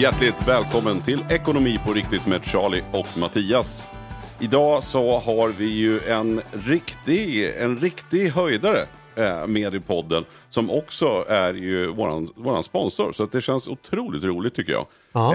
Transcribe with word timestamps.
Hjärtligt 0.00 0.48
välkommen 0.48 1.00
till 1.00 1.24
Ekonomi 1.30 1.78
på 1.86 1.92
riktigt 1.92 2.26
med 2.26 2.44
Charlie 2.44 2.82
och 2.92 3.18
Mattias. 3.18 3.88
Idag 4.40 4.82
så 4.82 5.18
har 5.18 5.48
vi 5.48 5.64
ju 5.64 6.00
en 6.00 6.40
riktig, 6.52 7.52
en 7.58 7.78
riktig 7.78 8.28
höjdare 8.28 8.86
eh, 9.14 9.46
med 9.46 9.74
i 9.74 9.80
podden 9.80 10.24
som 10.50 10.70
också 10.70 11.24
är 11.28 11.54
ju 11.54 11.86
våran, 11.86 12.28
våran 12.36 12.62
sponsor. 12.62 13.12
Så 13.12 13.24
att 13.24 13.32
det 13.32 13.40
känns 13.40 13.68
otroligt 13.68 14.24
roligt 14.24 14.54
tycker 14.54 14.72
jag. 14.72 14.86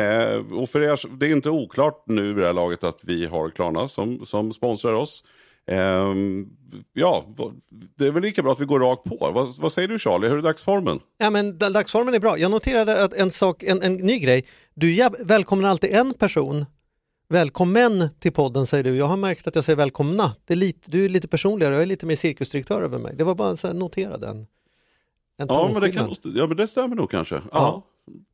Eh, 0.02 0.40
och 0.54 0.70
för 0.70 0.82
er, 0.82 1.18
det 1.18 1.26
är 1.26 1.32
inte 1.32 1.50
oklart 1.50 2.04
nu 2.06 2.32
i 2.32 2.34
det 2.34 2.46
här 2.46 2.54
laget 2.54 2.84
att 2.84 3.00
vi 3.02 3.26
har 3.26 3.50
Klarna 3.50 3.88
som, 3.88 4.26
som 4.26 4.54
sponsrar 4.54 4.94
oss. 4.94 5.24
Ehm, 5.68 6.50
ja, 6.94 7.26
det 7.96 8.08
är 8.08 8.12
väl 8.12 8.24
lika 8.24 8.44
bra 8.44 8.52
att 8.52 8.60
vi 8.60 8.66
går 8.66 8.80
rakt 8.80 9.04
på. 9.04 9.32
Vad, 9.34 9.56
vad 9.58 9.74
säger 9.74 9.88
du 9.88 10.00
Charlie, 10.00 10.28
hur 10.28 10.38
är 10.38 10.42
dagsformen? 10.42 11.00
Ja 11.18 11.30
men 11.30 11.58
dagsformen 11.58 12.14
är 12.14 12.20
bra. 12.20 12.38
Jag 12.38 12.52
noterade 12.52 13.04
att 13.04 13.14
en 13.14 13.32
sak, 13.32 13.64
en, 13.64 13.82
en 13.82 13.94
ny 13.94 14.20
grej. 14.20 14.46
Du 14.74 15.10
välkomnar 15.20 15.70
alltid 15.70 15.90
en 15.90 16.14
person. 16.14 16.66
Välkommen 17.30 18.10
till 18.20 18.32
podden 18.32 18.66
säger 18.66 18.84
du. 18.84 18.96
Jag 18.96 19.06
har 19.06 19.18
märkt 19.18 19.48
att 19.48 19.56
jag 19.56 19.64
säger 19.64 19.78
välkomna. 19.78 20.36
Det 20.46 20.54
är 20.54 20.58
lite, 20.58 20.92
du 20.92 21.06
är 21.06 21.10
lite 21.10 21.28
personligare, 21.28 21.74
jag 21.74 21.82
är 21.82 21.86
lite 21.86 22.06
mer 22.06 22.16
cirkusdirektör 22.16 22.82
över 22.82 23.00
mig. 23.00 23.16
Det 23.16 23.24
var 23.24 23.36
bara 23.36 23.56
här, 23.64 23.74
notera 23.74 24.18
den. 24.18 24.48
En 25.38 25.48
Ja 25.50 25.70
men, 25.74 25.82
det 25.82 25.92
kan, 25.92 26.16
ja 26.24 26.48
men 26.48 26.58
det 26.58 26.68
stämmer 26.68 26.96
nog 26.96 27.12
kanske. 27.12 27.36
Ja. 27.36 27.42
Ja. 27.52 27.84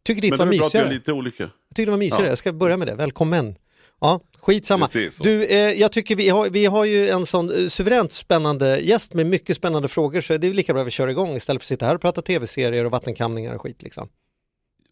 Tycker 0.03 0.21
ditt 0.21 0.31
Men 0.31 0.39
det 0.39 0.45
var 0.45 0.53
är 0.53 0.57
bra 0.57 0.67
att 0.67 0.75
vi 0.75 0.79
är 0.79 0.89
lite 0.89 1.13
olika. 1.13 1.43
Jag 1.43 1.75
tycker 1.75 1.85
det 1.85 1.91
var 1.91 1.97
mysigare, 1.97 2.23
Ja. 2.23 2.29
jag 2.29 2.37
ska 2.37 2.53
börja 2.53 2.77
med 2.77 2.87
det. 2.87 2.95
Välkommen. 2.95 3.55
Ja, 4.01 4.21
skitsamma. 4.39 4.87
Precis. 4.87 5.17
Du, 5.17 5.45
eh, 5.45 5.57
jag 5.57 5.91
tycker 5.91 6.15
vi 6.15 6.29
har, 6.29 6.49
vi 6.49 6.65
har 6.65 6.85
ju 6.85 7.09
en 7.09 7.25
sån 7.25 7.49
eh, 7.51 7.67
suveränt 7.67 8.11
spännande 8.11 8.79
gäst 8.79 9.13
med 9.13 9.25
mycket 9.25 9.57
spännande 9.57 9.87
frågor 9.87 10.21
så 10.21 10.37
det 10.37 10.47
är 10.47 10.53
lika 10.53 10.73
bra 10.73 10.81
att 10.81 10.87
vi 10.87 10.91
kör 10.91 11.07
igång 11.07 11.35
istället 11.35 11.61
för 11.61 11.65
att 11.65 11.67
sitta 11.67 11.85
här 11.85 11.95
och 11.95 12.01
prata 12.01 12.21
tv-serier 12.21 12.85
och 12.85 12.91
vattenkamningar 12.91 13.55
och 13.55 13.61
skit 13.61 13.83
liksom. 13.83 14.09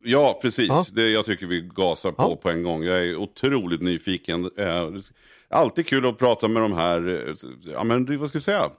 Ja, 0.04 0.40
precis. 0.42 0.68
Ja. 0.68 0.86
Det, 0.94 1.10
jag 1.10 1.26
tycker 1.26 1.46
vi 1.46 1.62
gasar 1.76 2.12
på 2.12 2.24
Ja. 2.24 2.36
på 2.36 2.50
en 2.50 2.64
gång. 2.64 2.84
Jag 2.84 2.98
är 2.98 3.16
otroligt 3.16 3.82
nyfiken. 3.82 4.50
Eh, 4.58 4.90
alltid 5.50 5.88
kul 5.88 6.06
att 6.06 6.18
prata 6.18 6.48
med 6.48 6.62
de 6.62 6.74
här, 6.74 7.28
eh, 7.30 7.36
ja 7.74 7.84
men 7.84 8.20
vad 8.20 8.30
ska 8.30 8.38
vi 8.38 8.44
säga? 8.44 8.70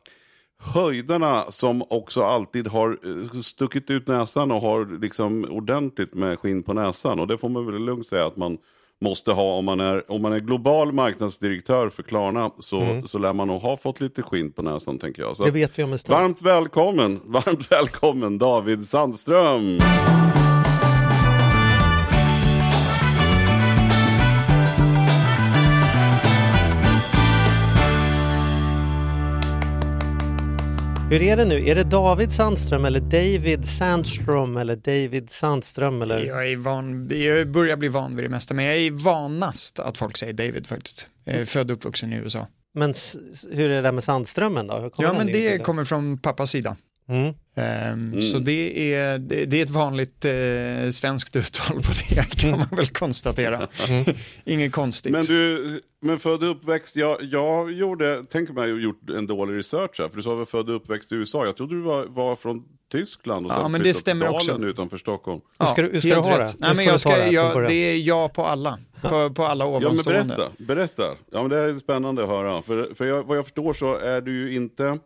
Höjderna 0.58 1.50
som 1.50 1.82
också 1.90 2.22
alltid 2.22 2.66
har 2.66 2.98
stuckit 3.42 3.90
ut 3.90 4.06
näsan 4.08 4.52
och 4.52 4.60
har 4.60 5.00
liksom 5.00 5.44
ordentligt 5.44 6.14
med 6.14 6.38
skinn 6.38 6.62
på 6.62 6.72
näsan. 6.72 7.20
Och 7.20 7.26
det 7.26 7.38
får 7.38 7.48
man 7.48 7.66
väl 7.66 7.84
lugnt 7.84 8.06
säga 8.08 8.26
att 8.26 8.36
man 8.36 8.58
måste 9.04 9.32
ha 9.32 9.42
om 9.42 9.64
man 9.64 9.80
är, 9.80 10.10
om 10.10 10.22
man 10.22 10.32
är 10.32 10.40
global 10.40 10.92
marknadsdirektör 10.92 11.88
för 11.88 12.02
Klarna 12.02 12.50
så, 12.58 13.02
så 13.06 13.18
lär 13.18 13.32
man 13.32 13.48
nog 13.48 13.62
ha 13.62 13.76
fått 13.76 14.00
lite 14.00 14.22
skinn 14.22 14.52
på 14.52 14.62
näsan 14.62 14.98
tänker 14.98 15.22
jag. 15.22 15.36
Så 15.36 15.42
Mm. 15.42 15.54
Det 15.54 15.60
vet 15.60 15.78
vi 15.78 15.82
om 15.82 15.92
en 15.92 15.98
stund. 15.98 16.18
Varmt 16.18 16.42
välkommen, 16.42 17.20
varmt 17.26 17.72
välkommen 17.72 18.38
David 18.38 18.88
Sandström. 18.88 19.78
Hur 31.10 31.22
är 31.22 31.36
det 31.36 31.44
nu? 31.44 31.68
Är 31.68 31.74
det 31.74 31.84
David 31.84 32.30
Sandström 32.30 32.84
eller 32.84 33.00
David 33.00 33.64
Sandström 33.64 34.56
eller 34.56 34.76
David 34.76 35.30
Sandström 35.30 36.02
eller? 36.02 36.24
Jag, 36.24 36.50
är 36.50 36.56
van, 36.56 37.08
jag 37.10 37.48
börjar 37.48 37.76
bli 37.76 37.88
van 37.88 38.16
vid 38.16 38.24
det 38.24 38.28
mesta, 38.28 38.54
men 38.54 38.64
jag 38.64 38.76
är 38.76 38.90
vanast 38.90 39.78
att 39.78 39.98
folk 39.98 40.16
säger 40.16 40.32
David 40.32 40.66
faktiskt. 40.66 41.08
Jag 41.24 41.36
är 41.36 41.44
född 41.44 41.70
och 41.70 41.76
uppvuxen 41.76 42.12
i 42.12 42.16
USA. 42.16 42.46
Men 42.74 42.94
hur 43.50 43.70
är 43.70 43.76
det 43.76 43.80
där 43.80 43.92
med 43.92 44.04
Sandströmmen 44.04 44.66
då? 44.66 44.90
Ja, 44.98 45.12
men 45.12 45.26
det 45.26 45.58
kommer 45.58 45.84
från 45.84 46.18
pappas 46.18 46.50
sida. 46.50 46.76
Mm. 47.08 47.34
Ehm, 47.56 48.22
Så 48.22 48.38
det 48.38 48.94
är, 48.94 49.18
det, 49.18 49.44
det 49.44 49.58
är 49.60 49.64
ett 49.64 49.70
vanligt 49.70 50.24
eh, 50.24 50.90
svenskt 50.90 51.36
uttal 51.36 51.76
på 51.76 51.92
det 52.08 52.30
kan 52.40 52.50
man 52.50 52.68
väl 52.70 52.86
konstatera. 52.88 53.68
Inget 54.44 54.72
konstigt. 54.72 55.12
Men 55.12 55.24
du, 55.24 55.80
men 56.02 56.18
född 56.18 56.42
och 56.44 56.50
uppväxt, 56.50 56.96
jag, 56.96 57.22
jag 57.22 57.72
gjorde, 57.72 58.22
tänk 58.30 58.50
om 58.50 58.56
jag 58.56 58.62
har 58.62 58.68
gjort 58.68 59.10
en 59.10 59.26
dålig 59.26 59.58
research 59.58 59.98
här, 59.98 60.08
för 60.08 60.16
du 60.16 60.22
sa 60.22 60.34
väl 60.34 60.46
född 60.46 60.68
och 60.70 60.76
uppväxt 60.76 61.12
i 61.12 61.14
USA, 61.14 61.44
jag 61.46 61.56
trodde 61.56 61.74
du 61.74 61.80
var, 61.80 62.04
var 62.06 62.36
från 62.36 62.62
Tyskland 62.92 63.46
och 63.46 63.52
Ja, 63.52 63.62
sen 63.62 63.72
men 63.72 63.82
det 63.82 63.94
stämmer 63.94 64.26
till 64.26 64.34
också. 64.34 64.50
Dalen 64.52 64.68
utanför 64.68 64.98
Stockholm. 64.98 65.40
Hur 65.58 65.66
ska 65.66 65.82
du- 65.82 65.88
hur 65.92 66.00
ska 66.00 66.08
helt 66.08 66.24
du 66.24 66.30
ha 66.30 66.38
det? 66.38 66.54
Nej, 66.58 66.76
men 66.76 66.84
jag 66.84 67.00
ska, 67.00 67.16
det 67.16 67.28
jag, 67.30 67.72
är 67.72 67.94
ja 67.96 68.28
på 68.28 68.44
alla. 68.44 68.78
På, 69.02 69.30
på 69.30 69.44
alla 69.44 69.64
Ja 69.64 69.70
men 69.70 69.86
ovanstående. 69.86 70.24
berätta, 70.34 70.50
berätta. 70.58 71.02
Ja 71.32 71.40
men 71.42 71.48
det 71.50 71.56
här 71.56 71.62
är 71.68 71.74
spännande 71.74 72.22
att 72.22 72.28
höra. 72.28 72.62
För, 72.62 72.94
för 72.94 73.04
jag, 73.04 73.22
vad 73.24 73.36
jag 73.38 73.44
förstår 73.44 73.72
så 73.72 73.94
är 73.94 74.20
du 74.20 74.32
ju 74.50 74.56
inte, 74.56 74.98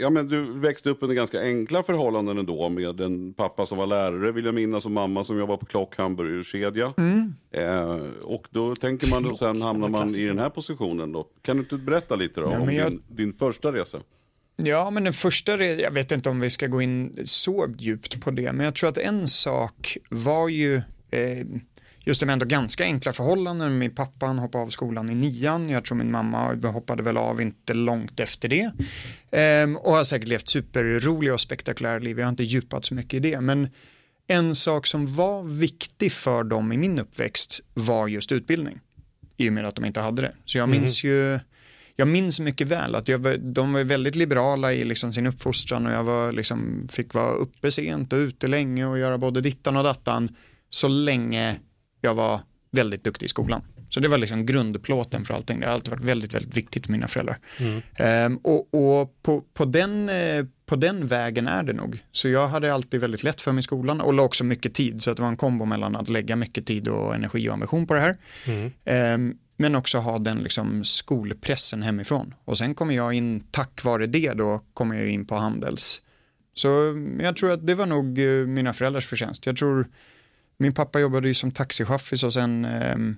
ja 0.00 0.10
men 0.10 0.28
du 0.28 0.58
växte 0.58 0.90
upp 0.90 0.98
under 1.02 1.16
ganska 1.16 1.40
enkla 1.42 1.82
förhållanden 1.82 2.38
ändå 2.38 2.68
med 2.68 3.00
en 3.00 3.34
pappa 3.34 3.66
som 3.66 3.78
var 3.78 3.86
lärare 3.86 4.32
vill 4.32 4.44
jag 4.44 4.54
minnas 4.54 4.84
och 4.84 4.90
mamma 4.90 5.24
som 5.24 5.38
jobbade 5.38 5.58
på 5.58 5.66
Klock 5.66 5.96
hamburgerkedja. 5.98 6.94
Mm. 6.98 7.34
Eh, 7.50 7.98
och 8.24 8.46
då 8.50 8.76
tänker 8.76 9.06
man 9.10 9.26
och 9.26 9.38
sen 9.38 9.62
hamnar 9.62 9.88
man 9.88 10.08
i 10.08 10.24
den 10.26 10.38
här 10.38 10.50
positionen 10.50 11.12
då. 11.12 11.26
Kan 11.42 11.56
du 11.56 11.62
inte 11.62 11.76
berätta 11.76 12.16
lite 12.16 12.40
då 12.40 12.48
Ja, 12.52 12.60
om 12.60 12.72
jag- 12.72 12.90
din, 12.90 13.02
din 13.08 13.32
första 13.32 13.72
resa? 13.72 14.00
Ja, 14.56 14.90
men 14.90 15.04
den 15.04 15.12
första, 15.12 15.64
jag 15.64 15.90
vet 15.90 16.12
inte 16.12 16.28
om 16.28 16.40
vi 16.40 16.50
ska 16.50 16.66
gå 16.66 16.82
in 16.82 17.14
så 17.24 17.66
djupt 17.78 18.20
på 18.20 18.30
det, 18.30 18.52
men 18.52 18.64
jag 18.64 18.74
tror 18.74 18.88
att 18.90 18.98
en 18.98 19.28
sak 19.28 19.96
var 20.10 20.48
ju 20.48 20.74
eh, 21.10 21.46
just 22.04 22.20
det 22.20 22.26
med 22.26 22.32
ändå 22.32 22.46
ganska 22.46 22.84
enkla 22.84 23.12
förhållanden. 23.12 23.78
Min 23.78 23.94
pappa 23.94 24.26
han 24.26 24.38
hoppade 24.38 24.64
av 24.64 24.68
skolan 24.68 25.10
i 25.10 25.14
nian, 25.14 25.68
jag 25.68 25.84
tror 25.84 25.98
min 25.98 26.10
mamma 26.10 26.54
hoppade 26.54 27.02
väl 27.02 27.16
av 27.16 27.40
inte 27.40 27.74
långt 27.74 28.20
efter 28.20 28.48
det. 28.48 28.72
Ehm, 29.30 29.76
och 29.76 29.92
har 29.92 30.04
säkert 30.04 30.28
levt 30.28 30.48
superroliga 30.48 31.34
och 31.34 31.40
spektakulära 31.40 31.98
liv, 31.98 32.18
jag 32.18 32.26
har 32.26 32.30
inte 32.30 32.44
djupat 32.44 32.84
så 32.84 32.94
mycket 32.94 33.14
i 33.14 33.20
det, 33.20 33.40
men 33.40 33.68
en 34.26 34.56
sak 34.56 34.86
som 34.86 35.16
var 35.16 35.44
viktig 35.44 36.12
för 36.12 36.44
dem 36.44 36.72
i 36.72 36.76
min 36.76 36.98
uppväxt 36.98 37.60
var 37.74 38.08
just 38.08 38.32
utbildning. 38.32 38.80
I 39.36 39.48
och 39.48 39.52
med 39.52 39.64
att 39.64 39.74
de 39.74 39.84
inte 39.84 40.00
hade 40.00 40.22
det. 40.22 40.32
Så 40.44 40.58
jag 40.58 40.68
minns 40.68 41.04
ju 41.04 41.38
jag 41.96 42.08
minns 42.08 42.40
mycket 42.40 42.68
väl 42.68 42.94
att 42.94 43.08
jag, 43.08 43.40
de 43.40 43.72
var 43.72 43.84
väldigt 43.84 44.14
liberala 44.14 44.72
i 44.72 44.84
liksom 44.84 45.12
sin 45.12 45.26
uppfostran 45.26 45.86
och 45.86 45.92
jag 45.92 46.04
var 46.04 46.32
liksom, 46.32 46.88
fick 46.92 47.14
vara 47.14 47.32
uppe 47.32 47.70
sent 47.70 48.12
och 48.12 48.16
ute 48.16 48.46
länge 48.46 48.86
och 48.86 48.98
göra 48.98 49.18
både 49.18 49.40
dittan 49.40 49.76
och 49.76 49.84
dattan 49.84 50.36
så 50.70 50.88
länge 50.88 51.60
jag 52.02 52.14
var 52.14 52.40
väldigt 52.70 53.04
duktig 53.04 53.26
i 53.26 53.28
skolan. 53.28 53.62
Så 53.88 54.00
det 54.00 54.08
var 54.08 54.18
liksom 54.18 54.46
grundplåten 54.46 55.24
för 55.24 55.34
allting. 55.34 55.60
Det 55.60 55.66
har 55.66 55.72
alltid 55.72 55.90
varit 55.90 56.04
väldigt, 56.04 56.34
väldigt 56.34 56.56
viktigt 56.56 56.86
för 56.86 56.92
mina 56.92 57.08
föräldrar. 57.08 57.38
Ehm, 57.96 58.36
och 58.36 58.74
och 58.74 59.22
på, 59.22 59.40
på, 59.54 59.64
den, 59.64 60.08
eh, 60.08 60.44
på 60.66 60.76
den 60.76 61.06
vägen 61.06 61.46
är 61.46 61.62
det 61.62 61.72
nog. 61.72 61.98
Så 62.10 62.28
jag 62.28 62.48
hade 62.48 62.74
alltid 62.74 63.00
väldigt 63.00 63.22
lätt 63.22 63.40
för 63.40 63.52
mig 63.52 63.60
i 63.60 63.62
skolan 63.62 64.00
och 64.00 64.14
la 64.14 64.22
också 64.22 64.44
mycket 64.44 64.74
tid. 64.74 65.02
Så 65.02 65.14
det 65.14 65.22
var 65.22 65.28
en 65.28 65.36
kombo 65.36 65.64
mellan 65.64 65.96
att 65.96 66.08
lägga 66.08 66.36
mycket 66.36 66.66
tid 66.66 66.88
och 66.88 67.14
energi 67.14 67.48
och 67.48 67.52
ambition 67.52 67.86
på 67.86 67.94
det 67.94 68.00
här. 68.00 68.16
Ehm, 68.84 69.34
men 69.56 69.74
också 69.74 69.98
ha 69.98 70.18
den 70.18 70.38
liksom 70.38 70.84
skolpressen 70.84 71.82
hemifrån. 71.82 72.34
Och 72.44 72.58
sen 72.58 72.74
kommer 72.74 72.94
jag 72.94 73.14
in, 73.14 73.44
tack 73.50 73.84
vare 73.84 74.06
det 74.06 74.32
då, 74.32 74.60
kommer 74.74 74.96
jag 74.96 75.08
in 75.08 75.26
på 75.26 75.34
Handels. 75.34 76.00
Så 76.54 76.68
jag 77.20 77.36
tror 77.36 77.50
att 77.50 77.66
det 77.66 77.74
var 77.74 77.86
nog 77.86 78.18
eh, 78.18 78.46
mina 78.46 78.72
föräldrars 78.72 79.06
förtjänst. 79.06 79.46
Jag 79.46 79.56
tror 79.56 79.88
min 80.58 80.74
pappa 80.74 81.00
jobbade 81.00 81.28
ju 81.28 81.34
som 81.34 81.50
taxichaffis 81.50 82.22
och 82.22 82.32
sen 82.32 82.64
ehm, 82.64 83.16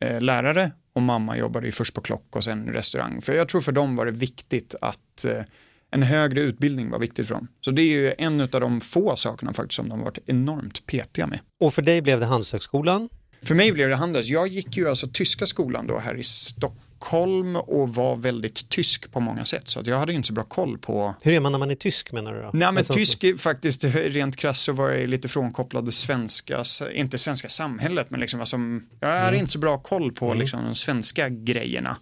eh, 0.00 0.20
lärare 0.20 0.70
och 0.92 1.02
mamma 1.02 1.38
jobbade 1.38 1.66
ju 1.66 1.72
först 1.72 1.94
på 1.94 2.00
klock 2.00 2.36
och 2.36 2.44
sen 2.44 2.72
restaurang. 2.72 3.22
För 3.22 3.32
jag 3.32 3.48
tror 3.48 3.60
för 3.60 3.72
dem 3.72 3.96
var 3.96 4.06
det 4.06 4.12
viktigt 4.12 4.74
att 4.80 5.24
eh, 5.24 5.42
en 5.90 6.02
högre 6.02 6.40
utbildning 6.40 6.90
var 6.90 6.98
viktigt 6.98 7.28
för 7.28 7.34
dem. 7.34 7.48
Så 7.60 7.70
det 7.70 7.82
är 7.82 8.00
ju 8.00 8.14
en 8.18 8.40
av 8.40 8.48
de 8.48 8.80
få 8.80 9.16
sakerna 9.16 9.52
faktiskt 9.52 9.76
som 9.76 9.88
de 9.88 10.00
varit 10.00 10.18
enormt 10.26 10.86
petiga 10.86 11.26
med. 11.26 11.40
Och 11.60 11.74
för 11.74 11.82
dig 11.82 12.02
blev 12.02 12.20
det 12.20 12.26
Handelshögskolan. 12.26 13.08
För 13.42 13.54
mig 13.54 13.72
blev 13.72 13.88
det 13.88 13.96
Handels. 13.96 14.26
Jag 14.26 14.48
gick 14.48 14.76
ju 14.76 14.88
alltså 14.88 15.08
tyska 15.12 15.46
skolan 15.46 15.86
då 15.86 15.98
här 15.98 16.14
i 16.14 16.22
Stockholm 16.22 16.87
Stockholm 17.08 17.56
och 17.56 17.94
var 17.94 18.16
väldigt 18.16 18.68
tysk 18.68 19.12
på 19.12 19.20
många 19.20 19.44
sätt. 19.44 19.68
Så 19.68 19.80
att 19.80 19.86
jag 19.86 19.98
hade 19.98 20.12
inte 20.12 20.26
så 20.26 20.32
bra 20.32 20.44
koll 20.44 20.78
på 20.78 21.14
Hur 21.22 21.32
är 21.32 21.40
man 21.40 21.52
när 21.52 21.58
man 21.58 21.70
är 21.70 21.74
tysk 21.74 22.12
menar 22.12 22.32
du 22.34 22.42
då? 22.42 22.50
Nej 22.52 22.68
men 22.68 22.76
Alltså, 22.78 22.92
tysk 22.92 23.24
är 23.24 23.36
faktiskt, 23.36 23.84
rent 23.84 24.36
krasst 24.36 24.64
så 24.64 24.72
var 24.72 24.90
jag 24.90 25.08
lite 25.08 25.28
frånkopplad 25.28 25.84
det 25.86 25.92
svenska, 25.92 26.64
inte 26.94 27.18
svenska 27.18 27.48
samhället 27.48 28.10
men 28.10 28.20
liksom 28.20 28.38
vad 28.38 28.48
som, 28.48 28.86
jag 29.00 29.08
hade 29.08 29.20
Mm. 29.28 29.40
inte 29.40 29.52
så 29.52 29.58
bra 29.58 29.78
koll 29.78 30.12
på 30.12 30.34
liksom 30.34 30.64
de 30.64 30.74
svenska 30.74 31.28
grejerna. 31.28 31.96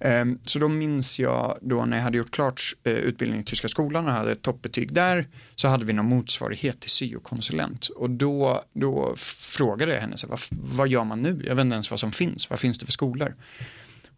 Ehm, 0.00 0.38
Så 0.42 0.58
då 0.58 0.68
minns 0.68 1.18
jag 1.20 1.58
då 1.62 1.84
när 1.84 1.96
jag 1.96 2.04
hade 2.04 2.18
gjort 2.18 2.30
klart 2.30 2.60
eh, 2.84 2.92
utbildningen 2.92 3.42
i 3.42 3.46
Tyska 3.46 3.68
skolan 3.68 4.06
och 4.06 4.12
hade 4.12 4.32
ett 4.32 4.42
toppbetyg 4.42 4.92
där 4.92 5.26
så 5.54 5.68
hade 5.68 5.84
vi 5.84 5.92
någon 5.92 6.06
motsvarighet 6.06 6.80
till 6.80 6.90
syokonsulent 6.90 7.88
och 7.88 8.10
då, 8.10 8.64
då 8.72 9.14
frågade 9.16 9.92
jag 9.94 10.00
henne 10.00 10.16
så 10.16 10.26
vad, 10.26 10.40
vad 10.50 10.88
gör 10.88 11.04
man 11.04 11.22
nu? 11.22 11.42
Jag 11.46 11.54
vet 11.54 11.62
inte 11.64 11.74
ens 11.74 11.90
vad 11.90 12.00
som 12.00 12.12
finns, 12.12 12.50
vad 12.50 12.58
finns 12.58 12.78
det 12.78 12.86
för 12.86 12.92
skolor? 12.92 13.34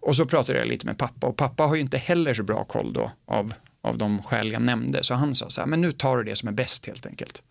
Och 0.06 0.16
så 0.16 0.26
pratade 0.26 0.58
jag 0.58 0.68
lite 0.68 0.86
med 0.86 0.98
pappa 0.98 1.26
och 1.26 1.36
pappa 1.36 1.62
har 1.62 1.74
ju 1.74 1.80
inte 1.80 1.98
heller 1.98 2.34
så 2.34 2.42
bra 2.42 2.64
koll 2.64 2.92
då 2.92 3.12
av, 3.24 3.54
av 3.82 3.98
de 3.98 4.22
skäl 4.22 4.52
jag 4.52 4.62
nämnde. 4.62 5.04
Så 5.04 5.14
han 5.14 5.34
sa 5.34 5.50
så 5.50 5.60
här, 5.60 5.68
men 5.68 5.80
nu 5.80 5.92
tar 5.92 6.16
du 6.16 6.24
det 6.24 6.36
som 6.36 6.48
är 6.48 6.52
bäst 6.52 6.86
helt 6.86 7.06
enkelt. 7.06 7.42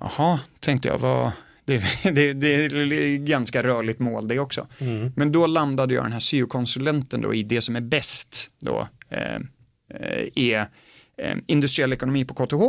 Jaha, 0.00 0.40
tänkte 0.60 0.88
jag, 0.88 0.98
vad, 0.98 1.32
det, 1.64 1.84
det, 2.02 2.32
det 2.32 2.54
är 2.54 3.16
ganska 3.18 3.62
rörligt 3.62 3.98
mål 3.98 4.28
det 4.28 4.38
också. 4.38 4.66
Men 5.16 5.32
då 5.32 5.46
landade 5.46 5.94
jag 5.94 6.04
den 6.04 6.12
här 6.12 6.20
syokonsulenten 6.20 7.20
då 7.20 7.34
i 7.34 7.42
det 7.42 7.60
som 7.60 7.76
är 7.76 7.80
bäst 7.80 8.50
då 8.58 8.88
eh, 9.08 9.34
eh, 9.94 10.28
är 10.34 10.66
eh, 11.16 11.36
industriell 11.46 11.92
ekonomi 11.92 12.24
på 12.24 12.34
KTH 12.34 12.62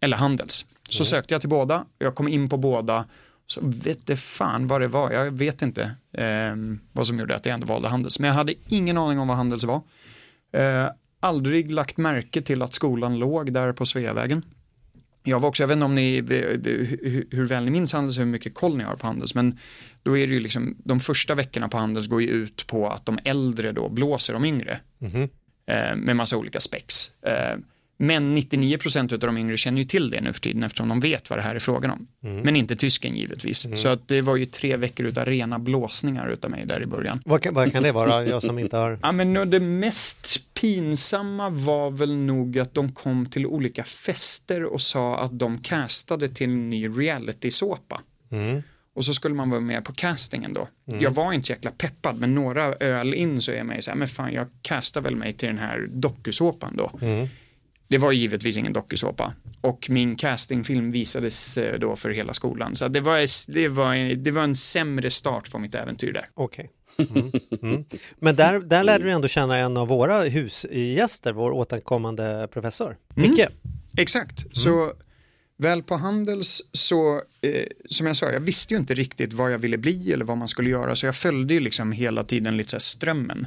eller 0.00 0.16
Handels. 0.16 0.66
Så 0.88 1.04
sökte 1.04 1.34
jag 1.34 1.40
till 1.40 1.50
båda, 1.50 1.84
jag 1.98 2.14
kom 2.14 2.28
in 2.28 2.48
på 2.48 2.56
båda 2.56 3.04
så 3.46 3.60
vet 3.62 4.06
det 4.06 4.16
fan 4.16 4.66
vad 4.66 4.80
det 4.80 4.88
var, 4.88 5.10
jag 5.10 5.30
vet 5.30 5.62
inte 5.62 5.82
eh, 6.12 6.56
vad 6.92 7.06
som 7.06 7.18
gjorde 7.18 7.34
att 7.34 7.46
jag 7.46 7.54
ändå 7.54 7.66
valde 7.66 7.88
Handels. 7.88 8.18
Men 8.18 8.28
jag 8.28 8.34
hade 8.34 8.54
ingen 8.68 8.98
aning 8.98 9.18
om 9.18 9.28
vad 9.28 9.36
Handels 9.36 9.64
var. 9.64 9.82
Eh, 10.52 10.90
aldrig 11.20 11.72
lagt 11.72 11.96
märke 11.96 12.42
till 12.42 12.62
att 12.62 12.74
skolan 12.74 13.18
låg 13.18 13.52
där 13.52 13.72
på 13.72 13.86
Sveavägen. 13.86 14.44
Jag 15.22 15.40
var 15.40 15.48
också, 15.48 15.62
jag 15.62 15.68
vet 15.68 15.74
inte 15.74 15.84
om 15.84 15.94
ni, 15.94 16.16
hur, 16.20 17.26
hur 17.30 17.46
väl 17.46 17.64
ni 17.64 17.70
minns 17.70 17.92
Handels, 17.92 18.18
hur 18.18 18.24
mycket 18.24 18.54
koll 18.54 18.76
ni 18.76 18.84
har 18.84 18.96
på 18.96 19.06
Handels, 19.06 19.34
men 19.34 19.58
då 20.02 20.18
är 20.18 20.26
det 20.26 20.34
ju 20.34 20.40
liksom, 20.40 20.76
de 20.84 21.00
första 21.00 21.34
veckorna 21.34 21.68
på 21.68 21.76
Handels 21.76 22.06
går 22.06 22.22
ju 22.22 22.28
ut 22.28 22.66
på 22.66 22.88
att 22.88 23.06
de 23.06 23.18
äldre 23.24 23.72
då 23.72 23.88
blåser 23.88 24.32
de 24.32 24.44
yngre. 24.44 24.80
Eh, 25.66 25.96
med 25.96 26.16
massa 26.16 26.36
olika 26.36 26.60
spex. 26.60 27.10
Eh, 27.22 27.58
men 27.96 28.38
99% 28.38 29.12
av 29.12 29.18
de 29.18 29.38
yngre 29.38 29.56
känner 29.56 29.78
ju 29.78 29.84
till 29.84 30.10
det 30.10 30.20
nu 30.20 30.32
för 30.32 30.40
tiden 30.40 30.62
eftersom 30.62 30.88
de 30.88 31.00
vet 31.00 31.30
vad 31.30 31.38
det 31.38 31.42
här 31.42 31.54
är 31.54 31.58
frågan 31.58 31.90
om. 31.90 32.06
Men 32.44 32.56
inte 32.56 32.76
tysken 32.76 33.16
givetvis. 33.16 33.66
Så 33.76 33.88
att 33.88 34.08
det 34.08 34.20
var 34.20 34.36
ju 34.36 34.46
tre 34.46 34.76
veckor 34.76 35.06
utav 35.06 35.24
rena 35.24 35.58
blåsningar 35.58 36.28
utav 36.28 36.50
mig 36.50 36.66
där 36.66 36.82
i 36.82 36.86
början. 36.86 37.20
Vad 37.24 37.42
kan, 37.42 37.54
vad 37.54 37.72
kan 37.72 37.82
det 37.82 37.92
vara, 37.92 38.24
jag 38.24 38.42
som 38.42 38.58
inte 38.58 38.76
har... 38.76 38.98
Ja, 39.02 39.12
men 39.12 39.50
det 39.50 39.60
mest 39.60 40.54
pinsamma 40.54 41.50
var 41.50 41.90
väl 41.90 42.14
nog 42.16 42.58
att 42.58 42.74
de 42.74 42.92
kom 42.92 43.26
till 43.26 43.46
olika 43.46 43.84
fester 43.84 44.64
och 44.64 44.82
sa 44.82 45.16
att 45.16 45.38
de 45.38 45.58
castade 45.58 46.28
till 46.28 46.50
en 46.50 46.70
ny 46.70 46.88
reality-såpa. 46.88 48.00
Och 48.94 49.04
så 49.04 49.14
skulle 49.14 49.34
man 49.34 49.50
vara 49.50 49.60
med 49.60 49.84
på 49.84 49.92
castingen 49.92 50.54
då. 50.54 50.68
Jag 51.00 51.10
var 51.10 51.32
inte 51.32 51.46
så 51.46 51.52
jäkla 51.52 51.70
peppad, 51.70 52.20
men 52.20 52.34
några 52.34 52.64
öl 52.74 53.14
in 53.14 53.42
så 53.42 53.52
är 53.52 53.56
jag 53.56 53.66
med 53.66 53.84
så 53.84 53.90
här, 53.90 53.98
men 53.98 54.08
fan 54.08 54.32
jag 54.32 54.46
castar 54.62 55.00
väl 55.00 55.16
mig 55.16 55.32
till 55.32 55.48
den 55.48 55.58
här 55.58 55.88
dokusåpan 55.92 56.76
då. 56.76 56.90
Det 57.88 57.98
var 57.98 58.12
givetvis 58.12 58.56
ingen 58.56 58.72
dokusåpa. 58.72 59.32
Och 59.60 59.86
min 59.90 60.16
castingfilm 60.16 60.90
visades 60.90 61.58
eh, 61.58 61.78
då 61.78 61.96
för 61.96 62.10
hela 62.10 62.34
skolan. 62.34 62.76
Så 62.76 62.88
det 62.88 63.00
var, 63.00 63.52
det, 63.52 63.68
var, 63.68 64.14
det 64.14 64.30
var 64.30 64.42
en 64.42 64.56
sämre 64.56 65.10
start 65.10 65.50
på 65.50 65.58
mitt 65.58 65.74
äventyr 65.74 66.12
där. 66.12 66.24
Okej. 66.34 66.70
Mm. 66.98 67.32
Mm. 67.62 67.84
Men 68.18 68.36
där, 68.36 68.60
där 68.60 68.84
lärde 68.84 69.04
du 69.04 69.10
ändå 69.10 69.28
känna 69.28 69.56
en 69.56 69.76
av 69.76 69.88
våra 69.88 70.22
husgäster, 70.22 71.32
vår 71.32 71.50
återkommande 71.50 72.48
professor, 72.52 72.96
Micke. 73.14 73.46
Exakt, 73.96 74.56
så 74.56 74.92
väl 75.56 75.82
på 75.82 75.96
Handels 75.96 76.62
så, 76.72 77.16
eh, 77.40 77.66
som 77.90 78.06
jag 78.06 78.16
sa, 78.16 78.30
jag 78.30 78.40
visste 78.40 78.74
ju 78.74 78.80
inte 78.80 78.94
riktigt 78.94 79.32
vad 79.32 79.52
jag 79.52 79.58
ville 79.58 79.78
bli 79.78 80.12
eller 80.12 80.24
vad 80.24 80.38
man 80.38 80.48
skulle 80.48 80.70
göra, 80.70 80.96
så 80.96 81.06
jag 81.06 81.16
följde 81.16 81.54
ju 81.54 81.60
liksom 81.60 81.92
hela 81.92 82.24
tiden 82.24 82.56
lite 82.56 82.70
så 82.70 82.80
strömmen. 82.80 83.46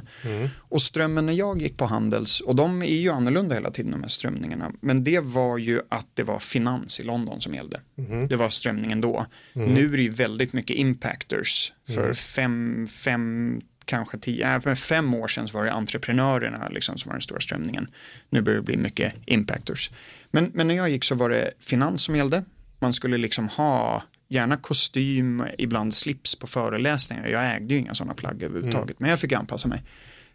Och 0.58 0.82
strömmen 0.82 1.26
när 1.26 1.32
jag 1.32 1.62
gick 1.62 1.76
på 1.76 1.84
Handels, 1.84 2.40
och 2.40 2.56
de 2.56 2.82
är 2.82 2.86
ju 2.86 3.08
annorlunda 3.10 3.54
hela 3.54 3.70
tiden 3.70 3.92
de 3.92 4.00
här 4.02 4.08
strömningarna, 4.08 4.72
men 4.80 5.04
det 5.04 5.20
var 5.20 5.58
ju 5.58 5.80
att 5.88 6.06
det 6.14 6.22
var 6.22 6.38
finans 6.38 7.00
i 7.00 7.02
London 7.02 7.40
som 7.40 7.54
gällde. 7.54 7.80
Det 8.28 8.36
var 8.36 8.50
strömningen 8.50 9.00
då. 9.00 9.26
Nu 9.52 9.92
är 9.92 9.96
det 9.96 10.02
ju 10.02 10.10
väldigt 10.10 10.52
mycket 10.52 10.76
impactors. 10.76 11.72
För 11.94 12.12
fem, 12.14 12.86
fem 12.86 13.60
kanske 13.88 14.18
tio, 14.18 14.54
äh, 14.54 14.60
för 14.60 14.74
fem 14.74 15.14
år 15.14 15.28
sedan 15.28 15.48
så 15.48 15.58
var 15.58 15.64
det 15.64 15.72
entreprenörerna 15.72 16.68
liksom, 16.68 16.98
som 16.98 17.08
var 17.08 17.14
den 17.14 17.22
stora 17.22 17.40
strömningen. 17.40 17.86
Nu 18.30 18.40
börjar 18.42 18.56
det 18.56 18.64
bli 18.64 18.76
mycket 18.76 19.14
impactors. 19.26 19.90
Men, 20.30 20.50
men 20.54 20.68
när 20.68 20.74
jag 20.74 20.90
gick 20.90 21.04
så 21.04 21.14
var 21.14 21.30
det 21.30 21.50
finans 21.60 22.02
som 22.02 22.16
gällde. 22.16 22.44
Man 22.80 22.92
skulle 22.92 23.16
liksom 23.16 23.48
ha 23.48 24.02
gärna 24.28 24.56
kostym, 24.56 25.44
ibland 25.58 25.94
slips 25.94 26.34
på 26.34 26.46
föreläsningar. 26.46 27.26
Jag 27.26 27.54
ägde 27.56 27.74
ju 27.74 27.80
inga 27.80 27.94
sådana 27.94 28.14
plagg 28.14 28.42
överhuvudtaget, 28.42 29.00
men 29.00 29.10
jag 29.10 29.20
fick 29.20 29.32
anpassa 29.32 29.68
mig. 29.68 29.82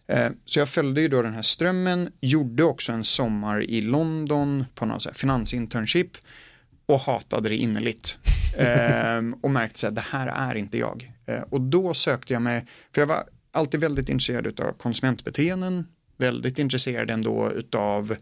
Eh, 0.07 0.29
Så 0.45 0.59
jag 0.59 0.69
följde 0.69 1.01
ju 1.01 1.07
då 1.07 1.21
den 1.21 1.33
här 1.33 1.41
strömmen, 1.41 2.11
gjorde 2.21 2.63
också 2.63 2.91
en 2.91 3.03
sommar 3.03 3.63
i 3.63 3.81
London 3.81 4.65
på 4.75 4.85
någon 4.85 4.99
så 4.99 5.11
finansinternship 5.13 6.17
och 6.85 6.99
hatade 6.99 7.49
det 7.49 7.55
innerligt. 7.55 8.17
Ehm, 8.57 9.33
och 9.41 9.51
märkte 9.51 9.87
att 9.87 9.95
det 9.95 10.05
här 10.09 10.27
är 10.27 10.55
inte 10.55 10.77
jag. 10.77 11.11
Eh, 11.25 11.41
och 11.41 11.61
då 11.61 11.93
sökte 11.93 12.33
jag 12.33 12.41
mig, 12.41 12.65
för 12.93 13.01
jag 13.01 13.07
var 13.07 13.23
alltid 13.53 13.79
väldigt 13.79 14.09
intresserad 14.09 14.59
av 14.59 14.71
konsumentbeteenden, 14.71 15.87
väldigt 16.17 16.59
intresserad 16.59 17.09
ändå 17.09 17.51
utav 17.51 18.15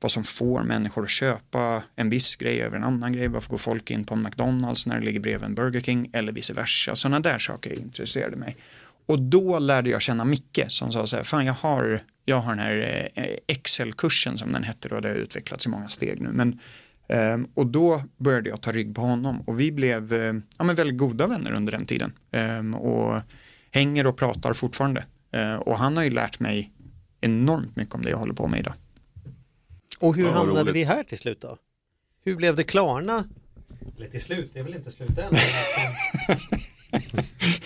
vad 0.00 0.10
som 0.10 0.24
får 0.24 0.62
människor 0.62 1.02
att 1.02 1.10
köpa 1.10 1.82
en 1.96 2.10
viss 2.10 2.34
grej 2.34 2.60
över 2.62 2.76
en 2.76 2.84
annan 2.84 3.12
grej. 3.12 3.28
Varför 3.28 3.50
går 3.50 3.58
folk 3.58 3.90
in 3.90 4.04
på 4.04 4.14
en 4.14 4.22
McDonalds 4.22 4.86
när 4.86 5.00
det 5.00 5.06
ligger 5.06 5.20
bredvid 5.20 5.44
en 5.44 5.54
Burger 5.54 5.80
King 5.80 6.10
eller 6.12 6.32
vice 6.32 6.52
versa. 6.54 6.96
Sådana 6.96 7.20
där 7.20 7.38
saker 7.38 7.72
intresserade 7.72 8.36
mig. 8.36 8.56
Och 9.06 9.18
då 9.18 9.58
lärde 9.58 9.90
jag 9.90 10.02
känna 10.02 10.24
Micke 10.24 10.64
som 10.68 10.92
sa 10.92 11.06
så 11.06 11.16
här, 11.16 11.22
fan 11.22 11.46
jag 11.46 11.54
har, 11.54 12.00
jag 12.24 12.40
har 12.40 12.50
den 12.50 12.64
här 12.64 13.10
eh, 13.14 13.24
Excel-kursen 13.46 14.38
som 14.38 14.52
den 14.52 14.64
hette 14.64 14.88
då, 14.88 15.00
det 15.00 15.08
har 15.08 15.16
utvecklats 15.16 15.66
i 15.66 15.68
många 15.68 15.88
steg 15.88 16.20
nu. 16.20 16.28
Men, 16.32 16.60
ehm, 17.08 17.48
och 17.54 17.66
då 17.66 18.02
började 18.16 18.48
jag 18.48 18.60
ta 18.60 18.72
rygg 18.72 18.94
på 18.94 19.00
honom 19.00 19.40
och 19.40 19.60
vi 19.60 19.72
blev 19.72 20.12
eh, 20.12 20.34
ja, 20.58 20.64
men 20.64 20.76
väldigt 20.76 20.98
goda 20.98 21.26
vänner 21.26 21.52
under 21.56 21.72
den 21.72 21.86
tiden. 21.86 22.12
Ehm, 22.30 22.74
och 22.74 23.20
hänger 23.74 24.06
och 24.06 24.16
pratar 24.16 24.52
fortfarande. 24.52 25.04
Eh, 25.32 25.54
och 25.54 25.78
han 25.78 25.96
har 25.96 26.04
ju 26.04 26.10
lärt 26.10 26.40
mig 26.40 26.70
enormt 27.20 27.76
mycket 27.76 27.94
om 27.94 28.02
det 28.02 28.10
jag 28.10 28.16
håller 28.18 28.34
på 28.34 28.46
med 28.48 28.60
idag. 28.60 28.74
Och 29.98 30.16
hur 30.16 30.24
Ja, 30.24 30.32
hamnade 30.32 30.60
roligt. 30.62 30.74
vi 30.74 30.84
här 30.84 31.04
till 31.04 31.18
slut 31.18 31.40
då? 31.40 31.56
Hur 32.24 32.36
blev 32.36 32.56
det 32.56 32.64
Klarna? 32.64 33.24
Eller 33.96 34.08
till 34.08 34.20
slut, 34.22 34.50
det 34.54 34.58
är 34.60 34.64
väl 34.64 34.74
inte 34.74 34.90
slut 34.90 35.18
än. 35.18 35.34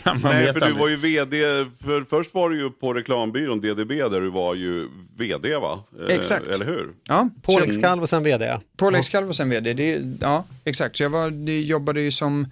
Ja, 0.05 0.17
Nej, 0.23 0.53
för 0.53 0.61
du 0.61 0.73
var 0.73 0.89
ju 0.89 0.97
vd, 0.97 1.37
för 1.83 2.05
först 2.05 2.35
var 2.35 2.51
du 2.51 2.59
ju 2.61 2.71
på 2.71 2.95
reklambyrån 2.95 3.61
DDB 3.61 3.89
där 3.89 4.21
du 4.21 4.31
var 4.31 4.55
ju 4.55 4.89
vd 5.17 5.57
va? 5.57 5.85
Eh, 6.09 6.15
Exakt. 6.17 6.47
Eller 6.47 6.67
hur? 6.67 6.93
Ja, 7.09 7.29
Påläggs 7.43 7.75
så- 7.75 7.81
kalv 7.81 8.03
och 8.03 8.09
sen 8.09 8.23
vd. 8.23 8.59
Påläggs 8.77 9.09
kalv 9.09 9.29
och 9.29 9.37
sen 9.37 9.51
vd. 9.51 9.73
Det, 9.75 10.03
ja, 10.21 10.45
exakt. 10.65 10.97
Så 10.97 11.03
jag 11.03 11.11
var, 11.11 11.31
det 11.31 11.61
jobbade 11.61 12.01
ju 12.01 12.11
som 12.11 12.47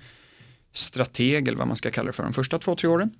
strateg 0.73 1.49
eller 1.49 1.59
vad 1.59 1.67
man 1.67 1.77
ska 1.77 1.91
kalla 1.91 2.07
det 2.07 2.13
för 2.13 2.23
de 2.23 2.33
första 2.33 2.59
två, 2.59 2.75
tre 2.77 2.89
åren. 2.89 3.11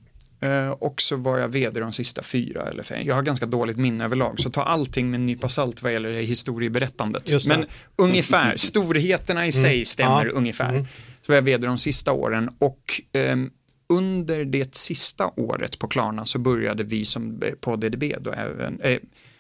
Eh, 0.41 0.71
och 0.71 1.03
så 1.03 1.17
var 1.17 1.39
jag 1.39 1.49
vd 1.49 1.81
de 1.81 1.93
sista 1.93 2.23
fyra 2.23 2.63
eller 2.63 2.83
fem. 2.83 3.07
Jag 3.07 3.15
har 3.15 3.23
ganska 3.23 3.47
dåligt 3.47 3.77
minne 3.77 4.05
överlag 4.05 4.41
så 4.41 4.51
ta 4.51 4.63
allting 4.63 5.11
med 5.11 5.19
en 5.21 5.27
nypa 5.27 5.49
salt 5.49 5.83
vad 5.83 5.93
gäller 5.93 6.13
historieberättandet. 6.13 7.47
Men 7.47 7.65
ungefär, 7.97 8.57
storheterna 8.57 9.47
i 9.47 9.53
sig 9.53 9.85
stämmer 9.85 10.27
Ja. 10.27 10.33
ungefär. 10.33 10.87
Så 11.23 11.33
var 11.33 11.35
jag 11.35 11.43
vd 11.43 11.67
de 11.67 11.79
sista 11.79 12.13
åren 12.13 12.51
och 12.59 13.01
ehm, 13.13 13.51
under 13.89 14.45
det 14.45 14.75
sista 14.77 15.31
året 15.37 15.79
på 15.79 15.89
Klarna 15.89 16.25
så 16.25 16.39
började 16.39 16.85
vi 16.85 17.05
som 17.05 17.43
eh, 17.43 17.51
på 17.61 17.77
DDB 17.77 18.05
då 18.21 18.33
även, 18.33 18.81
eh, 18.81 18.99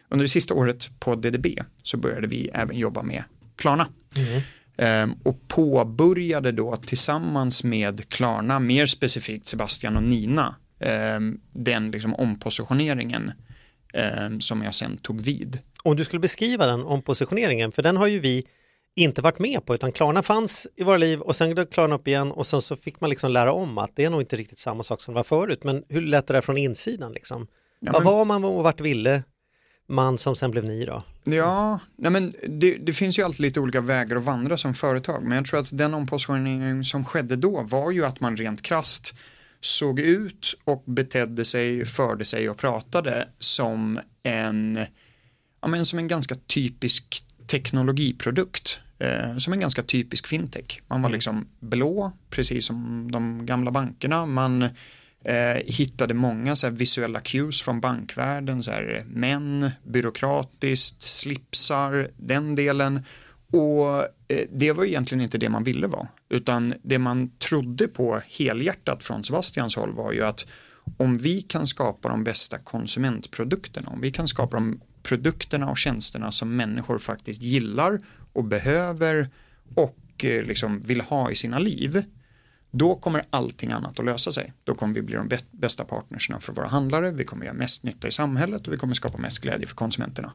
under 0.09 0.25
det 0.25 0.29
sista 0.29 0.55
året 0.55 0.91
på 1.01 1.15
DDB 1.15 1.47
så 1.83 1.97
började 1.97 2.27
vi 2.27 2.49
även 2.55 2.77
jobba 2.77 3.03
med 3.03 3.25
Klarna. 3.57 3.89
Ehm, 4.79 5.13
och 5.23 5.49
påbörjade 5.49 6.53
då 6.53 6.77
tillsammans 6.77 7.65
med 7.65 8.09
Klarna, 8.09 8.59
mer 8.61 8.87
specifikt 8.87 9.47
Sebastian 9.47 9.97
och 9.97 10.03
Nina, 10.03 10.55
den 11.53 11.91
liksom 11.91 12.15
ompositioneringen 12.15 13.33
ehm, 13.95 14.41
som 14.41 14.63
jag 14.63 14.75
sen 14.75 14.97
tog 14.97 15.21
vid. 15.21 15.59
Om 15.83 15.97
du 15.97 16.05
skulle 16.05 16.21
beskriva 16.21 16.67
den 16.67 16.83
ompositioneringen, 16.83 17.73
för 17.73 17.83
den 17.83 17.97
har 17.97 18.07
ju 18.07 18.21
vi 18.21 18.47
inte 18.95 19.23
varit 19.23 19.39
med 19.39 19.67
på, 19.67 19.75
utan 19.75 19.93
Klarna 19.93 20.23
fanns 20.23 20.67
i 20.77 20.83
våra 20.85 20.97
liv 20.97 21.21
och 21.21 21.37
sen 21.37 21.55
dök 21.55 21.71
Klarna 21.73 21.95
upp 21.95 22.09
igen 22.09 22.33
och 22.33 22.47
sen 22.47 22.63
så 22.63 22.77
fick 22.77 23.01
man 23.01 23.11
liksom 23.11 23.31
lära 23.31 23.53
om 23.53 23.79
att 23.79 23.91
det 23.95 24.05
är 24.05 24.11
nog 24.11 24.23
inte 24.23 24.37
riktigt 24.37 24.59
samma 24.59 24.83
sak 24.83 25.03
som 25.03 25.15
det 25.15 25.17
var 25.19 25.25
förut, 25.25 25.65
men 25.65 25.85
hur 25.89 26.01
lät 26.01 26.27
det 26.27 26.33
där 26.35 26.41
från 26.41 26.57
insidan 26.57 27.13
liksom? 27.13 27.47
Ja, 27.81 27.93
Vad 27.93 28.05
men- 28.05 28.13
var 28.13 28.25
man 28.25 28.45
och 28.45 28.63
vart 28.65 28.81
ville 28.81 29.23
man 29.89 30.19
som 30.19 30.37
sen 30.37 30.51
blev 30.51 30.65
ni 30.65 30.85
då? 30.85 31.03
Ja, 31.25 31.79
nej 31.97 32.11
men 32.13 32.35
det, 32.49 32.75
det 32.77 32.93
finns 32.93 33.19
ju 33.19 33.23
alltid 33.23 33.41
lite 33.41 33.61
olika 33.61 33.81
vägar 33.81 34.17
att 34.17 34.23
vandra 34.23 34.57
som 34.57 34.75
företag, 34.75 35.23
men 35.23 35.37
jag 35.37 35.47
tror 35.47 35.61
att 35.61 35.79
den 35.79 35.95
ompositionering 35.95 36.85
som 36.85 37.05
skedde 37.05 37.37
då 37.37 37.63
var 37.63 37.91
ju 37.91 38.05
att 38.05 38.21
man 38.21 38.37
rent 38.37 38.63
krast 38.63 39.15
såg 39.61 40.01
ut 40.01 40.55
och 40.65 40.83
betedde 40.87 41.45
sig, 41.45 41.85
förde 41.85 42.25
sig 42.25 42.51
och 42.51 42.57
pratade 42.57 43.29
som 43.39 44.01
en, 44.23 44.79
ja, 45.61 45.69
men 45.69 45.87
som 45.87 45.99
en 45.99 46.09
ganska 46.09 46.35
typisk 46.35 47.25
teknologiprodukt. 47.47 48.81
Eh, 48.99 49.37
som 49.37 49.53
en 49.53 49.61
ganska 49.61 49.83
typisk 49.83 50.27
fintech. 50.27 50.83
Man 50.87 51.03
var 51.03 51.11
liksom 51.11 51.49
blå, 51.61 52.13
precis 52.31 52.67
som 52.67 53.11
de 53.13 53.47
gamla 53.47 53.71
bankerna. 53.71 54.27
Man 54.27 54.63
eh, 55.25 55.57
hittade 55.67 56.15
många 56.15 56.57
så 56.57 56.71
visuella 56.71 57.21
cues 57.21 57.63
från 57.63 57.81
bankvärlden. 57.81 58.63
Så 58.63 58.71
här, 58.71 59.05
män, 59.07 59.71
byråkratiskt, 59.85 61.03
slipsar, 61.03 62.11
den 62.17 62.55
delen. 62.55 63.05
Och 63.53 63.99
eh, 64.29 64.47
det 64.53 64.73
var 64.73 64.85
egentligen 64.85 65.25
inte 65.25 65.39
det 65.39 65.49
man 65.49 65.65
ville 65.65 65.87
vara. 65.87 66.09
Utan 66.29 66.75
det 66.83 66.99
man 66.99 67.31
trodde 67.39 67.89
på 67.89 68.21
helhjärtat 68.27 69.05
från 69.05 69.25
Sebastians 69.25 69.77
håll 69.77 69.93
var 69.93 70.13
ju 70.13 70.23
att 70.23 70.47
om 70.97 71.15
vi 71.15 71.43
kan 71.43 71.67
skapa 71.67 72.09
de 72.09 72.25
bästa 72.25 72.59
konsumentprodukterna, 72.59 73.91
om 73.91 74.01
vi 74.01 74.11
kan 74.11 74.29
skapa 74.29 74.57
de 74.57 74.81
produkterna 75.03 75.71
och 75.71 75.79
tjänsterna 75.79 76.33
som 76.33 76.57
människor 76.57 76.99
faktiskt 76.99 77.43
gillar 77.43 78.01
och 78.33 78.45
behöver 78.45 79.29
och 79.75 80.25
eh, 80.25 80.43
liksom 80.43 80.81
vill 80.81 81.01
ha 81.01 81.31
i 81.31 81.37
sina 81.37 81.59
liv, 81.59 82.05
då 82.71 82.95
kommer 82.95 83.25
allting 83.31 83.73
annat 83.73 83.99
att 83.99 84.05
lösa 84.05 84.33
sig. 84.33 84.53
Då 84.65 84.75
kommer 84.75 84.95
vi 84.95 85.03
bli 85.03 85.17
de 85.17 85.31
bästa 85.51 85.85
partnerserna 85.85 86.41
för 86.41 86.53
våra 86.53 86.69
handlare, 86.69 87.11
vi 87.11 87.25
kommer 87.25 87.45
göra 87.45 87.55
mest 87.55 87.83
nytta 87.83 88.09
i 88.09 88.13
samhället 88.13 88.67
och 88.67 88.73
vi 88.73 88.77
kommer 88.77 88.95
skapa 88.95 89.19
mest 89.19 89.39
glädje 89.39 89.67
för 89.67 89.75
konsumenterna. 89.75 90.33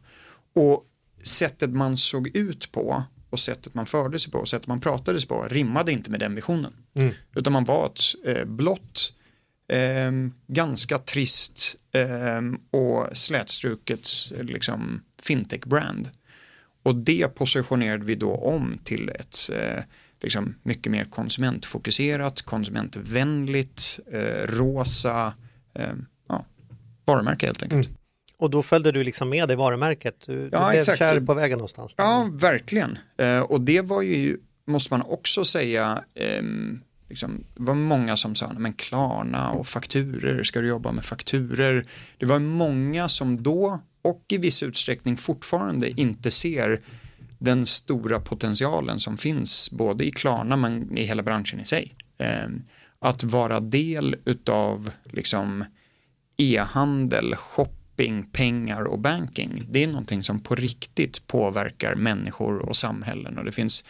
Och 0.55 0.85
sättet 1.23 1.69
man 1.69 1.97
såg 1.97 2.27
ut 2.27 2.71
på 2.71 3.03
och 3.31 3.39
sättet 3.39 3.73
man 3.73 3.85
förde 3.85 4.19
sig 4.19 4.31
på 4.31 4.37
och 4.37 4.47
sättet 4.47 4.67
man 4.67 4.81
pratade 4.81 5.19
sig 5.19 5.27
på 5.27 5.47
rimmade 5.49 5.91
inte 5.91 6.11
med 6.11 6.19
den 6.19 6.35
visionen. 6.35 6.73
Mm. 6.93 7.13
Utan 7.35 7.53
man 7.53 7.65
var 7.65 7.85
ett 7.85 8.37
eh, 8.37 8.45
blått, 8.45 9.13
eh, 9.67 10.11
ganska 10.47 10.97
trist 10.97 11.75
eh, 11.91 12.41
och 12.71 13.17
slätstruket 13.17 14.07
liksom, 14.41 15.01
fintech-brand. 15.21 16.09
Och 16.83 16.95
det 16.95 17.27
positionerade 17.35 18.05
vi 18.05 18.15
då 18.15 18.35
om 18.35 18.79
till 18.83 19.09
ett 19.09 19.37
eh, 19.53 19.83
liksom 20.21 20.55
mycket 20.63 20.91
mer 20.91 21.05
konsumentfokuserat, 21.05 22.41
konsumentvänligt, 22.41 23.99
eh, 24.11 24.47
rosa 24.47 25.33
eh, 25.73 25.93
ja, 26.27 26.45
varumärke 27.05 27.45
helt 27.45 27.63
enkelt. 27.63 27.87
Mm. 27.87 28.00
Och 28.41 28.49
då 28.49 28.63
följde 28.63 28.91
du 28.91 29.03
liksom 29.03 29.29
med 29.29 29.51
i 29.51 29.55
varumärket? 29.55 30.15
Du, 30.25 30.49
ja, 30.51 30.65
du 30.65 30.69
blev 30.69 30.79
exakt. 30.79 30.99
kär 30.99 31.19
på 31.19 31.33
vägen 31.33 31.57
någonstans? 31.57 31.93
Ja, 31.97 32.29
verkligen. 32.33 32.97
Eh, 33.17 33.39
och 33.39 33.61
det 33.61 33.81
var 33.81 34.01
ju, 34.01 34.37
måste 34.67 34.93
man 34.93 35.01
också 35.01 35.45
säga, 35.45 36.03
eh, 36.13 36.43
liksom, 37.09 37.43
det 37.55 37.63
var 37.63 37.75
många 37.75 38.17
som 38.17 38.35
sa, 38.35 38.53
men 38.57 38.73
Klarna 38.73 39.51
och 39.51 39.67
fakturer, 39.67 40.43
ska 40.43 40.61
du 40.61 40.67
jobba 40.67 40.91
med 40.91 41.05
fakturer? 41.05 41.85
Det 42.17 42.25
var 42.25 42.39
många 42.39 43.09
som 43.09 43.43
då 43.43 43.79
och 44.01 44.25
i 44.29 44.37
viss 44.37 44.63
utsträckning 44.63 45.17
fortfarande 45.17 46.01
inte 46.01 46.31
ser 46.31 46.81
den 47.39 47.65
stora 47.65 48.19
potentialen 48.19 48.99
som 48.99 49.17
finns 49.17 49.71
både 49.71 50.05
i 50.05 50.11
Klarna 50.11 50.55
men 50.55 50.97
i 50.97 51.03
hela 51.03 51.23
branschen 51.23 51.59
i 51.59 51.65
sig. 51.65 51.95
Eh, 52.17 52.49
att 52.99 53.23
vara 53.23 53.59
del 53.59 54.15
utav 54.25 54.91
liksom 55.11 55.65
e-handel, 56.37 57.35
shopping, 58.01 58.23
pengar 58.31 58.83
och 58.83 58.99
banking. 58.99 59.67
Det 59.69 59.83
är 59.83 59.87
någonting 59.87 60.23
som 60.23 60.39
på 60.39 60.55
riktigt 60.55 61.27
påverkar 61.27 61.95
människor 61.95 62.59
och 62.59 62.75
samhällen 62.75 63.37
och 63.37 63.45
det 63.45 63.51
finns 63.51 63.83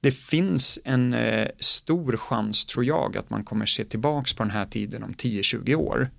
det 0.00 0.10
finns 0.10 0.78
en 0.84 1.14
eh, 1.14 1.48
stor 1.58 2.16
chans 2.16 2.64
tror 2.64 2.84
jag 2.84 3.16
att 3.16 3.30
man 3.30 3.44
kommer 3.44 3.66
se 3.66 3.84
tillbaks 3.84 4.34
på 4.34 4.42
den 4.42 4.50
här 4.50 4.66
tiden 4.66 5.02
om 5.02 5.14
10-20 5.14 5.74
år 5.74 6.10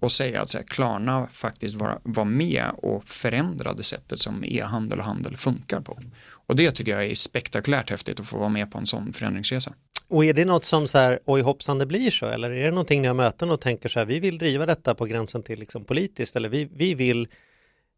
och 0.00 0.12
säga 0.12 0.42
att 0.42 0.50
så 0.50 0.58
här, 0.58 0.64
Klarna 0.64 1.28
faktiskt 1.32 1.74
var, 1.74 1.98
var 2.02 2.24
med 2.24 2.70
och 2.76 3.04
förändrade 3.04 3.82
sättet 3.82 4.20
som 4.20 4.44
e-handel 4.44 4.98
och 4.98 5.04
handel 5.04 5.36
funkar 5.36 5.80
på. 5.80 5.98
Och 6.48 6.56
det 6.56 6.70
tycker 6.70 6.92
jag 6.92 7.04
är 7.04 7.14
spektakulärt 7.14 7.90
häftigt 7.90 8.20
att 8.20 8.26
få 8.26 8.38
vara 8.38 8.48
med 8.48 8.72
på 8.72 8.78
en 8.78 8.86
sån 8.86 9.12
förändringsresa. 9.12 9.72
Och 10.12 10.24
är 10.24 10.32
det 10.32 10.44
något 10.44 10.64
som 10.64 10.88
så 10.88 10.98
här, 10.98 11.18
oj 11.24 11.40
hoppsan 11.40 11.78
det 11.78 11.86
blir 11.86 12.10
så, 12.10 12.26
eller 12.26 12.50
är 12.50 12.64
det 12.64 12.70
någonting 12.70 13.02
ni 13.02 13.08
har 13.08 13.14
möten 13.14 13.50
och 13.50 13.60
tänker 13.60 13.88
så 13.88 13.98
här, 13.98 14.06
vi 14.06 14.20
vill 14.20 14.38
driva 14.38 14.66
detta 14.66 14.94
på 14.94 15.04
gränsen 15.04 15.42
till 15.42 15.58
liksom 15.58 15.84
politiskt, 15.84 16.36
eller 16.36 16.48
vi, 16.48 16.68
vi 16.74 16.94
vill 16.94 17.28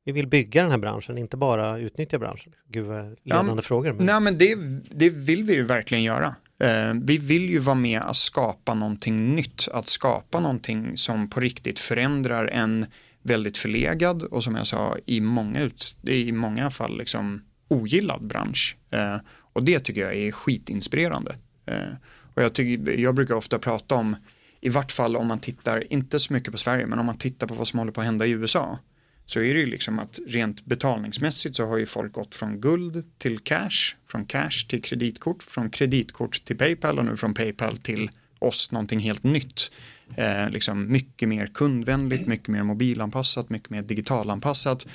vi 0.04 0.12
vill 0.12 0.26
bygga 0.26 0.62
den 0.62 0.71
här 0.71 0.78
branschen, 0.78 1.18
inte 1.18 1.37
bara 1.37 1.78
utnyttja 1.78 2.18
branschen. 2.18 2.52
Gud 2.68 2.87
vad 2.87 3.16
ledande 3.25 3.52
ja, 3.56 3.62
frågor. 3.62 3.92
Men... 3.92 4.06
Nej 4.06 4.21
men 4.21 4.38
det, 4.38 4.54
det 4.90 5.09
vill 5.09 5.44
vi 5.44 5.54
ju 5.54 5.64
verkligen 5.66 6.04
göra. 6.04 6.35
Eh, 6.61 6.94
vi 7.02 7.18
vill 7.18 7.50
ju 7.50 7.59
vara 7.59 7.75
med 7.75 8.00
att 8.00 8.16
skapa 8.16 8.75
någonting 8.75 9.35
nytt, 9.35 9.68
att 9.73 9.88
skapa 9.88 10.40
någonting 10.40 10.97
som 10.97 11.30
på 11.30 11.40
riktigt 11.40 11.80
förändrar 11.80 12.47
en 12.47 12.87
väldigt 13.23 13.59
förlegad 13.59 14.23
och 14.23 14.44
som 14.44 14.56
jag 14.56 14.66
sa 14.66 14.97
i 15.06 15.21
många, 15.21 15.62
ut, 15.62 15.97
i 16.04 16.33
många 16.33 16.71
fall 16.71 16.99
liksom 16.99 17.42
ogillad 17.68 18.26
bransch. 18.26 18.76
Eh, 18.90 19.16
och 19.52 19.64
det 19.64 19.80
tycker 19.80 20.00
jag 20.00 20.14
är 20.14 20.33
skitinspirerande. 20.33 21.37
Eh, 21.66 21.92
och 22.35 22.42
jag, 22.42 22.52
tycker, 22.52 22.99
jag 22.99 23.14
brukar 23.14 23.35
ofta 23.35 23.59
prata 23.59 23.94
om, 23.94 24.16
i 24.61 24.68
vart 24.68 24.92
fall 24.92 25.16
om 25.16 25.26
man 25.26 25.38
tittar, 25.38 25.92
inte 25.92 26.18
så 26.18 26.33
mycket 26.33 26.52
på 26.52 26.59
Sverige, 26.59 26.87
men 26.87 26.99
om 26.99 27.06
man 27.06 27.18
tittar 27.18 27.47
på 27.47 27.54
vad 27.54 27.68
som 27.68 27.78
håller 27.78 27.92
på 27.92 28.00
att 28.00 28.06
hända 28.06 28.26
i 28.26 28.30
USA 28.30 28.78
så 29.26 29.40
är 29.40 29.54
det 29.54 29.61
ju 29.61 29.66
liksom 29.66 29.99
att 29.99 30.21
rent 30.26 30.64
betalningsmässigt 30.64 31.56
så 31.56 31.66
har 31.66 31.78
ju 31.78 31.87
folk 31.87 32.12
gått 32.12 32.35
från 32.35 32.61
guld 32.61 33.04
till 33.18 33.38
cash, 33.38 33.97
från 34.06 34.25
cash 34.25 34.68
till 34.68 34.83
kreditkort, 34.83 35.42
från 35.42 35.71
kreditkort 35.71 36.44
till 36.44 36.59
Paypal 36.59 36.99
och 36.99 37.04
nu 37.04 37.16
från 37.16 37.35
Paypal 37.35 37.76
till 37.76 38.11
oss 38.38 38.73
någonting 38.73 38.99
helt 38.99 39.23
nytt. 39.23 39.73
Eh, 40.16 40.50
liksom 40.50 40.92
mycket 40.92 41.28
mer 41.28 41.47
kundvänligt, 41.47 42.26
mycket 42.26 42.49
mer 42.49 42.62
mobilanpassat, 42.62 43.50
mycket 43.50 43.71
mer 43.71 43.83
digitalanpassat. 43.83 44.87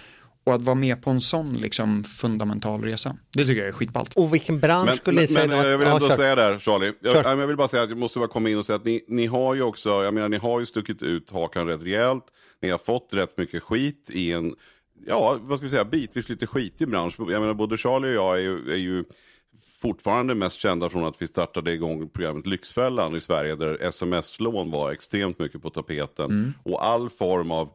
Och 0.50 0.56
att 0.56 0.62
vara 0.62 0.76
med 0.76 1.02
på 1.02 1.10
en 1.10 1.22
sån 1.22 1.58
liksom 1.58 2.04
fundamental 2.04 2.82
resa, 2.82 3.16
det 3.38 3.44
tycker 3.44 3.62
jag 3.62 3.68
är 3.68 3.72
skitballt. 3.72 4.14
Och 4.14 4.34
vilken 4.34 4.60
bransch 4.60 4.86
men, 4.86 4.98
skulle 4.98 5.22
ni 5.22 5.28
säga 5.28 5.48
men, 5.48 5.68
Jag 5.68 5.78
vill 5.78 5.88
ändå 5.88 6.08
ja, 6.10 6.16
säga 6.16 6.36
där, 6.36 6.60
Charlie. 6.60 6.94
Jag, 7.00 7.26
jag, 7.26 7.48
vill 7.48 7.58
bara 7.58 7.68
säga 7.68 7.84
att 7.84 7.90
jag 7.90 7.98
måste 7.98 8.20
bara 8.20 8.28
komma 8.28 8.50
in 8.50 8.58
och 8.58 8.66
säga 8.66 8.76
att 8.76 8.86
ni, 8.86 9.06
ni 9.08 9.26
har 9.26 9.56
ju 9.56 9.62
också, 9.62 9.90
jag 9.90 10.14
menar 10.14 10.30
ni 10.30 10.38
har 10.38 10.60
ju 10.60 10.66
stuckit 10.66 11.04
ut 11.04 11.32
hakan 11.32 11.68
rätt 11.68 11.82
rejält. 11.82 12.24
Ni 12.62 12.70
har 12.70 12.78
fått 12.78 13.10
rätt 13.12 13.38
mycket 13.38 13.64
skit 13.64 14.10
i 14.14 14.32
en, 14.32 14.56
ja 15.08 15.38
vad 15.42 15.58
ska 15.58 15.66
vi 15.66 15.72
säga, 15.72 15.86
bitvis 15.86 16.30
lite 16.30 16.48
skitig 16.48 16.90
bransch. 16.90 17.16
Jag 17.18 17.42
menar 17.42 17.54
både 17.54 17.78
Charlie 17.78 18.08
och 18.08 18.14
jag 18.14 18.38
är 18.38 18.42
ju, 18.42 18.72
är 18.72 18.78
ju 18.78 19.04
fortfarande 19.82 20.36
mest 20.36 20.60
kända 20.60 20.90
från 20.90 21.06
att 21.06 21.22
vi 21.22 21.28
startade 21.28 21.72
igång 21.72 22.10
programmet 22.10 22.46
Lyxfällan 22.48 23.16
i 23.16 23.22
Sverige 23.22 23.56
där 23.56 23.82
sms-lån 23.82 24.72
var 24.72 24.92
extremt 24.92 25.40
mycket 25.40 25.62
på 25.62 25.70
tapeten. 25.70 26.26
Mm. 26.26 26.54
Och 26.64 26.86
all 26.86 27.10
form 27.10 27.52
av 27.52 27.70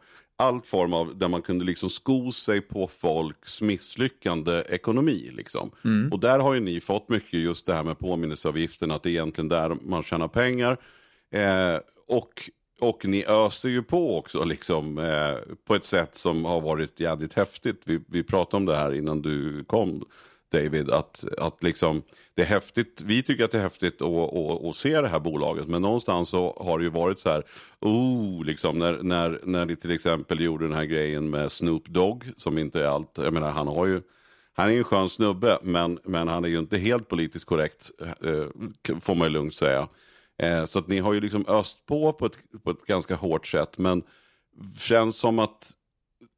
allt 0.44 0.66
form 0.66 0.92
av 0.92 1.18
där 1.18 1.28
man 1.28 1.42
kunde 1.42 1.64
liksom 1.64 1.90
sko 1.90 2.32
sig 2.32 2.60
på 2.60 2.86
folks 2.86 3.62
misslyckande 3.62 4.64
ekonomi. 4.68 5.30
Liksom. 5.32 5.70
Mm. 5.84 6.12
Och 6.12 6.20
där 6.20 6.38
har 6.38 6.54
ju 6.54 6.60
ni 6.60 6.80
fått 6.80 7.08
mycket 7.08 7.40
just 7.40 7.66
det 7.66 7.74
här 7.74 7.84
med 7.84 7.98
påminnelseavgiften, 7.98 8.90
att 8.90 9.02
det 9.02 9.08
är 9.08 9.10
egentligen 9.10 9.48
där 9.48 9.76
man 9.82 10.02
tjänar 10.02 10.28
pengar. 10.28 10.76
Eh, 11.30 11.80
och 12.08 12.50
och 12.80 13.04
ni 13.04 13.24
öser 13.24 13.68
ju 13.68 13.82
på 13.82 14.18
också 14.18 14.44
liksom, 14.44 14.98
eh, 14.98 15.54
på 15.66 15.74
ett 15.74 15.84
sätt 15.84 16.16
som 16.16 16.44
har 16.44 16.60
varit 16.60 17.00
jävligt 17.00 17.32
häftigt. 17.32 17.82
Vi, 17.84 18.00
vi 18.08 18.22
pratade 18.22 18.56
om 18.56 18.66
det 18.66 18.76
här 18.76 18.94
innan 18.94 19.22
du 19.22 19.64
kom 19.64 20.04
David, 20.62 20.90
att, 20.90 21.24
att 21.38 21.62
liksom, 21.62 22.02
det 22.34 22.42
är 22.42 22.46
häftigt. 22.46 23.02
Vi 23.04 23.22
tycker 23.22 23.44
att 23.44 23.50
det 23.50 23.58
är 23.58 23.62
häftigt 23.62 24.02
att, 24.02 24.34
att, 24.34 24.64
att 24.64 24.76
se 24.76 25.00
det 25.00 25.08
här 25.08 25.20
bolaget, 25.20 25.68
men 25.68 25.82
någonstans 25.82 26.28
så 26.28 26.56
har 26.60 26.78
det 26.78 26.84
ju 26.84 26.90
varit 26.90 27.20
så 27.20 27.30
här, 27.30 27.42
oh, 27.80 28.44
liksom 28.44 28.78
när, 28.78 28.98
när, 29.02 29.40
när 29.42 29.66
ni 29.66 29.76
till 29.76 29.90
exempel 29.90 30.40
gjorde 30.40 30.64
den 30.64 30.76
här 30.76 30.84
grejen 30.84 31.30
med 31.30 31.52
Snoop 31.52 31.88
Dogg, 31.88 32.24
som 32.36 32.58
inte 32.58 32.80
är 32.80 32.86
allt, 32.86 33.18
jag 33.18 33.32
menar 33.32 33.50
han 33.50 33.68
har 33.68 33.86
ju 33.86 34.02
han 34.56 34.68
är 34.68 34.72
ju 34.72 34.78
en 34.78 34.84
skön 34.84 35.08
snubbe, 35.08 35.58
men, 35.62 35.98
men 36.04 36.28
han 36.28 36.44
är 36.44 36.48
ju 36.48 36.58
inte 36.58 36.78
helt 36.78 37.08
politiskt 37.08 37.44
korrekt, 37.44 37.90
eh, 38.00 38.46
får 39.00 39.14
man 39.14 39.26
ju 39.26 39.32
lugnt 39.32 39.54
säga. 39.54 39.88
Eh, 40.38 40.64
så 40.64 40.78
att 40.78 40.88
ni 40.88 40.98
har 40.98 41.12
ju 41.12 41.20
liksom 41.20 41.44
öst 41.48 41.86
på 41.86 42.12
på 42.12 42.26
ett, 42.26 42.38
på 42.64 42.70
ett 42.70 42.86
ganska 42.86 43.14
hårt 43.14 43.46
sätt. 43.46 43.78
Men 43.78 44.02
känns 44.78 45.18
som 45.18 45.38
att 45.38 45.72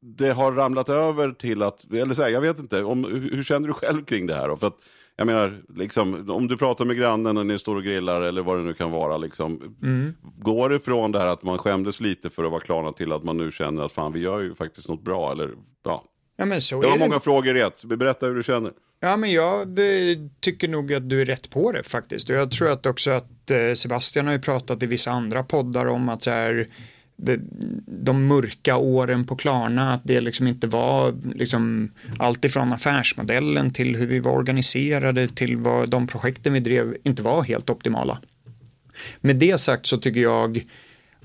det 0.01 0.31
har 0.31 0.51
ramlat 0.51 0.89
över 0.89 1.31
till 1.31 1.63
att, 1.63 1.91
eller 1.91 2.13
så 2.13 2.21
här, 2.21 2.29
jag 2.29 2.41
vet 2.41 2.59
inte, 2.59 2.83
om, 2.83 3.03
hur, 3.03 3.43
känner 3.43 3.67
du 3.67 3.73
själv 3.73 4.05
kring 4.05 4.27
det 4.27 4.35
här? 4.35 4.47
Då? 4.47 4.57
För 4.57 4.67
att, 4.67 4.77
jag 5.15 5.27
menar, 5.27 5.61
liksom, 5.75 6.29
om 6.29 6.47
du 6.47 6.57
pratar 6.57 6.85
med 6.85 6.97
grannen 6.97 7.35
när 7.35 7.43
ni 7.43 7.59
står 7.59 7.75
och 7.75 7.83
grillar 7.83 8.21
eller 8.21 8.41
vad 8.41 8.57
det 8.57 8.63
nu 8.63 8.73
kan 8.73 8.91
vara. 8.91 9.17
Liksom, 9.17 9.77
mm. 9.83 10.15
Går 10.37 10.69
det 10.69 10.79
från 10.79 11.11
det 11.11 11.19
här 11.19 11.27
att 11.27 11.43
man 11.43 11.57
skämdes 11.57 12.01
lite 12.01 12.29
för 12.29 12.43
att 12.43 12.51
vara 12.51 12.61
klarna 12.61 12.91
till 12.91 13.11
att 13.11 13.23
man 13.23 13.37
nu 13.37 13.51
känner 13.51 13.85
att 13.85 13.91
fan 13.91 14.13
vi 14.13 14.19
gör 14.19 14.41
ju 14.41 14.55
faktiskt 14.55 14.89
något 14.89 15.03
bra? 15.03 15.31
Eller, 15.31 15.49
ja. 15.83 16.03
Ja, 16.37 16.45
men 16.45 16.61
så 16.61 16.81
det 16.81 16.87
var 16.87 16.97
många 16.97 17.19
frågor 17.19 17.53
rätt. 17.53 17.83
Berätta 17.83 18.25
hur 18.25 18.35
du 18.35 18.43
känner. 18.43 18.71
Ja, 18.99 19.17
men 19.17 19.31
jag 19.31 19.79
tycker 20.39 20.67
nog 20.67 20.93
att 20.93 21.09
du 21.09 21.21
är 21.21 21.25
rätt 21.25 21.49
på 21.49 21.71
det 21.71 21.83
faktiskt. 21.83 22.29
Och 22.29 22.35
jag 22.35 22.51
tror 22.51 22.71
att 22.71 22.85
också 22.85 23.11
att 23.11 23.51
eh, 23.51 23.73
Sebastian 23.73 24.25
har 24.25 24.33
ju 24.33 24.39
pratat 24.39 24.83
i 24.83 24.85
vissa 24.85 25.11
andra 25.11 25.43
poddar 25.43 25.85
om 25.85 26.09
att 26.09 26.23
så 26.23 26.29
här, 26.29 26.67
de 27.85 28.27
mörka 28.27 28.77
åren 28.77 29.25
på 29.25 29.35
Klarna, 29.35 29.93
att 29.93 30.01
det 30.03 30.21
liksom 30.21 30.47
inte 30.47 30.67
var 30.67 31.13
liksom 31.35 31.91
allt 32.19 32.45
ifrån 32.45 32.73
affärsmodellen 32.73 33.73
till 33.73 33.95
hur 33.95 34.07
vi 34.07 34.19
var 34.19 34.31
organiserade 34.31 35.27
till 35.27 35.57
vad 35.57 35.89
de 35.89 36.07
projekten 36.07 36.53
vi 36.53 36.59
drev 36.59 36.97
inte 37.03 37.23
var 37.23 37.43
helt 37.43 37.69
optimala. 37.69 38.21
Med 39.21 39.35
det 39.35 39.57
sagt 39.57 39.85
så 39.85 39.97
tycker 39.97 40.19
jag 40.19 40.65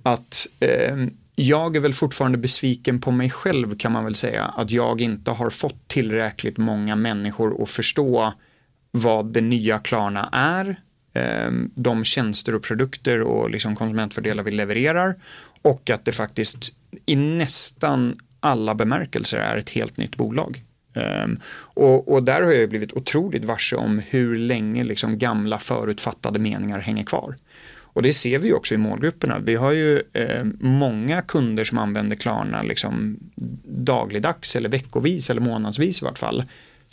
att 0.03 0.47
eh, 0.61 0.97
jag 1.35 1.77
är 1.77 1.81
väl 1.81 1.95
fortfarande 1.95 2.39
besviken 2.39 3.01
på 3.01 3.11
mig 3.11 3.31
själv 3.31 3.77
kan 3.77 3.93
man 3.93 4.05
väl 4.05 4.15
säga. 4.15 4.45
Att 4.45 4.71
jag 4.71 5.01
inte 5.01 5.31
har 5.31 5.51
fått 5.51 5.89
tillräckligt 5.89 6.59
många 6.59 6.97
människor 6.97 7.63
att 7.63 7.71
förstå 7.71 8.33
vad 8.91 9.33
det 9.33 9.41
nya 9.41 9.79
Klarna 9.79 10.29
är, 10.33 10.81
eh, 11.13 11.53
de 11.75 12.05
tjänster 12.05 12.55
och 12.55 12.63
produkter 12.63 13.21
och 13.21 13.51
liksom 13.51 13.77
konsumentfördelar 13.77 14.43
vi 14.43 14.51
levererar 14.51 15.15
och 15.62 15.90
att 15.90 16.04
det 16.04 16.12
faktiskt 16.12 16.75
i 17.07 17.16
nästan 17.16 18.16
alla 18.40 18.75
bemärkelser 18.75 19.38
är 19.38 19.57
ett 19.57 19.71
helt 19.71 19.97
nytt 19.97 20.16
bolag. 20.16 20.64
Um, 21.25 21.40
och, 21.54 22.12
och, 22.12 22.23
där 22.23 22.42
har 22.42 22.52
jag 22.52 22.69
blivit 22.69 22.92
otroligt 22.92 23.45
varse 23.45 23.76
om 23.76 23.99
hur 23.99 24.37
länge 24.37 24.85
liksom 24.85 25.19
gamla 25.19 25.59
förutfattade 25.59 26.38
meningar 26.38 26.78
hänger 26.78 27.04
kvar. 27.04 27.37
Och 27.95 28.02
det 28.02 28.12
ser 28.12 28.38
vi 28.38 28.52
också 28.52 28.75
i 28.75 28.78
målgrupperna. 28.78 29.38
Vi 29.38 29.54
har 29.54 29.73
ju 29.73 30.02
eh, 30.12 30.45
många 30.61 31.23
kunder 31.23 31.64
som 31.64 31.78
använder 31.78 32.16
Klarna 32.16 32.62
liksom 32.62 33.19
dagligdags 33.64 34.57
eller 34.57 34.69
veckovis 34.69 35.31
eller 35.31 35.40
månadsvis 35.40 36.02
i 36.02 36.04
vart 36.04 36.19
fall 36.19 36.45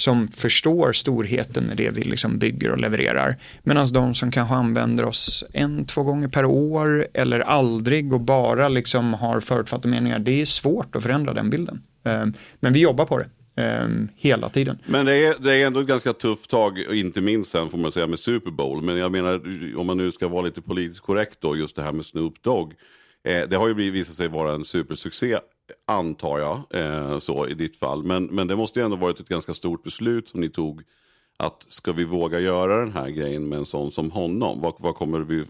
som 0.01 0.27
förstår 0.27 0.93
storheten 0.93 1.63
med 1.63 1.77
det 1.77 1.89
vi 1.89 2.01
liksom 2.01 2.39
bygger 2.39 2.71
och 2.71 2.77
levererar. 2.77 3.35
Medan 3.63 3.87
de 3.93 4.13
som 4.13 4.31
kanske 4.31 4.55
använder 4.55 5.05
oss 5.05 5.43
en, 5.53 5.85
två 5.85 6.03
gånger 6.03 6.27
per 6.27 6.45
år 6.45 7.07
eller 7.13 7.39
aldrig 7.39 8.13
och 8.13 8.21
bara 8.21 8.69
liksom 8.69 9.13
har 9.13 9.39
förutfattade 9.39 9.87
meningar, 9.87 10.19
det 10.19 10.41
är 10.41 10.45
svårt 10.45 10.95
att 10.95 11.03
förändra 11.03 11.33
den 11.33 11.49
bilden. 11.49 11.81
Ehm, 12.03 12.33
men 12.59 12.73
vi 12.73 12.79
jobbar 12.79 13.05
på 13.05 13.17
det. 13.17 13.29
Ehm, 13.61 14.07
hela 14.15 14.49
tiden. 14.49 14.79
Men 14.85 15.05
det 15.05 15.25
är, 15.25 15.35
det 15.39 15.55
är 15.55 15.67
ändå 15.67 15.79
ett 15.79 15.87
ganska 15.87 16.13
tufft 16.13 16.49
tag, 16.49 16.79
inte 16.79 17.21
minst 17.21 17.51
sen 17.51 17.69
får 17.69 17.77
man 17.77 17.91
säga 17.91 18.07
med 18.07 18.19
Super 18.19 18.51
Bowl. 18.51 18.81
Men 18.81 18.97
jag 18.97 19.11
menar, 19.11 19.41
om 19.77 19.87
man 19.87 19.97
nu 19.97 20.11
ska 20.11 20.27
vara 20.27 20.41
lite 20.41 20.61
politiskt 20.61 21.01
korrekt 21.01 21.37
då, 21.41 21.57
just 21.57 21.75
det 21.75 21.81
här 21.81 21.91
med 21.91 22.05
Snoop 22.05 22.43
Dogg. 22.43 22.73
Eh, 23.27 23.49
det 23.49 23.55
har 23.55 23.67
ju 23.67 23.91
visat 23.91 24.15
sig 24.15 24.27
vara 24.27 24.53
en 24.53 24.65
supersuccé 24.65 25.37
antar 25.87 26.39
jag, 26.39 26.63
eh, 26.69 27.19
så 27.19 27.47
i 27.47 27.53
ditt 27.53 27.79
fall. 27.79 28.03
Men, 28.03 28.25
men 28.25 28.47
det 28.47 28.55
måste 28.55 28.79
ju 28.79 28.85
ändå 28.85 28.97
varit 28.97 29.19
ett 29.19 29.29
ganska 29.29 29.53
stort 29.53 29.83
beslut 29.83 30.29
som 30.29 30.41
ni 30.41 30.49
tog. 30.49 30.81
Att 31.37 31.65
ska 31.67 31.91
vi 31.91 32.05
våga 32.05 32.39
göra 32.39 32.79
den 32.79 32.93
här 32.93 33.09
grejen 33.09 33.49
med 33.49 33.59
en 33.59 33.65
sån 33.65 33.91
som 33.91 34.11
honom? 34.11 34.61
Vad, 34.61 34.73
vad 34.77 34.95
kommer, 34.95 35.19
vi, 35.19 35.45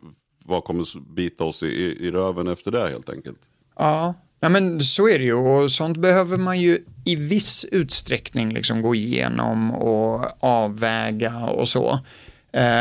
vad 0.45 0.63
kommer 0.63 1.13
bita 1.13 1.43
oss 1.43 1.63
i, 1.63 1.67
i 1.99 2.11
röven 2.11 2.47
efter 2.47 2.71
det 2.71 2.89
helt 2.89 3.09
enkelt? 3.09 3.39
Ja, 3.75 4.13
Ja, 4.41 4.49
men 4.49 4.79
så 4.79 5.09
är 5.09 5.19
det 5.19 5.25
ju 5.25 5.33
och 5.33 5.71
sånt 5.71 5.97
behöver 5.97 6.37
man 6.37 6.59
ju 6.59 6.79
i 7.05 7.15
viss 7.15 7.65
utsträckning 7.71 8.53
liksom 8.53 8.81
gå 8.81 8.95
igenom 8.95 9.71
och 9.71 10.25
avväga 10.39 11.45
och 11.45 11.69
så. 11.69 11.99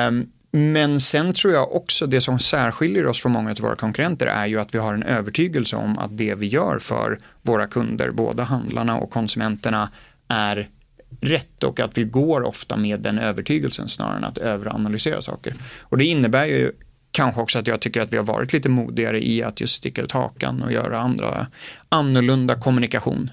Um, 0.09 0.33
men 0.51 1.01
sen 1.01 1.35
tror 1.35 1.55
jag 1.55 1.77
också 1.77 2.07
det 2.07 2.21
som 2.21 2.39
särskiljer 2.39 3.07
oss 3.07 3.23
från 3.23 3.33
många 3.33 3.51
av 3.51 3.59
våra 3.59 3.77
konkurrenter 3.77 4.27
är 4.27 4.47
ju 4.47 4.61
att 4.61 4.75
vi 4.75 4.79
har 4.79 4.95
en 4.95 5.03
övertygelse 5.03 5.77
om 5.77 5.99
att 5.99 6.19
det 6.19 6.35
vi 6.35 6.47
gör 6.47 6.79
för 6.79 7.19
våra 7.43 7.67
kunder, 7.67 8.11
både 8.11 8.43
handlarna 8.43 8.97
och 8.97 9.11
konsumenterna, 9.11 9.91
är 10.29 10.69
rätt 11.21 11.65
och 11.65 11.81
att 11.81 11.99
vi 11.99 12.05
går 12.05 12.43
ofta 12.43 12.77
med 12.77 13.01
den 13.01 13.19
övertygelsen 13.19 13.89
snarare 13.89 14.17
än 14.17 14.25
att 14.25 14.39
överanalysera 14.39 15.23
saker. 15.23 15.55
Och 15.81 15.99
det 15.99 16.05
innebär 16.05 16.45
ju 16.47 16.73
kanske 17.11 17.41
också 17.41 17.59
att 17.59 17.67
jag 17.67 17.81
tycker 17.81 18.01
att 18.01 18.13
vi 18.13 18.17
har 18.17 18.25
varit 18.25 18.53
lite 18.53 18.69
modigare 18.69 19.27
i 19.27 19.43
att 19.43 19.61
just 19.61 19.75
sticka 19.75 20.03
ut 20.03 20.13
hakan 20.13 20.63
och 20.63 20.73
göra 20.73 20.99
andra 20.99 21.47
annorlunda 21.89 22.55
kommunikation. 22.55 23.31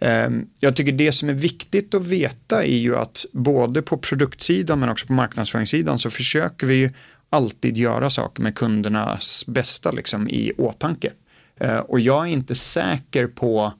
Ehm, 0.00 0.46
jag 0.60 0.76
tycker 0.76 0.92
det 0.92 1.12
som 1.12 1.28
är 1.28 1.32
viktigt 1.34 1.94
att 1.94 2.06
veta 2.06 2.64
är 2.64 2.78
ju 2.78 2.96
att 2.96 3.24
både 3.32 3.82
på 3.82 3.98
produktsidan 3.98 4.80
men 4.80 4.88
också 4.88 5.06
på 5.06 5.12
marknadsföringssidan 5.12 5.98
så 5.98 6.10
försöker 6.10 6.66
vi 6.66 6.74
ju 6.74 6.90
alltid 7.30 7.76
göra 7.76 8.10
saker 8.10 8.42
med 8.42 8.54
kundernas 8.54 9.44
bästa 9.46 9.90
liksom 9.90 10.28
i 10.28 10.52
åtanke. 10.58 11.12
Ehm, 11.60 11.80
och 11.80 12.00
jag 12.00 12.26
är 12.26 12.30
inte 12.30 12.54
säker 12.54 13.26
på 13.26 13.72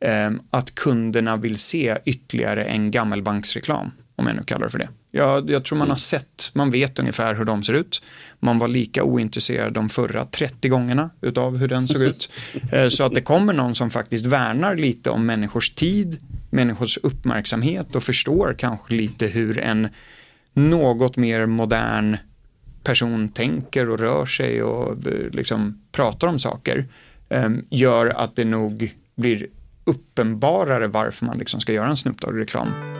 ehm, 0.00 0.40
att 0.50 0.74
kunderna 0.74 1.36
vill 1.36 1.58
se 1.58 1.98
ytterligare 2.04 2.64
en 2.64 2.90
gammelbanksreklam, 2.90 3.90
om 4.16 4.26
jag 4.26 4.36
nu 4.36 4.42
kallar 4.42 4.66
det 4.66 4.70
för 4.70 4.78
det. 4.78 4.88
Jag, 5.10 5.50
jag 5.50 5.64
tror 5.64 5.78
man 5.78 5.90
har 5.90 5.96
sett, 5.96 6.50
man 6.52 6.70
vet 6.70 6.98
ungefär 6.98 7.34
hur 7.34 7.44
de 7.44 7.62
ser 7.62 7.72
ut. 7.72 8.02
Man 8.40 8.58
var 8.58 8.68
lika 8.68 9.04
ointresserad 9.04 9.72
de 9.72 9.88
förra 9.88 10.24
30 10.24 10.68
gångerna 10.68 11.10
utav 11.20 11.56
hur 11.56 11.68
den 11.68 11.88
såg 11.88 12.02
ut. 12.02 12.30
Eh, 12.72 12.88
så 12.88 13.04
att 13.04 13.14
det 13.14 13.20
kommer 13.20 13.52
någon 13.52 13.74
som 13.74 13.90
faktiskt 13.90 14.26
värnar 14.26 14.76
lite 14.76 15.10
om 15.10 15.26
människors 15.26 15.70
tid, 15.70 16.18
människors 16.50 16.98
uppmärksamhet 17.02 17.96
och 17.96 18.02
förstår 18.02 18.54
kanske 18.58 18.94
lite 18.94 19.26
hur 19.26 19.58
en 19.58 19.88
något 20.52 21.16
mer 21.16 21.46
modern 21.46 22.16
person 22.84 23.28
tänker 23.28 23.88
och 23.88 23.98
rör 23.98 24.26
sig 24.26 24.62
och 24.62 25.06
eh, 25.06 25.30
liksom 25.32 25.82
pratar 25.92 26.26
om 26.26 26.38
saker 26.38 26.88
ehm, 27.28 27.64
gör 27.70 28.06
att 28.06 28.36
det 28.36 28.44
nog 28.44 28.94
blir 29.16 29.46
uppenbarare 29.84 30.88
varför 30.88 31.26
man 31.26 31.38
liksom 31.38 31.60
ska 31.60 31.72
göra 31.72 31.88
en 31.88 31.96
Snoop 31.96 32.20
Dogg-reklam. 32.20 32.99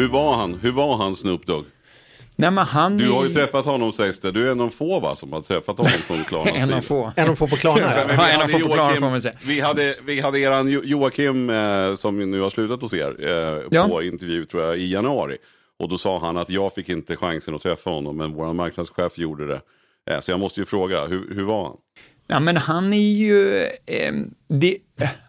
Hur 0.00 0.08
var 0.08 0.34
han? 0.34 0.54
Hur 0.54 0.72
var 0.72 0.96
han 0.96 1.16
Snoop 1.16 1.46
Dogg? 1.46 1.64
Nej, 2.36 2.50
men 2.50 2.66
han 2.66 2.96
Du 2.96 3.10
har 3.10 3.24
ju 3.24 3.30
är- 3.30 3.34
träffat 3.34 3.64
honom 3.64 3.92
sägs 3.92 4.20
det. 4.20 4.32
Du 4.32 4.46
är 4.46 4.50
en 4.52 4.60
av 4.60 4.68
få 4.68 5.00
va, 5.00 5.16
som 5.16 5.32
har 5.32 5.40
träffat 5.40 5.76
honom 5.78 5.92
från 5.92 6.16
Klarnas 6.16 6.52
En 6.56 6.72
av 6.74 6.80
få. 6.80 7.12
En 7.16 7.30
av 7.30 7.34
få 7.34 7.46
på 7.46 7.56
Klarna. 7.56 7.80
Ja. 7.80 8.04
vi 8.08 8.12
en 8.12 8.18
av 8.18 8.40
hade 8.40 8.48
få 8.48 8.58
på 8.58 8.72
Klarna 8.74 8.90
Joakim- 8.92 9.00
får 9.00 9.10
man 9.10 9.22
säga. 9.22 9.34
Vi 9.44 9.60
hade, 9.60 9.94
vi 10.04 10.20
hade 10.20 10.38
eran 10.40 10.68
Jo- 10.68 10.82
Joakim 10.84 11.50
eh, 11.50 11.94
som 11.96 12.30
nu 12.30 12.40
har 12.40 12.50
slutat 12.50 12.80
hos 12.80 12.94
er 12.94 13.16
eh, 13.18 13.62
Ja. 13.70 13.88
på 13.88 14.02
intervju 14.02 14.44
tror 14.44 14.62
jag 14.64 14.78
i 14.78 14.92
januari. 14.92 15.36
Och 15.78 15.88
då 15.88 15.98
sa 15.98 16.18
han 16.18 16.36
att 16.36 16.50
jag 16.50 16.74
fick 16.74 16.88
inte 16.88 17.16
chansen 17.16 17.54
att 17.54 17.62
träffa 17.62 17.90
honom 17.90 18.16
men 18.16 18.32
vår 18.34 18.52
marknadschef 18.52 19.18
gjorde 19.18 19.46
det. 19.46 19.60
Eh, 20.10 20.20
så 20.20 20.30
jag 20.30 20.40
måste 20.40 20.60
ju 20.60 20.66
fråga, 20.66 21.06
hur, 21.06 21.34
hur 21.34 21.42
var 21.44 21.64
han? 21.64 21.76
Ja, 22.26 22.40
men 22.40 22.56
han 22.56 22.92
är 22.92 23.12
ju, 23.12 23.56
eh, 23.86 24.12
det, 24.48 24.76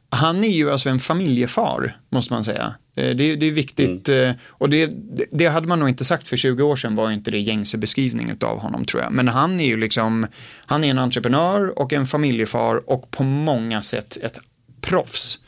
han 0.10 0.44
är 0.44 0.48
ju 0.50 0.72
alltså 0.72 0.90
en 0.90 1.00
familjefar, 1.00 1.98
måste 2.10 2.34
man 2.34 2.44
säga. 2.44 2.74
Eh, 2.96 3.16
det, 3.16 3.36
det 3.36 3.46
är 3.46 3.52
viktigt, 3.52 4.10
eh, 4.10 4.32
och 4.48 4.70
det, 4.70 4.92
det, 5.32 5.46
hade 5.46 5.68
man 5.68 5.80
nog 5.80 5.90
inte 5.90 6.06
sagt 6.06 6.28
för 6.28 6.38
20 6.38 6.64
år 6.64 6.76
sedan 6.76 6.96
var 6.96 7.12
inte 7.12 7.32
det 7.32 7.40
gängse 7.40 7.78
beskrivning 7.78 8.38
av 8.42 8.60
honom 8.60 8.86
tror 8.86 9.04
jag. 9.04 9.12
Men 9.12 9.28
han 9.28 9.60
är 9.60 9.66
ju 9.66 9.78
liksom, 9.78 10.28
han 10.66 10.84
är 10.84 10.92
en 10.92 11.00
entreprenör 11.00 11.80
och 11.80 11.94
en 11.94 12.08
familjefar 12.08 12.90
och 12.90 13.12
på 13.12 13.24
många 13.24 13.84
sätt 13.84 14.18
ett 14.22 14.40
proffs. 14.82 15.40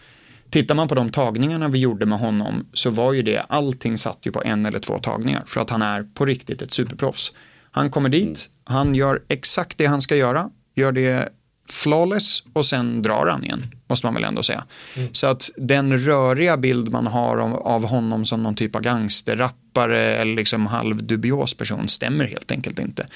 Tittar 0.50 0.76
man 0.76 0.88
på 0.88 0.96
de 0.96 1.10
tagningarna 1.10 1.68
vi 1.68 1.80
gjorde 1.80 2.06
med 2.06 2.20
honom 2.20 2.66
så 2.74 2.90
var 2.90 3.14
ju 3.14 3.22
det, 3.22 3.40
allting 3.40 3.98
satt 3.98 4.20
ju 4.22 4.32
på 4.32 4.44
en 4.44 4.66
eller 4.66 4.80
två 4.80 5.00
tagningar 5.00 5.44
för 5.46 5.62
att 5.62 5.70
han 5.70 5.82
är 5.82 6.04
på 6.14 6.26
riktigt 6.26 6.62
ett 6.62 6.74
superproffs. 6.74 7.34
Han 7.72 7.90
kommer 7.90 8.10
dit, 8.10 8.50
han 8.64 8.96
gör 8.96 9.22
exakt 9.28 9.78
det 9.78 9.86
han 9.86 10.02
ska 10.02 10.16
göra, 10.16 10.50
gör 10.76 10.92
det 10.92 11.30
flawless 11.70 12.44
och 12.54 12.66
sen 12.66 13.02
drar 13.02 13.28
han 13.28 13.44
igen, 13.44 13.66
måste 13.88 14.08
man 14.08 14.14
väl 14.14 14.24
ändå 14.24 14.44
säga. 14.44 14.64
Så 15.12 15.28
att 15.28 15.52
den 15.58 16.00
röriga 16.00 16.58
bild 16.58 16.92
man 16.92 17.08
har 17.08 17.38
av, 17.38 17.56
av 17.56 17.86
honom 17.86 18.26
som 18.26 18.44
någon 18.44 18.56
typ 18.56 18.76
av 18.76 18.82
gangsterrappare 18.82 20.16
eller 20.16 20.36
liksom 20.36 20.66
halvdubios 20.66 21.54
person 21.54 21.88
stämmer 21.88 22.26
helt 22.26 22.52
enkelt 22.52 22.80
inte. 22.80 23.08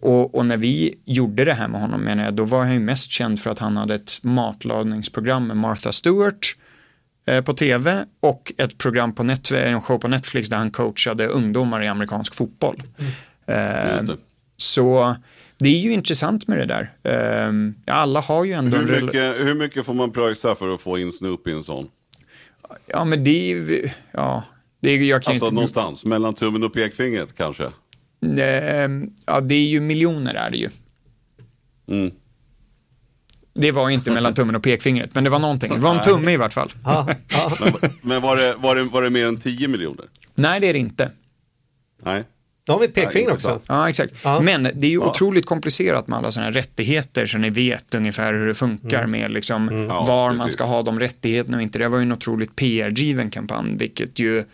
Och, 0.00 0.34
och 0.34 0.46
när 0.46 0.56
vi 0.56 0.94
gjorde 1.04 1.44
det 1.44 1.54
här 1.54 1.68
med 1.68 1.80
honom, 1.80 2.00
menar 2.00 2.24
jag, 2.24 2.34
då 2.34 2.44
var 2.44 2.58
han 2.58 2.72
ju 2.72 2.80
mest 2.80 3.10
känd 3.10 3.40
för 3.40 3.50
att 3.50 3.58
han 3.58 3.76
hade 3.76 3.94
ett 3.94 4.12
matlagningsprogram 4.22 5.46
med 5.46 5.56
Martha 5.56 5.92
Stewart 5.92 6.56
eh, 7.26 7.40
på 7.40 7.52
tv 7.52 8.04
och 8.20 8.52
ett 8.58 8.78
program 8.78 9.14
på 9.14 9.22
net, 9.22 9.50
en 9.50 9.82
show 9.82 9.98
på 9.98 10.08
Netflix 10.08 10.48
där 10.48 10.56
han 10.56 10.70
coachade 10.70 11.26
ungdomar 11.26 11.82
i 11.82 11.88
amerikansk 11.88 12.34
fotboll. 12.34 12.82
Eh, 13.46 13.92
Just 13.94 14.06
det. 14.06 14.16
så 14.56 15.16
det 15.60 15.68
är 15.68 15.78
ju 15.78 15.92
intressant 15.92 16.48
med 16.48 16.58
det 16.58 16.66
där. 16.66 16.92
Eh, 17.02 17.52
ja, 17.84 17.92
alla 17.92 18.20
har 18.20 18.44
ju 18.44 18.52
ändå 18.52 18.76
en 18.76 18.88
Hur 18.88 19.02
mycket, 19.02 19.46
hur 19.46 19.54
mycket 19.54 19.86
får 19.86 19.94
man 19.94 20.12
pröjsa 20.12 20.54
för 20.54 20.74
att 20.74 20.80
få 20.80 20.98
in 20.98 21.12
Snoop 21.12 21.48
i 21.48 21.52
en 21.52 21.64
sån? 21.64 21.88
Ja, 22.86 23.04
men 23.04 23.24
det 23.24 23.30
är 23.30 23.54
ju, 23.54 23.90
ja, 24.12 24.42
det 24.80 24.90
är, 24.90 24.98
jag 25.02 25.22
kan 25.22 25.30
Alltså 25.30 25.46
inte, 25.46 25.54
någonstans, 25.54 26.04
mellan 26.04 26.34
tummen 26.34 26.64
och 26.64 26.72
pekfingret 26.72 27.36
kanske? 27.36 27.64
Eh, 27.64 28.88
ja, 29.26 29.40
det 29.40 29.54
är 29.54 29.68
ju 29.68 29.80
miljoner 29.80 30.34
är 30.34 30.50
det 30.50 30.56
ju. 30.56 30.70
Mm. 31.88 32.10
Det 33.54 33.72
var 33.72 33.90
inte 33.90 34.10
mellan 34.10 34.34
tummen 34.34 34.56
och 34.56 34.62
pekfingret, 34.62 35.14
men 35.14 35.24
det 35.24 35.30
var 35.30 35.38
någonting. 35.38 35.72
Det 35.74 35.80
var 35.80 35.94
en 35.94 36.02
tumme 36.02 36.32
i 36.32 36.36
vart 36.36 36.52
fall. 36.52 36.72
Ja, 36.84 37.08
ja. 37.28 37.52
Men 38.02 38.22
var 38.22 38.36
det, 38.36 38.54
var, 38.58 38.76
det, 38.76 38.84
var 38.84 39.02
det 39.02 39.10
mer 39.10 39.26
än 39.26 39.36
10 39.36 39.68
miljoner? 39.68 40.04
Nej, 40.34 40.60
det 40.60 40.66
är 40.68 40.72
det 40.72 40.78
inte. 40.78 41.10
Nej. 42.02 42.24
Då 42.70 42.74
har 42.74 42.80
vi 42.80 42.86
ett 42.86 42.94
pekfinger 42.94 43.28
Ja, 43.28 43.34
också. 43.34 43.60
Ja, 43.66 43.88
exakt. 43.90 44.14
Ja. 44.24 44.40
Men 44.40 44.62
det 44.62 44.86
är 44.86 44.90
ju 44.90 44.96
Ja. 45.00 45.10
otroligt 45.10 45.46
komplicerat 45.46 46.06
med 46.08 46.18
alla 46.18 46.32
sådana 46.32 46.46
här 46.46 46.52
rättigheter 46.52 47.26
så 47.26 47.38
ni 47.38 47.50
vet 47.50 47.94
ungefär 47.94 48.32
hur 48.32 48.46
det 48.46 48.54
funkar 48.54 49.06
med 49.06 49.30
liksom 49.30 49.86
Ja, 49.88 50.02
var 50.04 50.28
man 50.28 50.38
precis. 50.38 50.52
ska 50.54 50.64
ha 50.64 50.82
de 50.82 51.00
rättigheterna 51.00 51.56
och 51.56 51.62
inte. 51.62 51.78
Det 51.78 51.88
var 51.88 51.98
ju 51.98 52.02
en 52.02 52.12
otroligt 52.12 52.56
PR-driven 52.56 53.30
kampanj, 53.30 53.76
vilket 53.76 54.18
ju 54.18 54.44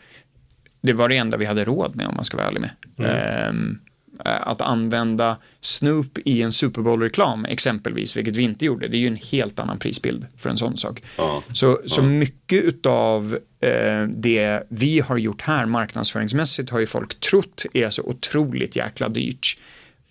det 0.82 0.92
var 0.92 1.08
det 1.08 1.16
enda 1.16 1.36
vi 1.36 1.44
hade 1.44 1.64
råd 1.64 1.96
med 1.96 2.06
om 2.06 2.14
man 2.16 2.24
ska 2.24 2.36
vara 2.36 2.46
ärlig 2.48 2.60
med. 2.60 2.70
Ehm, 2.98 3.78
eh, 3.82 3.85
att 4.24 4.60
använda 4.60 5.36
Snoop 5.60 6.18
i 6.24 6.42
en 6.42 6.52
Super 6.52 6.82
Bowl-reklam 6.82 7.44
exempelvis, 7.44 8.16
vilket 8.16 8.36
vi 8.36 8.42
inte 8.42 8.64
gjorde, 8.64 8.88
det 8.88 8.96
är 8.96 8.98
ju 9.00 9.06
en 9.06 9.16
helt 9.30 9.58
annan 9.58 9.78
prisbild 9.78 10.26
för 10.38 10.50
en 10.50 10.56
sån 10.56 10.76
sak. 10.76 11.02
Ja. 11.18 11.42
Så, 11.52 11.78
så 11.86 12.02
mycket 12.02 12.64
utav 12.64 13.38
eh, 13.60 14.08
det 14.08 14.62
vi 14.68 15.00
har 15.00 15.16
gjort 15.18 15.42
här 15.42 15.66
marknadsföringsmässigt 15.66 16.70
har 16.70 16.80
ju 16.80 16.86
folk 16.86 17.20
trott 17.20 17.66
är 17.74 17.90
så 17.90 18.02
otroligt 18.02 18.76
jäkla 18.76 19.08
dyrt. 19.08 19.58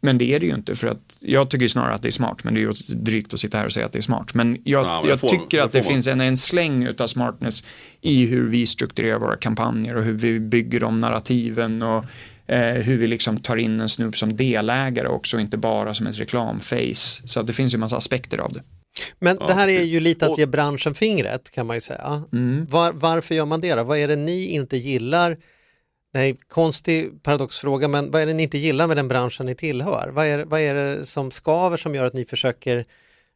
Men 0.01 0.17
det 0.17 0.33
är 0.33 0.39
det 0.39 0.45
ju 0.45 0.55
inte 0.55 0.75
för 0.75 0.87
att 0.87 1.17
jag 1.19 1.49
tycker 1.49 1.67
snarare 1.67 1.93
att 1.93 2.01
det 2.01 2.09
är 2.09 2.11
smart 2.11 2.43
men 2.43 2.53
det 2.53 2.59
är 2.59 2.61
ju 2.61 2.73
drygt 2.95 3.33
att 3.33 3.39
sitta 3.39 3.57
här 3.57 3.65
och 3.65 3.73
säga 3.73 3.85
att 3.85 3.91
det 3.91 3.99
är 3.99 4.01
smart. 4.01 4.33
Men 4.33 4.57
jag, 4.63 4.85
Ja, 4.85 4.99
men 5.01 5.09
jag 5.09 5.19
får- 5.19 5.29
tycker 5.29 5.59
att 5.61 5.71
det 5.71 5.77
man. 5.77 5.87
finns 5.87 6.07
en, 6.07 6.21
en 6.21 6.37
släng 6.37 6.83
utav 6.83 7.07
smartness 7.07 7.63
i 8.01 8.25
hur 8.25 8.47
vi 8.49 8.65
strukturerar 8.65 9.19
våra 9.19 9.35
kampanjer 9.37 9.95
och 9.95 10.03
hur 10.03 10.13
vi 10.13 10.39
bygger 10.39 10.79
de 10.79 10.95
narrativen 10.95 11.81
och 11.81 12.05
eh, 12.47 12.59
hur 12.59 12.97
vi 12.97 13.07
liksom 13.07 13.39
tar 13.39 13.57
in 13.57 13.79
en 13.79 13.89
Snoop 13.89 14.17
som 14.17 14.35
delägare 14.35 15.07
också, 15.07 15.39
inte 15.39 15.57
bara 15.57 15.93
som 15.93 16.07
ett 16.07 16.19
reklamface. 16.19 17.27
Så 17.27 17.39
att 17.39 17.47
det 17.47 17.53
finns 17.53 17.73
ju 17.73 17.77
massa 17.77 17.97
aspekter 17.97 18.37
av 18.37 18.53
det. 18.53 18.63
Men 19.19 19.37
det 19.37 19.53
här 19.53 19.67
är 19.67 19.83
ju 19.83 19.99
lite 19.99 20.25
att 20.25 20.37
ge 20.37 20.45
branschen 20.45 20.95
fingret 20.95 21.51
kan 21.51 21.67
man 21.67 21.75
ju 21.75 21.81
säga. 21.81 22.23
Mm. 22.33 22.65
Var, 22.65 22.91
varför 22.91 23.35
gör 23.35 23.45
man 23.45 23.61
det 23.61 23.75
då? 23.75 23.83
Vad 23.83 23.97
är 23.97 24.07
det 24.07 24.15
ni 24.15 24.45
inte 24.45 24.77
gillar? 24.77 25.37
Nej, 26.13 26.37
konstig 26.47 27.23
paradoxfråga, 27.23 27.87
men 27.87 28.11
vad 28.11 28.21
är 28.21 28.25
det 28.25 28.33
ni 28.33 28.43
inte 28.43 28.57
gillar 28.57 28.87
med 28.87 28.97
den 28.97 29.07
branschen 29.07 29.45
ni 29.45 29.55
tillhör? 29.55 30.09
Vad 30.13 30.25
är, 30.25 30.45
vad 30.45 30.59
är 30.59 30.73
det 30.73 31.05
som 31.05 31.31
skaver 31.31 31.77
som 31.77 31.95
gör 31.95 32.05
att 32.05 32.13
ni 32.13 32.25
försöker 32.25 32.85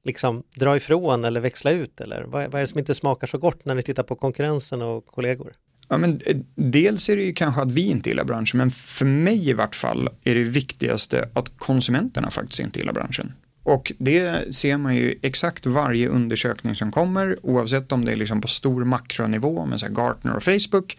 liksom 0.03 0.43
dra 0.55 0.77
ifrån 0.77 1.25
eller 1.25 1.39
växla 1.39 1.71
ut? 1.71 2.01
Eller 2.01 2.23
vad, 2.23 2.51
vad 2.51 2.55
är 2.55 2.59
det 2.59 2.67
som 2.67 2.79
inte 2.79 2.95
smakar 2.95 3.27
så 3.27 3.37
gott 3.37 3.65
när 3.65 3.75
ni 3.75 3.81
tittar 3.81 4.03
på 4.03 4.15
konkurrensen 4.15 4.81
och 4.81 5.05
kollegor? 5.05 5.53
Ja, 5.89 5.97
men, 5.97 6.19
eh, 6.25 6.38
dels 6.56 7.10
är 7.10 7.15
det 7.15 7.23
ju 7.23 7.34
kanske 7.34 7.62
att 7.62 7.71
vi 7.71 7.82
inte 7.82 8.10
gillar 8.10 8.23
branschen, 8.23 8.58
men 8.58 8.71
för 8.71 9.06
mig 9.06 9.49
i 9.49 9.54
vart 9.54 9.75
fall 9.75 10.10
är 10.23 10.36
det 10.36 10.43
viktigaste 10.43 11.30
att 11.34 11.58
konsumenterna 11.58 12.32
faktiskt 12.32 12.60
inte 12.60 12.80
gillar 12.80 12.93
branschen. 12.93 13.34
Och 13.63 13.91
det 13.97 14.56
ser 14.56 14.78
man 14.78 14.95
ju 14.95 15.15
exakt 15.21 15.65
varje 15.65 16.08
undersökning 16.08 16.75
som 16.75 16.91
kommer, 16.91 17.38
oavsett 17.45 17.91
om 17.91 18.06
det 18.06 18.12
är 18.12 18.15
liksom 18.15 18.41
på 18.41 18.47
stor 18.47 18.86
makronivå 18.86 19.65
med 19.65 19.80
så 19.80 19.88
Gartner 19.89 20.36
och 20.36 20.43
Facebook, 20.43 20.97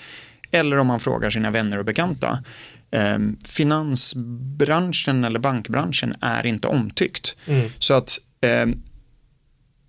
eller 0.50 0.76
om 0.76 0.87
man 0.87 1.00
frågar 1.00 1.31
sina 1.31 1.50
vänner 1.50 1.79
och 1.79 1.85
bekanta. 1.85 2.44
Ehm, 2.90 3.37
finansbranschen 3.44 5.24
eller 5.24 5.38
bankbranschen 5.38 6.14
är 6.20 6.46
inte 6.46 6.68
omtyckt. 6.68 7.37
Så 7.79 7.94
att 7.94 8.18
ehm, 8.40 8.83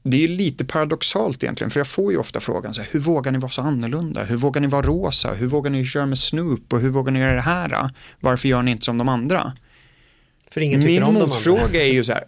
det 0.03 0.23
är 0.23 0.27
lite 0.27 0.65
paradoxalt 0.65 1.43
egentligen, 1.43 1.71
för 1.71 1.79
jag 1.79 1.87
får 1.87 2.11
ju 2.11 2.17
ofta 2.17 2.39
frågan 2.39 2.73
så 2.73 2.81
här, 2.81 2.89
hur 2.91 2.99
vågar 2.99 3.31
ni 3.31 3.37
vara 3.39 3.51
så 3.51 3.61
annorlunda? 3.61 4.23
Hur 4.23 4.35
vågar 4.35 4.61
ni 4.61 4.67
vara 4.67 4.81
rosa? 4.81 5.33
Hur 5.33 5.47
vågar 5.47 5.71
ni 5.71 5.85
köra 5.85 6.05
med 6.05 6.17
Snoop? 6.17 6.73
Och 6.73 6.79
hur 6.79 6.89
vågar 6.89 7.11
ni 7.11 7.19
göra 7.19 7.33
det 7.33 7.41
här? 7.41 7.89
Varför 8.19 8.47
gör 8.47 8.63
ni 8.63 8.71
inte 8.71 8.85
som 8.85 8.97
de 8.97 9.09
andra? 9.09 9.53
För 10.49 10.61
ingen 10.61 10.81
tycker 10.81 10.93
Min 10.93 11.03
om 11.03 11.13
motfråga 11.13 11.63
andra. 11.63 11.79
är 11.79 11.93
ju 11.93 12.03
så 12.03 12.11
här, 12.11 12.23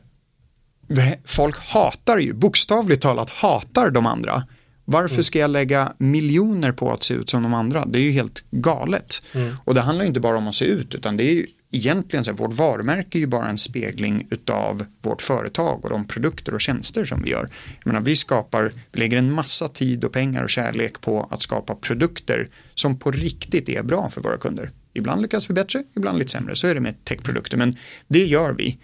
folk 1.25 1.57
hatar 1.59 2.17
ju, 2.17 2.33
bokstavligt 2.33 3.01
talat 3.01 3.29
hatar 3.29 3.89
de 3.89 4.05
andra. 4.05 4.47
Varför 4.85 5.21
ska 5.21 5.39
jag 5.39 5.51
lägga 5.51 5.93
miljoner 5.97 6.71
på 6.71 6.91
att 6.91 7.03
se 7.03 7.13
ut 7.13 7.29
som 7.29 7.43
de 7.43 7.53
andra? 7.53 7.85
Det 7.85 7.99
är 7.99 8.03
ju 8.03 8.11
helt 8.11 8.43
galet. 8.51 9.21
Och 9.65 9.73
det 9.73 9.81
handlar 9.81 10.05
inte 10.05 10.19
bara 10.19 10.37
om 10.37 10.47
att 10.47 10.55
se 10.55 10.65
ut, 10.65 10.95
utan 10.95 11.17
det 11.17 11.23
är 11.23 11.33
ju 11.33 11.47
egentligen 11.73 12.23
så 12.23 12.31
är 12.31 12.35
vårt 12.35 12.53
varumärke 12.53 13.19
ju 13.19 13.27
bara 13.27 13.49
en 13.49 13.57
spegling 13.57 14.27
utav 14.29 14.85
vårt 15.01 15.21
företag 15.21 15.83
och 15.83 15.89
de 15.89 16.07
produkter 16.07 16.53
och 16.53 16.61
tjänster 16.61 17.05
som 17.05 17.23
vi 17.23 17.29
gör. 17.29 17.49
Jag 17.83 17.87
menar, 17.87 18.01
vi 18.01 18.15
skapar, 18.15 18.73
vi 18.91 18.99
lägger 18.99 19.17
en 19.17 19.31
massa 19.31 19.67
tid 19.67 20.03
och 20.03 20.11
pengar 20.11 20.43
och 20.43 20.49
kärlek 20.49 21.01
på 21.01 21.27
att 21.31 21.41
skapa 21.41 21.75
produkter 21.75 22.47
som 22.75 22.99
på 22.99 23.11
riktigt 23.11 23.69
är 23.69 23.83
bra 23.83 24.09
för 24.09 24.21
våra 24.21 24.37
kunder. 24.37 24.71
Ibland 24.93 25.21
lyckas 25.21 25.49
vi 25.49 25.53
bättre, 25.53 25.83
ibland 25.95 26.19
lite 26.19 26.31
sämre. 26.31 26.55
Så 26.55 26.67
är 26.67 26.73
det 26.73 26.81
med 26.81 27.05
techprodukter, 27.05 27.57
men 27.57 27.77
det 28.07 28.25
gör 28.25 28.51
vi. 28.51 28.77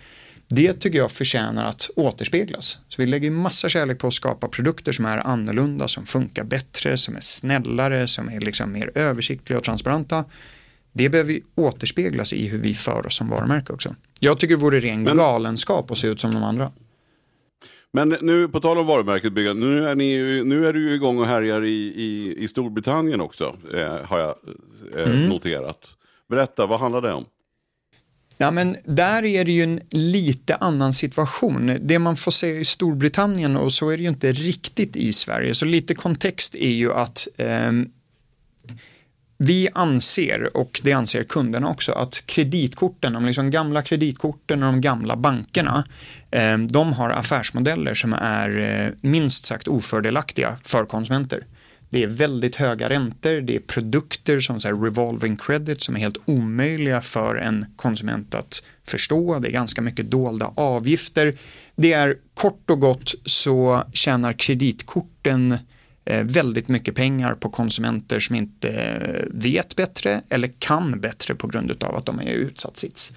Det 0.47 0.73
tycker 0.73 0.97
jag 0.97 1.11
förtjänar 1.11 1.65
att 1.65 1.89
återspeglas. 1.95 2.77
Så 2.87 3.01
vi 3.01 3.07
lägger 3.07 3.31
massa 3.31 3.69
kärlek 3.69 3.99
på 3.99 4.07
att 4.07 4.13
skapa 4.13 4.47
produkter 4.47 4.91
som 4.91 5.05
är 5.05 5.17
annorlunda, 5.17 5.87
som 5.87 6.05
funkar 6.05 6.43
bättre, 6.43 6.97
som 6.97 7.15
är 7.15 7.19
snällare, 7.19 8.07
som 8.07 8.29
är 8.29 8.39
liksom 8.39 8.71
mer 8.71 8.91
översiktliga 8.95 9.57
och 9.57 9.63
transparenta. 9.63 10.25
Det 10.99 11.09
behöver 11.09 11.33
ju 11.33 11.41
återspeglas 11.55 12.33
i 12.33 12.47
hur 12.47 12.57
vi 12.57 12.73
för 12.75 13.05
oss 13.05 13.15
som 13.15 13.29
varumärke 13.29 13.73
också. 13.73 13.95
Jag 14.19 14.39
tycker 14.39 14.55
det 14.55 14.61
vore 14.61 14.79
ren 14.79 15.03
Men- 15.03 15.17
galenskap 15.17 15.91
att 15.91 15.97
se 15.97 16.07
ut 16.07 16.19
som 16.19 16.33
de 16.33 16.43
andra. 16.43 16.71
Men 17.93 18.09
nu 18.21 18.47
på 18.47 18.59
tal 18.59 18.77
om 18.77 18.87
varumärket 18.87 19.33
byggande, 19.33 19.65
nu 19.65 19.83
är, 19.87 19.95
ni, 19.95 20.43
nu 20.43 20.67
är 20.67 20.73
du 20.73 20.89
ju 20.89 20.95
igång 20.95 21.17
och 21.19 21.25
härjar 21.25 21.65
i, 21.65 21.93
i, 21.95 22.35
i 22.43 22.47
Storbritannien 22.47 23.21
också, 23.21 23.55
eh, 23.73 24.05
har 24.05 24.19
jag 24.19 24.35
eh, 24.97 25.03
Mm. 25.11 25.29
noterat. 25.29 25.87
Berätta, 26.29 26.65
vad 26.65 26.79
handlar 26.79 27.01
det 27.01 27.13
om? 27.13 27.25
Ja, 28.37 28.51
men 28.51 28.75
där 28.85 29.25
är 29.25 29.45
det 29.45 29.51
ju 29.51 29.63
en 29.63 29.81
lite 29.91 30.55
annan 30.55 30.93
situation. 30.93 31.77
Det 31.81 31.99
man 31.99 32.15
får 32.17 32.31
se 32.31 32.47
i 32.59 32.65
Storbritannien 32.65 33.57
och 33.57 33.73
så 33.73 33.89
är 33.89 33.97
det 33.97 34.03
ju 34.03 34.09
inte 34.09 34.31
riktigt 34.31 34.95
i 34.95 35.13
Sverige. 35.13 35.55
Så 35.55 35.65
lite 35.65 35.95
kontext 35.95 36.55
är 36.55 36.69
ju 36.71 36.93
att 36.93 37.27
ehm, 37.37 37.89
vi 39.41 39.69
anser, 39.73 40.57
och 40.57 40.81
det 40.83 40.93
anser 40.93 41.23
kunderna 41.23 41.69
också, 41.69 41.91
att 41.91 42.23
kreditkorten, 42.25 43.13
de 43.13 43.25
liksom 43.25 43.51
gamla 43.51 43.81
kreditkorten 43.81 44.63
och 44.63 44.73
de 44.73 44.81
gamla 44.81 45.15
bankerna, 45.15 45.83
eh, 46.31 46.57
de 46.57 46.93
har 46.93 47.09
affärsmodeller 47.09 47.93
som 47.93 48.13
är 48.13 48.59
eh, 48.59 48.93
minst 49.01 49.45
sagt 49.45 49.67
ofördelaktiga 49.67 50.57
för 50.63 50.85
konsumenter. 50.85 51.45
det 51.89 52.03
är 52.03 52.07
väldigt 52.07 52.55
höga 52.55 52.89
räntor, 52.89 53.41
det 53.41 53.55
är 53.55 53.59
produkter 53.59 54.39
som 54.39 54.59
så 54.59 54.67
här 54.67 54.75
revolving 54.75 55.37
credit 55.37 55.81
som 55.81 55.95
är 55.95 55.99
helt 55.99 56.17
omöjliga 56.25 57.01
för 57.01 57.35
en 57.35 57.65
konsument 57.75 58.35
att 58.35 58.63
förstå. 58.87 59.39
Det 59.39 59.47
är 59.47 59.51
ganska 59.51 59.81
mycket 59.81 60.11
dolda 60.11 60.51
avgifter. 60.55 61.33
Det 61.75 61.93
är 61.93 62.17
kort 62.33 62.69
och 62.69 62.79
gott 62.79 63.13
så 63.25 63.83
tjänar 63.93 64.33
kreditkorten 64.33 65.51
eh, 65.51 65.59
Eh, 66.09 66.23
väldigt 66.23 66.67
mycket 66.67 66.95
pengar 66.95 67.33
på 67.33 67.49
konsumenter 67.49 68.19
som 68.19 68.35
inte 68.35 68.69
eh, 68.69 69.25
vet 69.31 69.75
bättre 69.75 70.21
eller 70.29 70.49
kan 70.59 70.99
bättre 70.99 71.35
på 71.35 71.47
grund 71.47 71.83
av 71.83 71.95
att 71.95 72.05
de 72.05 72.19
är 72.19 72.23
i 72.23 72.33
utsatt 72.33 72.77
sits. 72.77 73.13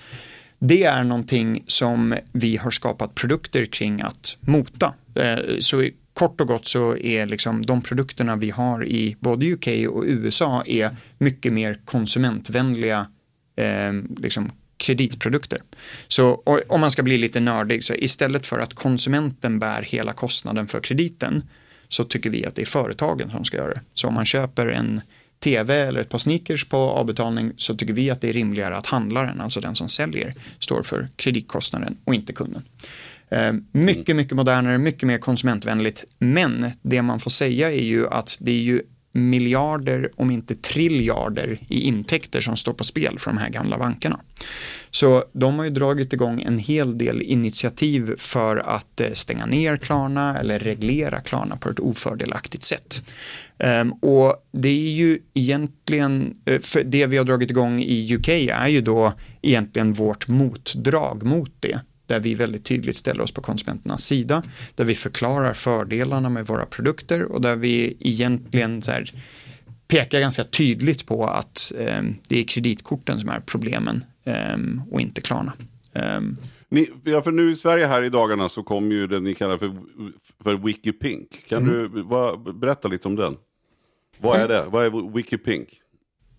Det 0.58 0.84
är 0.84 1.04
någonting 1.04 1.64
som 1.66 2.14
vi 2.32 2.56
har 2.56 2.70
skapat 2.70 3.14
produkter 3.14 3.66
kring 3.66 4.00
att 4.00 4.36
mota. 4.40 4.94
Eh, 5.14 5.58
så 5.58 5.88
kort 6.12 6.40
och 6.40 6.46
gott 6.46 6.66
så 6.66 6.96
är 6.96 7.26
liksom 7.26 7.62
de 7.62 7.82
produkterna 7.82 8.36
vi 8.36 8.50
har 8.50 8.84
i 8.84 9.16
både 9.20 9.52
UK 9.52 9.68
och 9.88 10.04
USA 10.06 10.62
är 10.66 10.96
mycket 11.18 11.52
mer 11.52 11.80
konsumentvänliga 11.84 13.06
eh, 13.56 13.92
liksom 14.16 14.50
kreditprodukter. 14.76 15.62
Så 16.08 16.42
om 16.68 16.80
man 16.80 16.90
ska 16.90 17.02
bli 17.02 17.18
lite 17.18 17.40
nördig 17.40 17.84
så 17.84 17.94
istället 17.94 18.46
för 18.46 18.58
att 18.58 18.74
konsumenten 18.74 19.58
bär 19.58 19.82
hela 19.82 20.12
kostnaden 20.12 20.66
för 20.66 20.80
krediten 20.80 21.42
så 21.92 22.04
tycker 22.04 22.30
vi 22.30 22.46
att 22.46 22.54
det 22.54 22.62
är 22.62 22.66
företagen 22.66 23.30
som 23.30 23.44
ska 23.44 23.56
göra 23.56 23.74
det. 23.74 23.80
Så 23.94 24.08
om 24.08 24.14
man 24.14 24.24
köper 24.24 24.66
en 24.66 25.00
tv 25.40 25.74
eller 25.74 26.00
ett 26.00 26.08
par 26.08 26.18
sneakers 26.18 26.64
på 26.64 26.76
avbetalning 26.76 27.52
så 27.56 27.74
tycker 27.74 27.92
vi 27.92 28.10
att 28.10 28.20
det 28.20 28.28
är 28.28 28.32
rimligare 28.32 28.76
att 28.76 28.86
handlaren, 28.86 29.40
alltså 29.40 29.60
den 29.60 29.74
som 29.74 29.88
säljer, 29.88 30.34
står 30.58 30.82
för 30.82 31.08
kreditkostnaden 31.16 31.96
och 32.04 32.14
inte 32.14 32.32
kunden. 32.32 32.62
Eh, 33.30 33.52
mycket, 33.72 34.16
mycket 34.16 34.36
modernare, 34.36 34.78
mycket 34.78 35.02
mer 35.02 35.18
konsumentvänligt. 35.18 36.04
Men 36.18 36.70
det 36.82 37.02
man 37.02 37.20
får 37.20 37.30
säga 37.30 37.70
är 37.70 37.82
ju 37.82 38.08
att 38.08 38.38
det 38.40 38.52
är 38.52 38.62
ju 38.62 38.82
miljarder, 39.12 40.10
om 40.16 40.30
inte 40.30 40.54
triljarder 40.54 41.58
i 41.68 41.80
intäkter 41.80 42.40
som 42.40 42.56
står 42.56 42.72
på 42.72 42.84
spel 42.84 43.18
för 43.18 43.30
de 43.30 43.38
här 43.38 43.48
gamla 43.48 43.78
bankerna. 43.78 44.20
Så 44.90 45.24
de 45.32 45.58
har 45.58 45.64
ju 45.64 45.70
dragit 45.70 46.12
igång 46.12 46.42
en 46.42 46.58
hel 46.58 46.98
del 46.98 47.22
initiativ 47.22 48.14
för 48.18 48.56
att 48.56 49.00
eh, 49.00 49.12
stänga 49.12 49.46
ner 49.46 49.76
Klarna 49.76 50.38
eller 50.38 50.58
reglera 50.58 51.20
Klarna 51.20 51.56
på 51.56 51.68
ett 51.68 51.80
ofördelaktigt 51.80 52.64
sätt. 52.64 53.02
Ehm, 53.58 53.92
och 53.92 54.48
det 54.52 54.68
är 54.68 54.92
ju 54.92 55.18
egentligen, 55.34 56.34
eh, 56.44 56.60
för 56.60 56.82
det 56.82 57.06
vi 57.06 57.16
har 57.16 57.24
dragit 57.24 57.50
igång 57.50 57.82
i 57.82 58.14
UK 58.14 58.28
är 58.28 58.68
ju 58.68 58.80
då 58.80 59.12
egentligen 59.42 59.92
vårt 59.92 60.28
motdrag 60.28 61.22
mot 61.22 61.52
det 61.60 61.80
där 62.12 62.20
vi 62.20 62.34
väldigt 62.34 62.64
tydligt 62.64 62.96
ställer 62.96 63.22
oss 63.22 63.32
på 63.32 63.40
konsumenternas 63.40 64.04
sida, 64.04 64.42
där 64.74 64.84
vi 64.84 64.94
förklarar 64.94 65.52
fördelarna 65.52 66.28
med 66.28 66.46
våra 66.46 66.66
produkter 66.66 67.22
och 67.24 67.40
där 67.40 67.56
vi 67.56 67.96
egentligen 68.00 68.82
så 68.82 68.90
här, 68.90 69.12
pekar 69.88 70.20
ganska 70.20 70.44
tydligt 70.44 71.06
på 71.06 71.26
att 71.26 71.72
eh, 71.78 72.02
det 72.28 72.38
är 72.38 72.42
kreditkorten 72.42 73.20
som 73.20 73.28
är 73.28 73.40
problemen 73.40 74.04
eh, 74.24 74.56
och 74.90 75.00
inte 75.00 75.20
Klarna. 75.20 75.52
Eh. 75.92 76.20
Ni, 76.68 76.90
ja, 77.04 77.22
för 77.22 77.30
nu 77.30 77.50
i 77.50 77.54
Sverige 77.54 77.86
här 77.86 78.02
i 78.02 78.08
dagarna 78.08 78.48
så 78.48 78.62
kom 78.62 78.92
ju 78.92 79.06
det 79.06 79.20
ni 79.20 79.34
kallar 79.34 79.58
för, 79.58 79.76
för 80.44 80.54
Wikipink. 80.54 81.44
Kan 81.48 81.62
mm. 81.62 81.74
du 81.74 82.02
vad, 82.02 82.58
berätta 82.58 82.88
lite 82.88 83.08
om 83.08 83.16
den? 83.16 83.36
Vad 84.18 84.40
är 84.40 84.48
det? 84.48 84.64
Vad 84.68 84.84
är 84.84 85.12
Wikipink? 85.14 85.68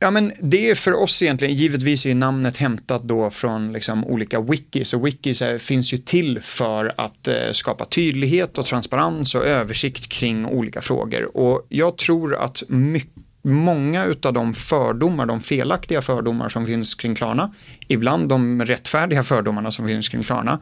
Ja, 0.03 0.11
men 0.11 0.33
det 0.39 0.69
är 0.69 0.75
för 0.75 0.93
oss 0.93 1.21
egentligen, 1.21 1.55
givetvis 1.55 2.05
är 2.05 2.15
namnet 2.15 2.57
hämtat 2.57 3.03
då 3.03 3.29
från 3.29 3.71
liksom 3.71 4.05
olika 4.05 4.41
wikis 4.41 4.93
och 4.93 5.07
wikis 5.07 5.41
är, 5.41 5.57
finns 5.57 5.93
ju 5.93 5.97
till 5.97 6.39
för 6.41 6.93
att 6.97 7.27
eh, 7.27 7.51
skapa 7.51 7.85
tydlighet 7.85 8.57
och 8.57 8.65
transparens 8.65 9.35
och 9.35 9.45
översikt 9.45 10.09
kring 10.09 10.45
olika 10.45 10.81
frågor. 10.81 11.37
Och 11.37 11.65
jag 11.69 11.97
tror 11.97 12.35
att 12.35 12.63
mycket 12.67 13.23
många 13.41 14.15
av 14.23 14.33
de 14.33 14.53
fördomar, 14.53 15.25
de 15.25 15.41
felaktiga 15.41 16.01
fördomar 16.01 16.49
som 16.49 16.65
finns 16.65 16.95
kring 16.95 17.15
Klarna, 17.15 17.53
ibland 17.87 18.29
de 18.29 18.65
rättfärdiga 18.65 19.23
fördomarna 19.23 19.71
som 19.71 19.87
finns 19.87 20.09
kring 20.09 20.23
Klarna, 20.23 20.59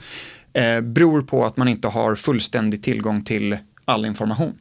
eh, 0.54 0.82
beror 0.82 1.22
på 1.22 1.46
att 1.46 1.58
man 1.58 1.68
inte 1.68 1.88
har 1.88 2.16
fullständig 2.16 2.84
tillgång 2.84 3.24
till 3.24 3.58
all 3.86 4.06
information. 4.06 4.54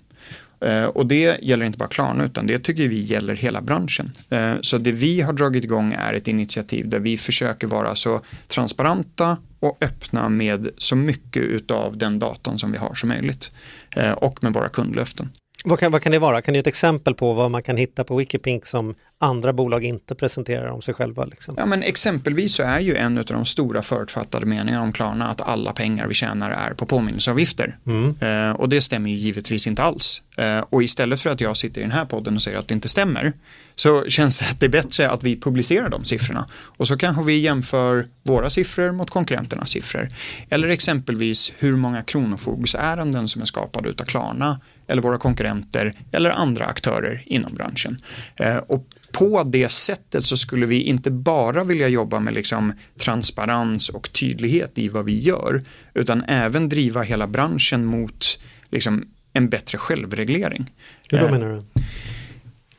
Eh, 0.61 0.85
och 0.85 1.07
det 1.07 1.38
gäller 1.42 1.66
inte 1.66 1.79
bara 1.79 1.88
Klarna 1.88 2.25
utan 2.25 2.46
det 2.46 2.59
tycker 2.59 2.88
vi 2.88 3.01
gäller 3.01 3.35
hela 3.35 3.61
branschen. 3.61 4.12
Eh, 4.29 4.55
så 4.61 4.79
det 4.79 4.92
vi 4.92 5.20
har 5.20 5.33
dragit 5.33 5.64
igång 5.64 5.92
är 5.92 6.14
ett 6.14 6.29
initiativ 6.29 6.88
där 6.88 7.01
vi 7.01 7.16
försöker 7.16 7.66
vara 7.66 7.94
så 7.94 8.20
transparenta 8.49 9.37
och 9.61 9.79
öppna 9.81 10.29
med 10.29 10.68
så 10.79 10.96
mycket 10.96 11.70
av 11.70 11.99
den 11.99 12.18
datan 12.18 12.59
som 12.59 12.73
vi 12.73 12.79
har 12.79 12.94
som 12.94 13.09
möjligt. 13.09 13.53
Eh, 13.96 14.12
och 14.12 14.42
med 14.42 14.53
våra 14.53 14.68
kundlöften. 14.68 15.31
Vad 15.64 15.79
kan, 15.79 15.92
vad 15.92 16.03
kan 16.03 16.12
det 16.12 16.18
vara? 16.18 16.42
Kan 16.42 16.55
du 16.55 16.59
ge 16.59 16.61
ett 16.61 16.66
exempel 16.66 17.14
på 17.14 17.33
vad 17.33 17.51
man 17.51 17.62
kan 17.62 17.77
hitta 17.77 18.05
på 18.05 18.16
Wikipink 18.16 18.66
som 18.66 18.94
andra 19.18 19.53
bolag 19.53 19.85
inte 19.85 20.14
presenterar 20.14 20.70
om 20.70 20.83
sig 20.83 20.94
själva? 20.94 21.25
Liksom? 21.25 21.55
Ja, 21.59 21.66
men 21.66 21.83
exempelvis 21.83 22.55
så 22.55 22.62
är 22.62 22.81
ju 22.81 22.96
en 22.96 23.18
av 23.18 23.25
de 23.25 23.46
stora 23.46 23.83
förutfattade 23.83 24.46
meningarna 24.46 24.83
om 24.83 24.92
Klarna 24.92 25.29
att 25.29 25.40
alla 25.40 25.73
pengar 25.73 26.07
vi 26.07 26.14
tjänar 26.14 26.51
är 26.51 26.75
på 26.75 26.87
påminnelseavgifter. 26.87 27.79
Mm. 27.87 28.16
Eh, 28.20 28.57
och 28.57 28.68
det 28.68 28.81
stämmer 28.81 29.11
ju 29.11 29.16
givetvis 29.16 29.66
inte 29.66 29.83
alls. 29.83 30.23
Eh, 30.37 30.64
och 30.70 30.83
istället 30.83 31.20
för 31.20 31.31
att 31.31 31.40
jag 31.40 31.57
sitter 31.57 31.81
i 31.81 31.85
den 31.85 31.92
här 31.92 32.05
podden 32.05 32.37
och 32.37 32.42
säger 32.42 32.59
att 32.59 32.68
det 32.68 32.75
inte 32.75 32.88
stämmer 32.88 33.33
så 33.75 34.05
känns 34.09 34.38
det 34.38 34.44
att 34.51 34.61
det 34.61 34.66
är 34.66 34.70
bättre 34.70 35.11
att 35.11 35.23
vi 35.23 35.40
publicerar 35.40 35.88
de 35.88 36.05
siffrorna. 36.05 36.46
Och 36.53 36.88
så 36.88 36.96
kanske 36.96 37.25
vi 37.25 37.38
jämför 37.38 38.07
våra 38.23 38.51
siffror 38.51 38.92
mot 38.92 39.11
konkurrenternas 39.11 39.70
siffror. 39.70 40.09
Eller 40.51 40.68
exempelvis 40.68 41.53
hur 41.59 41.77
många 41.77 42.03
kronofogdsärenden 42.03 43.29
som 43.29 43.42
är 43.42 43.46
skapade 43.46 43.88
av 43.88 44.05
Klarna 44.05 44.61
eller 44.90 45.03
våra 45.03 45.18
konkurrenter 45.18 45.94
eller 46.12 46.31
andra 46.31 46.64
aktörer 46.64 47.22
inom 47.26 47.55
branschen. 47.55 47.98
Eh, 48.37 48.57
och 48.57 48.87
på 49.12 49.42
det 49.42 49.68
sättet 49.68 50.24
så 50.24 50.37
skulle 50.37 50.66
vi 50.66 50.83
inte 50.83 51.11
bara 51.11 51.64
vilja 51.64 51.88
jobba 51.88 52.20
med 52.20 52.35
liksom 52.35 52.72
transparens 52.98 53.88
och 53.88 54.12
tydlighet 54.12 54.79
i 54.79 54.88
vad 54.88 55.05
vi 55.05 55.20
gör 55.20 55.64
utan 55.94 56.24
även 56.24 56.68
driva 56.68 57.03
hela 57.03 57.26
branschen 57.26 57.85
mot 57.85 58.40
liksom 58.70 59.05
en 59.33 59.48
bättre 59.48 59.79
självreglering. 59.79 60.70
Hur 61.11 61.18
då 61.18 61.26
eh, 61.26 61.33
menar 61.33 61.48
du? 61.48 61.83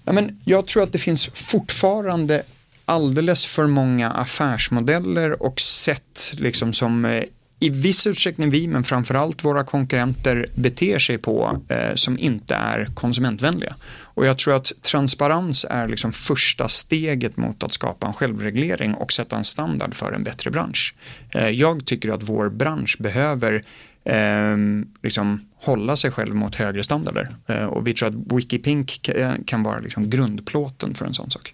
Ja, 0.04 0.14
men 0.14 0.42
jag 0.46 0.68
tror 0.68 0.84
att 0.84 0.94
det 0.94 1.00
finns 1.00 1.30
fortfarande 1.34 2.44
alldeles 2.86 3.46
för 3.46 3.68
många 3.68 4.12
affärsmodeller 4.12 5.44
och 5.44 5.62
sätt 5.62 6.34
liksom 6.38 6.74
som 6.74 7.06
eh, 7.06 7.24
i 7.64 7.70
viss 7.70 8.08
utsträckning 8.08 8.50
vi, 8.50 8.68
men 8.68 8.84
framförallt 8.84 9.44
våra 9.44 9.64
konkurrenter 9.64 10.46
beter 10.56 11.00
sig 11.00 11.18
på 11.18 11.62
eh, 11.70 11.96
som 11.96 12.20
inte 12.20 12.56
är 12.56 12.86
konsumentvänliga. 12.94 13.76
Och 14.02 14.26
jag 14.26 14.38
tror 14.38 14.56
att 14.56 14.72
transparens 14.82 15.66
är 15.70 15.88
liksom 15.88 16.12
första 16.12 16.68
steget 16.68 17.38
mot 17.38 17.64
att 17.64 17.74
skapa 17.74 18.08
en 18.08 18.14
självreglering 18.14 18.94
och 18.94 19.14
sätta 19.14 19.38
en 19.38 19.44
standard 19.44 19.96
för 19.96 20.12
en 20.12 20.24
bättre 20.24 20.52
bransch. 20.52 20.96
Eh, 21.30 21.50
jag 21.50 21.86
tycker 21.86 22.10
att 22.10 22.24
vår 22.24 22.50
bransch 22.50 22.98
behöver 23.00 23.64
eh, 24.04 24.58
liksom 25.04 25.50
hålla 25.56 25.98
sig 25.98 26.12
själv 26.12 26.36
mot 26.36 26.56
högre 26.56 26.84
standarder 26.84 27.36
eh, 27.48 27.66
och 27.66 27.88
vi 27.88 27.94
tror 27.94 28.10
att 28.10 28.38
Wikipink 28.38 29.10
eh, 29.10 29.34
kan 29.46 29.64
vara 29.64 29.80
liksom 29.80 30.10
grundplåten 30.10 30.96
för 30.96 31.06
en 31.06 31.14
sån 31.14 31.30
sak. 31.30 31.54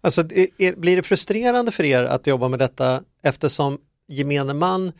Alltså, 0.00 0.24
blir 0.76 0.96
det 0.96 1.02
frustrerande 1.02 1.72
för 1.72 1.84
er 1.84 2.02
att 2.02 2.26
jobba 2.26 2.48
med 2.48 2.58
detta 2.58 3.02
eftersom 3.22 3.78
gemene 4.08 4.54
man 4.54 4.92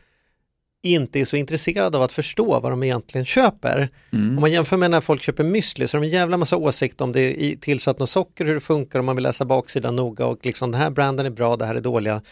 inte 0.82 1.20
är 1.20 1.24
så 1.24 1.36
intresserade 1.36 1.96
av 1.96 2.02
att 2.02 2.12
förstå 2.12 2.60
vad 2.60 2.72
de 2.72 2.82
egentligen 2.82 3.24
köper. 3.24 3.88
Mm. 4.12 4.34
Om 4.36 4.40
man 4.40 4.52
jämför 4.52 4.76
med 4.76 4.90
när 4.90 5.00
folk 5.00 5.22
köper 5.22 5.44
müsli 5.44 5.86
så 5.86 5.96
har 5.96 6.02
de 6.02 6.06
en 6.06 6.12
jävla 6.12 6.36
massa 6.36 6.56
åsikter 6.56 7.04
om 7.04 7.12
det 7.12 7.44
är 7.44 7.56
tillsatt 7.56 7.98
något 7.98 8.10
socker, 8.10 8.44
hur 8.44 8.54
det 8.54 8.60
funkar, 8.60 8.98
om 8.98 9.06
man 9.06 9.16
vill 9.16 9.22
läsa 9.22 9.44
baksidan 9.44 9.96
noga 9.96 10.26
och 10.26 10.46
liksom 10.46 10.70
den 10.70 10.80
här 10.80 10.90
branden 10.90 11.26
är 11.26 11.30
bra, 11.30 11.56
det 11.56 11.66
här 11.66 11.74
är 11.74 11.80
dåliga. 11.80 12.22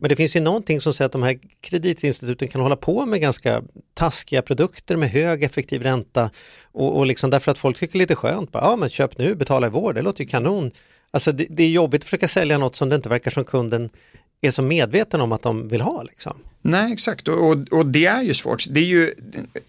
Men 0.00 0.08
det 0.08 0.16
finns 0.16 0.36
ju 0.36 0.40
någonting 0.40 0.80
som 0.80 0.94
säger 0.94 1.06
att 1.06 1.12
de 1.12 1.22
här 1.22 1.38
kreditinstituten 1.60 2.48
kan 2.48 2.60
hålla 2.60 2.76
på 2.76 3.06
med 3.06 3.20
ganska 3.20 3.62
taskiga 3.94 4.42
produkter 4.42 4.96
med 4.96 5.10
hög 5.10 5.42
effektiv 5.42 5.82
ränta 5.82 6.30
och, 6.72 6.96
och 6.96 7.06
liksom 7.06 7.30
därför 7.30 7.50
att 7.50 7.58
folk 7.58 7.78
tycker 7.78 7.98
lite 7.98 8.14
skönt, 8.14 8.52
bara, 8.52 8.64
ja 8.64 8.76
men 8.76 8.88
köp 8.88 9.18
nu, 9.18 9.34
betala 9.34 9.66
i 9.66 9.70
vår, 9.70 9.92
det 9.92 10.02
låter 10.02 10.24
ju 10.24 10.30
kanon. 10.30 10.70
Alltså 11.10 11.32
det, 11.32 11.46
det 11.50 11.62
är 11.62 11.70
jobbigt 11.70 12.00
att 12.00 12.04
försöka 12.04 12.28
sälja 12.28 12.58
något 12.58 12.76
som 12.76 12.88
det 12.88 12.96
inte 12.96 13.08
verkar 13.08 13.30
som 13.30 13.44
kunden 13.44 13.90
är 14.40 14.50
så 14.50 14.62
medveten 14.62 15.20
om 15.20 15.32
att 15.32 15.42
de 15.42 15.68
vill 15.68 15.80
ha. 15.80 16.02
Liksom. 16.02 16.36
Nej, 16.66 16.92
exakt. 16.92 17.28
Och, 17.28 17.60
och 17.70 17.86
det 17.86 18.06
är 18.06 18.22
ju 18.22 18.34
svårt. 18.34 18.64
Det 18.70 18.80
är 18.80 18.84
ju 18.84 19.14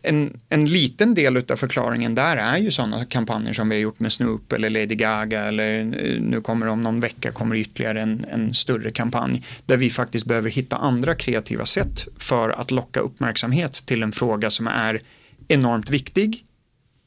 en, 0.02 0.40
en 0.50 0.66
liten 0.66 1.14
del 1.14 1.38
av 1.38 1.56
förklaringen 1.56 2.16
där 2.16 2.38
är 2.38 2.58
ju 2.58 2.72
sådana 2.72 3.06
kampanjer 3.06 3.54
som 3.54 3.70
vi 3.70 3.76
har 3.76 3.82
gjort 3.82 4.00
med 4.00 4.14
Snoop 4.14 4.54
eller 4.54 4.70
Lady 4.70 4.96
Gaga 4.96 5.44
eller 5.44 5.80
eh, 5.80 6.22
nu 6.22 6.42
kommer 6.42 6.68
om 6.68 6.82
någon 6.82 7.00
vecka 7.00 7.32
kommer 7.32 7.56
ytterligare 7.56 8.02
en, 8.02 8.26
en 8.32 8.54
större 8.54 8.92
kampanj 8.92 9.44
där 9.66 9.78
vi 9.78 9.90
faktiskt 9.90 10.26
behöver 10.26 10.50
hitta 10.50 10.76
andra 10.76 11.16
kreativa 11.16 11.66
sätt 11.66 12.08
för 12.18 12.50
att 12.50 12.72
locka 12.72 13.00
uppmärksamhet 13.00 13.74
till 13.74 14.04
en 14.04 14.12
fråga 14.12 14.52
som 14.52 14.68
är 14.68 15.02
enormt 15.48 15.90
viktig 15.90 16.46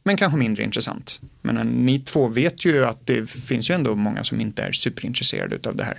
men 0.02 0.16
kanske 0.16 0.38
mindre 0.38 0.64
intressant. 0.64 1.20
Men 1.42 1.56
eh, 1.56 1.64
ni 1.64 1.98
två 1.98 2.28
vet 2.28 2.64
ju 2.64 2.84
att 2.84 3.06
det 3.06 3.30
finns 3.30 3.70
ju 3.70 3.74
ändå 3.74 3.94
många 3.94 4.24
som 4.24 4.40
inte 4.40 4.62
är 4.62 4.72
superintresserade 4.72 5.68
av 5.68 5.76
det 5.76 5.84
här. 5.84 5.98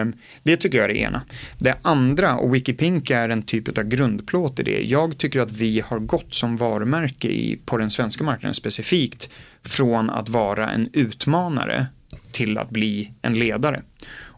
Eh, 0.00 0.06
det 0.42 0.56
tycker 0.56 0.78
jag 0.78 0.84
är 0.84 0.94
det 0.94 1.00
ena. 1.00 1.22
Det 1.58 1.74
andra, 1.82 2.36
och 2.36 2.54
Wikipink 2.54 3.10
är 3.10 3.28
en 3.28 3.42
typ 3.42 3.78
av 3.78 3.84
grundplåt 3.84 4.60
i 4.60 4.62
det. 4.62 4.84
Jag 4.84 5.18
tycker 5.18 5.40
att 5.40 5.52
vi 5.52 5.80
har 5.80 5.98
gått 5.98 6.34
som 6.34 6.56
varumärke 6.56 7.28
i, 7.28 7.58
på 7.64 7.76
den 7.76 7.90
svenska 7.90 8.24
marknaden 8.24 8.54
specifikt 8.54 9.28
från 9.62 10.10
att 10.10 10.28
vara 10.28 10.70
en 10.70 10.88
utmanare 10.92 11.86
till 12.30 12.58
att 12.58 12.70
bli 12.70 13.12
en 13.22 13.34
ledare. 13.34 13.82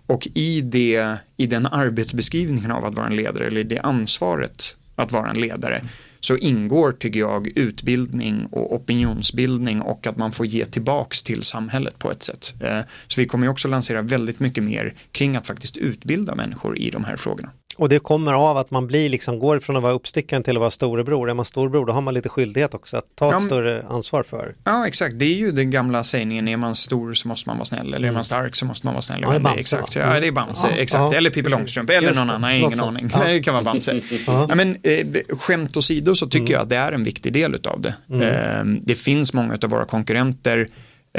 Och 0.07 0.29
i, 0.35 0.61
det, 0.61 1.17
i 1.37 1.47
den 1.47 1.67
arbetsbeskrivningen 1.67 2.71
av 2.71 2.85
att 2.85 2.95
vara 2.95 3.07
en 3.07 3.17
ledare, 3.17 3.47
eller 3.47 3.61
i 3.61 3.65
det 3.65 3.79
ansvaret 3.79 4.77
att 4.97 5.13
vara 5.13 5.31
en 5.31 5.41
ledare, 5.41 5.83
så 6.21 6.37
ingår, 6.37 6.93
tycker 6.93 7.21
jag, 7.21 7.49
utbildning 7.55 8.47
och 8.47 8.75
opinionsbildning 8.75 9.83
och 9.83 10.07
att 10.07 10.17
man 10.17 10.33
får 10.33 10.47
ge 10.47 10.65
tillbaks 10.65 11.23
till 11.23 11.43
samhället 11.43 11.99
på 11.99 12.11
ett 12.11 12.23
sätt. 12.23 12.55
Eh, 12.61 12.81
så 13.07 13.21
vi 13.21 13.27
kommer 13.27 13.47
ju 13.47 13.51
också 13.51 13.69
lansera 13.69 14.03
väldigt 14.03 14.41
mycket 14.41 14.65
mer 14.65 14.95
kring 15.13 15.37
att 15.37 15.47
faktiskt 15.47 15.77
utbilda 15.77 16.35
människor 16.35 16.79
i 16.79 16.91
de 16.91 17.05
här 17.05 17.17
frågorna. 17.17 17.51
Och 17.79 17.89
det 17.89 17.99
kommer 17.99 18.33
av 18.33 18.57
att 18.57 18.71
man 18.71 18.87
blir 18.87 19.09
liksom, 19.09 19.39
går 19.39 19.61
från 19.61 19.77
att 19.77 19.83
vara 19.83 19.93
uppstickaren 19.93 20.43
till 20.43 20.57
att 20.57 20.61
vara 20.61 20.71
storebror. 20.71 21.31
Är 21.31 21.35
man 21.35 21.45
storebror 21.45 21.87
då 21.87 21.93
har 21.93 22.01
man 22.01 22.15
lite 22.15 22.29
skyldighet 22.29 22.75
också 22.75 22.97
att 22.97 23.05
ta 23.15 23.31
Ja, 23.33 23.37
ett 23.37 23.43
större 23.43 23.85
ansvar 23.89 24.23
för. 24.23 24.55
Ja, 24.65 24.87
exakt. 24.87 25.19
Det 25.19 25.25
är 25.25 25.35
ju 25.35 25.53
den 25.53 25.71
gamla 25.71 26.05
sägningen, 26.05 26.49
är 26.49 26.57
man 26.57 26.77
stor 26.77 27.15
så 27.15 27.29
måste 27.29 27.49
man 27.49 27.57
vara 27.57 27.65
snäll, 27.65 27.95
eller 27.95 28.09
är 28.09 28.13
man 28.13 28.25
stark 28.25 28.57
så 28.57 28.65
måste 28.67 28.87
man 28.87 28.95
vara 28.95 29.03
snäll. 29.03 29.21
Ja, 29.23 29.31
det 29.31 29.37
är 29.37 29.41
Bamse, 29.41 29.61
exakt. 29.61 29.97
Ja, 29.97 30.21
det 30.21 30.27
är 30.27 30.33
Bamse, 30.33 30.69
exakt. 30.69 31.15
Eller 31.15 31.31
Pippi 31.31 31.51
Långstrump, 31.51 31.91
eller 31.91 32.15
någon 32.15 32.31
annan, 32.31 32.51
jag 32.51 32.61
har 32.61 32.67
ingen 32.67 32.81
aning. 32.81 33.09
Det 33.25 33.43
kan 33.43 33.55
vara 33.55 33.65
Bamse. 33.65 34.01
ja, 34.27 34.55
men, 34.55 34.77
eh, 34.83 35.07
skämt 35.39 35.77
åsido 35.77 36.15
så 36.15 36.27
tycker 36.27 36.53
jag 36.53 36.63
att 36.63 36.69
det 36.71 36.77
är 36.77 36.93
en 36.93 37.05
viktig 37.05 37.33
del 37.33 37.55
utav 37.55 37.81
det. 37.81 37.95
Eh, 38.25 38.65
det 38.83 38.95
finns 38.95 39.33
många 39.33 39.59
av 39.63 39.71
våra 39.71 39.85
konkurrenter 39.85 40.69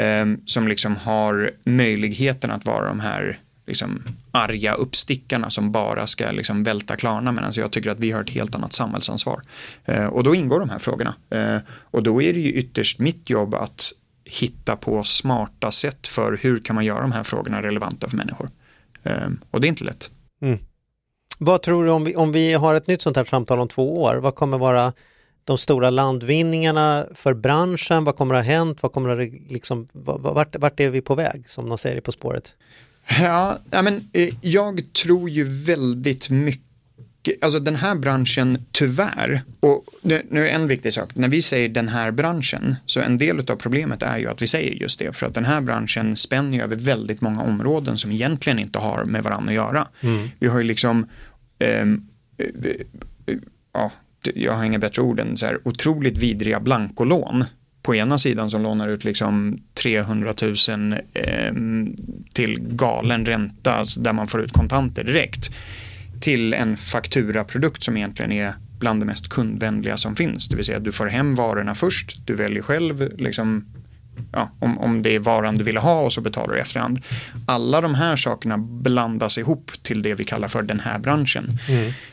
eh, 0.00 0.24
som 0.46 0.68
liksom 0.68 0.96
har 0.96 1.50
möjligheten 1.64 2.50
att 2.50 2.64
vara 2.64 2.88
de 2.88 3.00
här 3.00 3.38
liksom, 3.70 4.02
arga 4.32 4.74
uppstickarna 4.74 5.50
som 5.50 5.72
bara 5.72 6.06
ska 6.06 6.30
liksom, 6.30 6.64
välta 6.64 6.96
Klarna 6.96 7.32
medan 7.32 7.52
jag 7.54 7.70
tycker 7.70 7.90
att 7.90 7.98
vi 7.98 8.10
har 8.10 8.22
ett 8.22 8.30
helt 8.30 8.54
annat 8.54 8.72
samhällsansvar. 8.72 9.42
Eh, 9.84 10.06
och 10.06 10.24
då 10.24 10.34
ingår 10.34 10.60
de 10.60 10.70
här 10.70 10.78
frågorna. 10.78 11.14
Eh, 11.30 11.56
och 11.68 12.02
då 12.02 12.22
är 12.22 12.32
det 12.32 12.40
ju 12.40 12.52
ytterst 12.52 12.98
mitt 12.98 13.30
jobb 13.30 13.54
att 13.54 13.92
hitta 14.24 14.76
på 14.76 15.04
smarta 15.04 15.70
sätt 15.70 16.08
för 16.08 16.38
hur 16.42 16.60
kan 16.60 16.74
man 16.74 16.84
göra 16.84 17.00
de 17.00 17.12
här 17.12 17.22
frågorna 17.22 17.62
relevanta 17.62 18.08
för 18.08 18.16
människor. 18.16 18.50
Eh, 19.02 19.28
och 19.50 19.60
det 19.60 19.66
är 19.66 19.68
inte 19.68 19.84
lätt. 19.84 20.10
Mm. 20.42 20.58
Vad 21.38 21.62
tror 21.62 21.84
du 21.84 21.90
om 21.90 22.04
vi, 22.04 22.16
om 22.16 22.32
vi 22.32 22.52
har 22.52 22.74
ett 22.74 22.86
nytt 22.86 23.02
sånt 23.02 23.16
här 23.16 23.24
samtal 23.24 23.60
om 23.60 23.68
två 23.68 24.02
år? 24.02 24.16
Vad 24.16 24.34
kommer 24.34 24.58
vara 24.58 24.92
de 25.44 25.58
stora 25.58 25.90
landvinningarna 25.90 27.06
för 27.14 27.34
branschen? 27.34 28.04
Vad 28.04 28.16
kommer 28.16 28.34
att 28.34 28.44
ha 28.44 28.52
hänt? 28.52 28.82
Vad 28.82 28.92
kommer 28.92 29.08
att, 29.08 29.28
liksom, 29.50 29.88
vart, 29.92 30.56
vart 30.56 30.80
är 30.80 30.90
vi 30.90 31.00
på 31.00 31.14
väg 31.14 31.50
som 31.50 31.68
de 31.68 31.78
säger 31.78 31.96
i 31.96 32.00
På 32.00 32.12
spåret? 32.12 32.54
Ja, 33.20 33.58
men, 33.70 34.08
eh, 34.12 34.34
jag 34.40 34.92
tror 34.92 35.30
ju 35.30 35.44
väldigt 35.44 36.30
mycket 36.30 36.64
Alltså 37.40 37.60
den 37.60 37.76
här 37.76 37.94
branschen 37.94 38.64
tyvärr, 38.72 39.42
och 39.60 39.84
nu 40.02 40.22
nu 40.30 40.48
är 40.48 40.52
en 40.54 40.68
viktig 40.68 40.92
sak, 40.92 41.14
när 41.16 41.28
vi 41.28 41.42
säger 41.42 41.68
den 41.68 41.88
här 41.88 42.10
branschen, 42.10 42.76
så 42.86 43.00
en 43.00 43.18
del 43.18 43.40
av 43.50 43.56
problemet 43.56 44.02
är 44.02 44.18
ju 44.18 44.26
att 44.30 44.42
vi 44.42 44.46
säger 44.46 44.74
just 44.74 44.98
det, 44.98 45.16
för 45.16 45.26
att 45.26 45.34
den 45.34 45.44
här 45.44 45.60
branschen 45.60 46.16
spänner 46.16 46.56
ju 46.56 46.62
över 46.62 46.76
väldigt 46.76 47.20
många 47.20 47.42
områden 47.42 47.98
som 47.98 48.12
egentligen 48.12 48.58
inte 48.58 48.78
har 48.78 49.04
med 49.04 49.22
varandra 49.22 49.50
att 49.50 49.54
göra. 49.54 49.88
Vi 50.38 50.48
har 50.48 50.58
ju 50.58 50.64
liksom, 50.64 51.06
ehm, 51.58 52.06
eh, 52.38 52.46
eh, 53.26 53.36
ja, 53.72 53.92
det- 54.22 54.32
jag 54.36 54.52
har 54.52 54.64
inga 54.64 54.78
bättre 54.78 55.02
ord 55.02 55.20
än 55.20 55.36
så 55.36 55.46
här, 55.46 55.58
otroligt 55.64 56.18
vidriga 56.18 56.60
blankolån 56.60 57.44
på 57.82 57.94
ena 57.94 58.18
sidan 58.18 58.50
som 58.50 58.62
lånar 58.62 58.88
ut 58.88 59.04
liksom 59.04 59.58
300 59.74 60.34
000 60.68 60.96
ehm, 61.14 61.96
till 62.32 62.58
galen 62.60 63.26
ränta, 63.26 63.74
alltså 63.74 64.00
där 64.00 64.12
man 64.12 64.28
får 64.28 64.40
ut 64.40 64.52
kontanter 64.52 65.04
direkt, 65.04 65.50
till 66.20 66.54
en 66.54 66.76
fakturaprodukt 66.76 67.82
som 67.82 67.96
egentligen 67.96 68.32
är 68.32 68.54
bland 68.78 69.02
det 69.02 69.06
mest 69.06 69.28
kundvänliga 69.28 69.96
som 69.96 70.16
finns. 70.16 70.48
Det 70.48 70.56
vill 70.56 70.64
säga 70.64 70.78
att 70.78 70.84
du 70.84 70.92
får 70.92 71.06
hem 71.06 71.34
varorna 71.34 71.74
först, 71.74 72.26
du 72.26 72.34
väljer 72.34 72.62
själv 72.62 73.12
liksom, 73.18 73.64
ja, 74.32 74.50
om, 74.58 74.78
om 74.78 75.02
det 75.02 75.14
är 75.14 75.18
varan 75.18 75.54
du 75.54 75.64
vill 75.64 75.76
ha 75.76 76.00
och 76.00 76.12
så 76.12 76.20
betalar 76.20 76.52
du 76.52 76.58
i 76.58 76.60
efterhand. 76.60 77.00
Alla 77.46 77.80
de 77.80 77.94
här 77.94 78.16
sakerna 78.16 78.58
blandas 78.58 79.38
ihop 79.38 79.70
till 79.82 80.02
det 80.02 80.14
vi 80.14 80.24
kallar 80.24 80.48
för 80.48 80.62
den 80.62 80.80
här 80.80 80.98
branschen. 80.98 81.48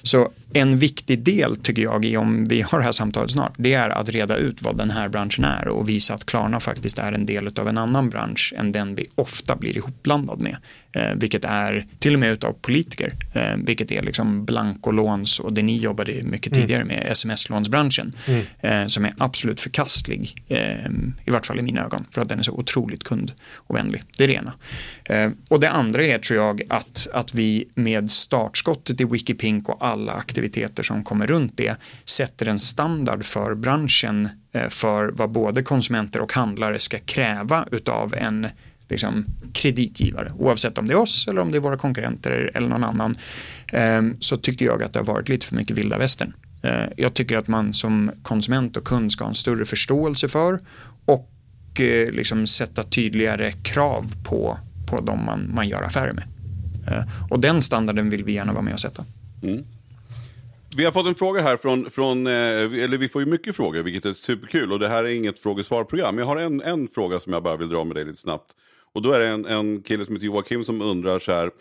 Så 0.03 0.29
en 0.53 0.77
viktig 0.77 1.23
del 1.23 1.55
tycker 1.55 1.81
jag 1.81 2.05
i 2.05 2.17
om 2.17 2.45
vi 2.45 2.61
har 2.61 2.79
det 2.79 2.85
här 2.85 2.91
samtalet 2.91 3.31
snart, 3.31 3.53
det 3.57 3.73
är 3.73 3.89
att 3.89 4.09
reda 4.09 4.37
ut 4.37 4.61
vad 4.61 4.77
den 4.77 4.91
här 4.91 5.09
branschen 5.09 5.45
är 5.45 5.67
och 5.67 5.89
visa 5.89 6.13
att 6.13 6.25
Klarna 6.25 6.59
faktiskt 6.59 6.99
är 6.99 7.11
en 7.11 7.25
del 7.25 7.47
av 7.59 7.67
en 7.67 7.77
annan 7.77 8.09
bransch 8.09 8.53
än 8.57 8.71
den 8.71 8.95
vi 8.95 9.07
ofta 9.15 9.55
blir 9.55 9.77
ihopblandad 9.77 10.39
med. 10.39 10.57
Eh, 10.91 11.15
vilket 11.15 11.45
är 11.45 11.85
till 11.99 12.13
och 12.13 12.19
med 12.19 12.31
utav 12.31 12.53
politiker, 12.53 13.13
eh, 13.33 13.57
vilket 13.57 13.91
är 13.91 14.01
liksom 14.01 14.45
blankolåns 14.45 15.39
och 15.39 15.53
det 15.53 15.63
ni 15.63 15.77
jobbade 15.77 16.23
mycket 16.23 16.53
tidigare 16.53 16.85
med, 16.85 17.07
sms-lånsbranschen, 17.11 18.13
eh, 18.59 18.87
som 18.87 19.05
är 19.05 19.13
absolut 19.17 19.61
förkastlig, 19.61 20.35
eh, 20.47 20.91
i 21.25 21.31
vart 21.31 21.45
fall 21.45 21.59
i 21.59 21.61
mina 21.61 21.85
ögon, 21.85 22.05
för 22.11 22.21
att 22.21 22.29
den 22.29 22.39
är 22.39 22.43
så 22.43 22.51
otroligt 22.51 23.03
kundovänlig. 23.03 24.03
Det 24.17 24.23
är 24.23 24.27
det 24.27 24.33
ena. 24.33 24.53
Eh, 25.05 25.31
och 25.49 25.59
det 25.59 25.69
andra 25.69 26.05
är, 26.05 26.19
tror 26.19 26.39
jag, 26.39 26.61
att, 26.69 27.07
att 27.13 27.33
vi 27.33 27.67
med 27.75 28.11
startskottet 28.11 29.01
i 29.01 29.03
Wikipink 29.03 29.69
och 29.69 29.85
alla 29.85 30.11
aktiviteter 30.13 30.36
som 30.83 31.03
kommer 31.03 31.27
runt 31.27 31.57
det 31.57 31.75
sätter 32.05 32.45
en 32.45 32.59
standard 32.59 33.25
för 33.25 33.55
branschen 33.55 34.29
eh, 34.51 34.69
för 34.69 35.11
vad 35.11 35.31
både 35.31 35.63
konsumenter 35.63 36.21
och 36.21 36.33
handlare 36.33 36.79
ska 36.79 36.99
kräva 36.99 37.67
utav 37.71 38.15
en 38.17 38.47
liksom, 38.89 39.25
kreditgivare, 39.53 40.31
oavsett 40.37 40.77
om 40.77 40.87
det 40.87 40.93
är 40.93 40.97
oss 40.97 41.27
eller 41.27 41.41
om 41.41 41.51
det 41.51 41.57
är 41.57 41.61
våra 41.61 41.77
konkurrenter 41.77 42.51
eller 42.53 42.67
någon 42.67 42.83
annan, 42.83 43.17
eh, 43.73 44.01
så 44.19 44.37
tycker 44.37 44.65
jag 44.65 44.83
att 44.83 44.93
det 44.93 44.99
har 44.99 45.05
varit 45.05 45.29
lite 45.29 45.45
för 45.45 45.55
mycket 45.55 45.77
vilda 45.77 45.97
västern. 45.97 46.33
Eh, 46.63 46.85
jag 46.97 47.13
tycker 47.13 47.37
att 47.37 47.47
man 47.47 47.73
som 47.73 48.11
konsument 48.21 48.77
och 48.77 48.83
kund 48.83 49.11
ska 49.11 49.23
ha 49.23 49.29
en 49.29 49.35
större 49.35 49.65
förståelse 49.65 50.27
för 50.27 50.59
och 51.05 51.31
liksom 52.11 52.47
sätta 52.47 52.83
tydligare 52.83 53.51
krav 53.51 54.13
på, 54.23 54.57
på 54.87 55.01
de 55.01 55.25
man, 55.25 55.51
man 55.53 55.67
gör 55.67 55.83
affärer 55.83 56.13
med. 56.13 56.23
Och 57.29 57.39
den 57.39 57.61
standarden 57.61 58.09
vill 58.09 58.23
vi 58.23 58.33
gärna 58.33 58.53
vara 58.53 58.61
med 58.61 58.73
och 58.73 58.79
sätta. 58.79 59.05
Mm. 59.43 59.63
Vi 60.77 60.85
har 60.85 60.91
fått 60.91 61.05
en 61.07 61.15
fråga 61.15 61.41
här 61.41 61.57
från, 61.57 61.91
från 61.91 62.27
eh, 62.27 62.33
eller 62.33 62.97
vi 62.97 63.09
får 63.09 63.21
ju 63.21 63.25
mycket 63.25 63.55
frågor 63.55 63.83
vilket 63.83 64.05
är 64.05 64.13
superkul 64.13 64.71
och 64.71 64.79
det 64.79 64.87
här 64.87 65.03
är 65.03 65.09
inget 65.09 65.39
frågesvarprogram. 65.39 66.17
Jag 66.17 66.25
har 66.25 66.37
en, 66.37 66.61
en 66.61 66.87
fråga 66.87 67.19
som 67.19 67.33
jag 67.33 67.43
bara 67.43 67.55
vill 67.55 67.69
dra 67.69 67.83
med 67.83 67.95
dig 67.95 68.05
lite 68.05 68.19
snabbt. 68.19 68.51
Och 68.93 69.01
då 69.01 69.11
är 69.11 69.19
det 69.19 69.27
en, 69.27 69.45
en 69.45 69.81
kille 69.81 70.05
som 70.05 70.15
heter 70.15 70.25
Joakim 70.25 70.65
som 70.65 70.81
undrar 70.81 71.19
så 71.19 71.31
här, 71.31 71.51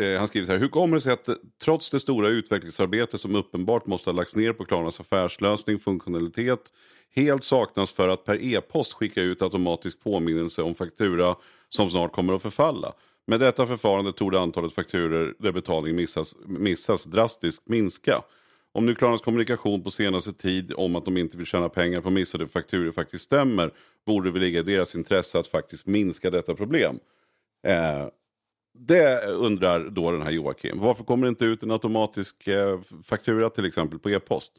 eh, 0.00 0.18
han 0.18 0.28
skriver 0.28 0.46
så 0.46 0.52
här, 0.52 0.58
hur 0.58 0.68
kommer 0.68 0.96
det 0.96 1.00
sig 1.00 1.12
att 1.12 1.28
trots 1.64 1.90
det 1.90 2.00
stora 2.00 2.28
utvecklingsarbete 2.28 3.18
som 3.18 3.36
uppenbart 3.36 3.86
måste 3.86 4.10
ha 4.10 4.16
lagts 4.16 4.36
ner 4.36 4.52
på 4.52 4.64
Klarnas 4.64 5.00
affärslösning, 5.00 5.78
funktionalitet, 5.78 6.72
helt 7.14 7.44
saknas 7.44 7.92
för 7.92 8.08
att 8.08 8.24
per 8.24 8.42
e-post 8.42 8.92
skicka 8.92 9.22
ut 9.22 9.42
automatisk 9.42 10.04
påminnelse 10.04 10.62
om 10.62 10.74
faktura 10.74 11.36
som 11.68 11.90
snart 11.90 12.12
kommer 12.12 12.34
att 12.34 12.42
förfalla. 12.42 12.92
Med 13.26 13.40
detta 13.40 13.66
förfarande 13.66 14.12
tog 14.12 14.32
det 14.32 14.40
antalet 14.40 14.72
fakturer 14.72 15.34
där 15.38 15.52
betalning 15.52 15.96
missas, 15.96 16.36
missas 16.46 17.04
drastiskt 17.04 17.68
minska. 17.68 18.22
Om 18.72 18.86
nu 18.86 18.94
Klarnas 18.94 19.20
kommunikation 19.20 19.82
på 19.82 19.90
senaste 19.90 20.32
tid 20.32 20.72
om 20.76 20.96
att 20.96 21.04
de 21.04 21.16
inte 21.16 21.36
vill 21.36 21.46
tjäna 21.46 21.68
pengar 21.68 22.00
på 22.00 22.10
missade 22.10 22.48
fakturer 22.48 22.92
faktiskt 22.92 23.24
stämmer, 23.24 23.70
borde 24.06 24.28
det 24.28 24.32
väl 24.32 24.42
ligga 24.42 24.60
i 24.60 24.62
deras 24.62 24.94
intresse 24.94 25.38
att 25.38 25.48
faktiskt 25.48 25.86
minska 25.86 26.30
detta 26.30 26.54
problem. 26.54 26.98
Eh, 27.66 28.08
det 28.78 29.26
undrar 29.26 29.90
då 29.90 30.12
den 30.12 30.22
här 30.22 30.30
Joakim. 30.30 30.78
Varför 30.80 31.04
kommer 31.04 31.26
det 31.26 31.28
inte 31.28 31.44
ut 31.44 31.62
en 31.62 31.70
automatisk 31.70 32.46
eh, 32.46 32.80
faktura 33.04 33.50
till 33.50 33.64
exempel 33.64 33.98
på 33.98 34.10
e-post? 34.10 34.52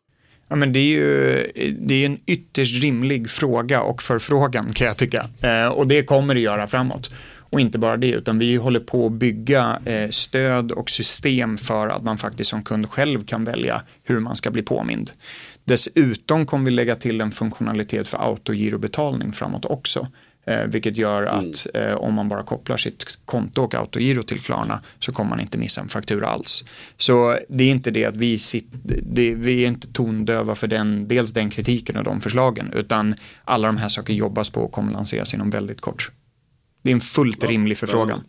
Ja, 0.48 0.56
men 0.56 0.74
det 0.74 0.80
är 0.80 0.84
ju 0.84 1.74
det 1.80 1.94
är 1.94 2.06
en 2.06 2.20
ytterst 2.26 2.84
rimlig 2.84 3.30
fråga 3.30 3.82
och 3.82 4.02
förfrågan 4.02 4.64
kan 4.64 4.88
jag 4.88 4.98
tycka. 4.98 5.30
Eh, 5.42 5.68
och 5.68 5.88
det 5.88 6.04
kommer 6.04 6.34
det 6.36 6.42
göra 6.42 6.68
framåt. 6.68 7.12
Och 7.50 7.60
inte 7.60 7.80
bara 7.80 7.98
det, 7.98 8.12
utan 8.12 8.40
vi 8.40 8.56
håller 8.56 8.80
på 8.80 9.06
att 9.06 9.12
bygga 9.12 9.80
eh, 9.86 10.10
stöd 10.10 10.72
och 10.72 10.90
system 10.90 11.58
för 11.58 11.88
att 11.88 12.04
man 12.04 12.18
faktiskt 12.18 12.50
som 12.50 12.64
kund 12.64 12.90
själv 12.90 13.26
kan 13.26 13.44
välja 13.44 13.82
hur 14.04 14.20
man 14.20 14.36
ska 14.36 14.52
bli 14.52 14.62
påmind. 14.62 15.12
Dessutom 15.64 16.46
kommer 16.46 16.66
vi 16.66 16.72
lägga 16.72 16.96
till 16.96 17.22
en 17.22 17.32
funktionalitet 17.32 18.08
för 18.08 18.18
autogirobetalning 18.18 19.34
framåt 19.34 19.66
också. 19.66 20.08
Eh, 20.46 20.66
vilket 20.66 20.98
gör 20.98 21.24
att 21.24 21.68
eh, 21.74 21.94
om 21.94 22.14
man 22.14 22.30
bara 22.30 22.44
kopplar 22.44 22.78
sitt 22.78 23.18
konto 23.26 23.62
och 23.62 23.76
autogiro 23.76 24.24
till 24.24 24.40
Klarna 24.40 24.82
så 25.00 25.12
kommer 25.12 25.30
man 25.30 25.40
inte 25.40 25.58
missa 25.58 25.82
en 25.82 25.90
faktura 25.90 26.28
alls. 26.28 26.64
Så 26.98 27.38
det 27.50 27.64
är 27.64 27.72
inte 27.72 27.92
det 27.92 28.06
att 28.06 28.18
vi, 28.18 28.40
sitter, 28.40 28.80
det, 29.04 29.36
vi 29.36 29.64
är 29.64 29.68
inte 29.68 29.88
tondöva 29.88 30.56
för 30.56 30.68
den, 30.68 31.08
dels 31.08 31.32
den 31.32 31.50
kritiken 31.50 31.98
och 31.98 32.04
de 32.04 32.22
förslagen 32.22 32.74
utan 32.76 33.16
alla 33.44 33.68
de 33.68 33.78
här 33.78 33.90
sakerna 33.90 34.18
jobbas 34.18 34.50
på 34.50 34.62
och 34.62 34.72
kommer 34.72 34.94
lanseras 34.94 35.34
inom 35.34 35.50
väldigt 35.50 35.82
kort. 35.82 36.12
Det 36.90 36.92
är 36.92 36.96
en 36.96 37.02
fullt 37.02 37.44
rimlig 37.44 37.78
förfrågan. 37.78 38.24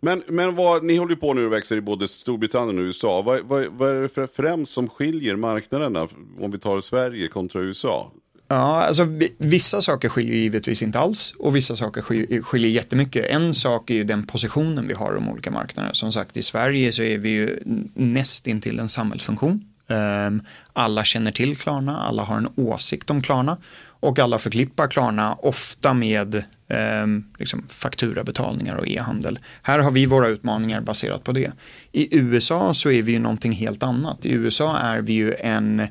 Men, 0.00 0.22
men 0.28 0.54
vad, 0.54 0.84
ni 0.84 0.96
håller 0.96 1.14
ju 1.14 1.20
på 1.20 1.34
nu 1.34 1.46
och 1.46 1.52
växer 1.52 1.76
i 1.76 1.80
både 1.80 2.08
Storbritannien 2.08 2.78
och 2.78 2.82
USA. 2.82 3.22
Vad, 3.22 3.40
vad, 3.40 3.66
vad 3.66 3.90
är 3.96 4.02
det 4.02 4.08
för 4.08 4.26
främst 4.26 4.72
som 4.72 4.88
skiljer 4.88 5.36
marknaderna 5.36 6.08
om 6.40 6.50
vi 6.50 6.58
tar 6.58 6.80
Sverige 6.80 7.28
kontra 7.28 7.60
USA? 7.60 8.12
Ja, 8.48 8.82
alltså 8.82 9.04
vi- 9.04 9.32
vissa 9.38 9.80
saker 9.80 10.08
skiljer 10.08 10.36
givetvis 10.36 10.82
inte 10.82 10.98
alls 10.98 11.34
och 11.38 11.56
vissa 11.56 11.76
saker 11.76 12.02
skiljer, 12.02 12.42
skiljer 12.42 12.70
jättemycket. 12.70 13.26
En 13.26 13.54
sak 13.54 13.90
är 13.90 13.94
ju 13.94 14.04
den 14.04 14.26
positionen 14.26 14.88
vi 14.88 14.94
har 14.94 15.12
i 15.12 15.14
de 15.14 15.28
olika 15.28 15.50
marknaderna. 15.50 15.94
Som 15.94 16.12
sagt, 16.12 16.36
i 16.36 16.42
Sverige 16.42 16.92
så 16.92 17.02
är 17.02 17.18
vi 17.18 17.28
ju 17.28 17.58
näst 17.94 18.46
intill 18.46 18.78
en 18.78 18.88
samhällsfunktion. 18.88 19.64
Ehm, 19.88 20.42
Alla 20.72 21.04
känner 21.04 21.32
till 21.32 21.56
Klarna, 21.56 21.98
alla 21.98 22.22
har 22.22 22.36
en 22.36 22.48
åsikt 22.56 23.10
om 23.10 23.22
Klarna 23.22 23.56
och 24.04 24.18
alla 24.18 24.38
förklippar 24.38 24.88
Klarna 24.88 25.34
ofta 25.34 25.94
med 25.94 26.34
eh, 26.68 27.06
liksom 27.38 27.64
fakturabetalningar 27.68 28.74
och 28.74 28.88
e-handel. 28.88 29.38
Här 29.62 29.78
har 29.78 29.90
vi 29.90 30.06
våra 30.06 30.28
utmaningar 30.28 30.80
baserat 30.80 31.24
på 31.24 31.32
det. 31.32 31.52
I 31.92 32.16
USA 32.18 32.74
så 32.74 32.90
är 32.90 33.02
vi 33.02 33.12
ju 33.12 33.18
någonting 33.18 33.52
helt 33.52 33.82
annat. 33.82 34.26
I 34.26 34.32
USA 34.32 34.78
är 34.78 35.00
vi 35.00 35.12
ju 35.12 35.34
en 35.34 35.82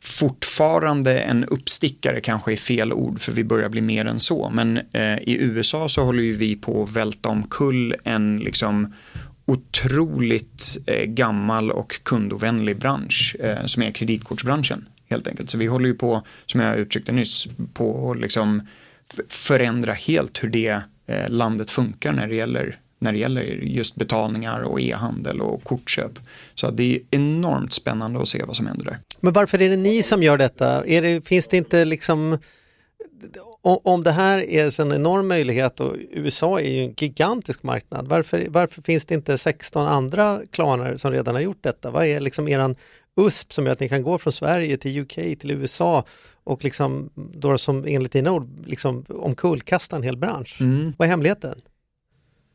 fortfarande 0.00 1.18
en 1.18 1.44
uppstickare 1.44 2.20
kanske 2.20 2.52
är 2.52 2.56
fel 2.56 2.92
ord 2.92 3.20
för 3.20 3.32
vi 3.32 3.44
börjar 3.44 3.68
bli 3.68 3.80
mer 3.80 4.04
än 4.04 4.20
så. 4.20 4.50
Men 4.50 4.76
eh, 4.76 5.18
i 5.18 5.36
USA 5.40 5.88
så 5.88 6.02
håller 6.04 6.22
ju 6.22 6.34
vi 6.34 6.56
på 6.56 6.82
att 6.82 6.92
välta 6.92 7.28
omkull 7.28 7.94
en 8.04 8.38
liksom 8.38 8.92
otroligt 9.46 10.78
eh, 10.86 11.04
gammal 11.04 11.70
och 11.70 12.00
kundovänlig 12.02 12.76
bransch 12.78 13.36
eh, 13.40 13.66
som 13.66 13.82
är 13.82 13.90
kreditkortsbranschen 13.90 14.86
helt 15.08 15.28
enkelt. 15.28 15.50
Så 15.50 15.58
vi 15.58 15.66
håller 15.66 15.86
ju 15.86 15.94
på, 15.94 16.22
som 16.46 16.60
jag 16.60 16.78
uttryckte 16.78 17.12
nyss, 17.12 17.48
på 17.72 18.10
att 18.10 18.20
liksom 18.20 18.62
förändra 19.28 19.92
helt 19.92 20.44
hur 20.44 20.48
det 20.48 20.80
eh, 21.06 21.28
landet 21.28 21.70
funkar 21.70 22.12
när 22.12 22.26
det 22.26 22.34
gäller 22.34 22.78
när 22.98 23.12
det 23.12 23.18
gäller 23.18 23.42
just 23.62 23.96
betalningar 23.96 24.60
och 24.60 24.80
e-handel 24.80 25.40
och 25.40 25.64
kortköp. 25.64 26.18
Så 26.54 26.70
det 26.70 26.94
är 26.94 27.00
enormt 27.10 27.72
spännande 27.72 28.20
att 28.20 28.28
se 28.28 28.42
vad 28.42 28.56
som 28.56 28.66
händer 28.66 28.84
där. 28.84 28.98
Men 29.20 29.32
varför 29.32 29.62
är 29.62 29.68
det 29.68 29.76
ni 29.76 30.02
som 30.02 30.22
gör 30.22 30.38
detta? 30.38 30.86
Är 30.86 31.02
det, 31.02 31.26
finns 31.26 31.48
det 31.48 31.56
inte 31.56 31.84
liksom 31.84 32.38
om 33.62 34.02
det 34.02 34.10
här 34.10 34.38
är 34.38 34.80
en 34.80 34.92
enorm 34.92 35.28
möjlighet 35.28 35.80
och 35.80 35.96
USA 36.10 36.60
är 36.60 36.70
ju 36.70 36.84
en 36.84 36.94
gigantisk 36.96 37.62
marknad, 37.62 38.08
varför, 38.08 38.46
varför 38.48 38.82
finns 38.82 39.06
det 39.06 39.14
inte 39.14 39.38
16 39.38 39.86
andra 39.86 40.40
klaner 40.50 40.96
som 40.96 41.12
redan 41.12 41.34
har 41.34 41.42
gjort 41.42 41.62
detta? 41.62 41.90
Vad 41.90 42.06
är 42.06 42.20
liksom 42.20 42.48
eran 42.48 42.76
USP 43.16 43.52
som 43.52 43.64
gör 43.66 43.72
att 43.72 43.80
ni 43.80 43.88
kan 43.88 44.02
gå 44.02 44.18
från 44.18 44.32
Sverige 44.32 44.76
till 44.76 44.98
UK 44.98 45.14
till 45.14 45.50
USA 45.50 46.04
och 46.44 46.64
liksom 46.64 47.10
då 47.14 47.58
som 47.58 47.84
enligt 47.86 48.12
dina 48.12 48.32
ord 48.32 48.48
liksom 48.66 49.04
omkullkasta 49.08 49.96
en 49.96 50.02
hel 50.02 50.16
bransch? 50.16 50.56
Vad 50.96 51.06
är 51.06 51.10
hemligheten? 51.10 51.60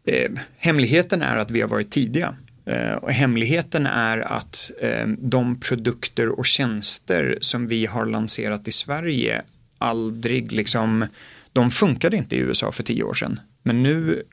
Eh, 0.07 0.32
hemligheten 0.57 1.22
är 1.22 1.38
att 1.38 1.51
vi 1.51 1.62
har 1.62 1.70
varit 1.70 1.91
tidiga. 1.91 2.36
Eh, 2.66 2.93
och 2.93 3.12
hemligheten 3.12 3.86
är 3.86 4.18
att 4.18 4.72
eh, 4.82 5.07
de 5.07 5.59
produkter 5.59 6.30
och 6.30 6.45
tjänster 6.45 7.38
som 7.41 7.68
vi 7.68 7.86
har 7.86 8.05
lanserat 8.05 8.68
i 8.68 8.72
Sverige 8.72 9.41
aldrig 9.78 10.51
liksom, 10.51 11.05
de 11.53 11.72
funkade 11.72 12.18
inte 12.18 12.36
i 12.36 12.39
USA 12.39 12.72
för 12.72 12.84
tio 12.84 13.03
år 13.03 13.14
sedan. 13.14 13.39
Men 13.64 13.84
nu, 13.84 14.24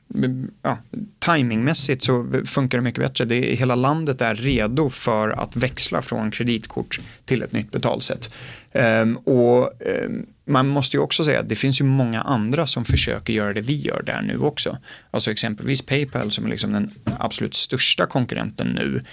ja, 0.61 0.77
timingmässigt 1.19 2.03
så 2.03 2.31
funkar 2.45 2.77
det 2.77 2.81
mycket 2.81 3.03
bättre. 3.03 3.25
Det, 3.25 3.35
hela 3.35 3.75
landet 3.75 4.21
är 4.21 4.35
redo 4.35 4.89
för 4.89 5.29
att 5.29 5.55
växla 5.55 6.01
från 6.01 6.31
kreditkort 6.31 6.99
till 7.25 7.43
ett 7.43 7.51
nytt 7.51 7.71
betalsätt. 7.71 8.33
Um, 8.71 9.17
och 9.17 9.71
um, 10.05 10.25
man 10.45 10.67
måste 10.67 10.97
ju 10.97 11.03
också 11.03 11.23
säga 11.23 11.39
att 11.39 11.49
det 11.49 11.55
finns 11.55 11.81
ju 11.81 11.85
många 11.85 12.21
andra 12.21 12.67
som 12.67 12.85
försöker 12.85 13.33
göra 13.33 13.53
det 13.53 13.61
vi 13.61 13.81
gör 13.81 14.03
där 14.05 14.21
nu 14.21 14.37
också. 14.37 14.77
Alltså 15.11 15.31
exempelvis 15.31 15.81
Paypal 15.81 16.31
som 16.31 16.45
är 16.45 16.49
liksom 16.49 16.73
den 16.73 16.91
absolut 17.19 17.55
största 17.55 18.05
konkurrenten 18.05 18.67
nu 18.67 19.03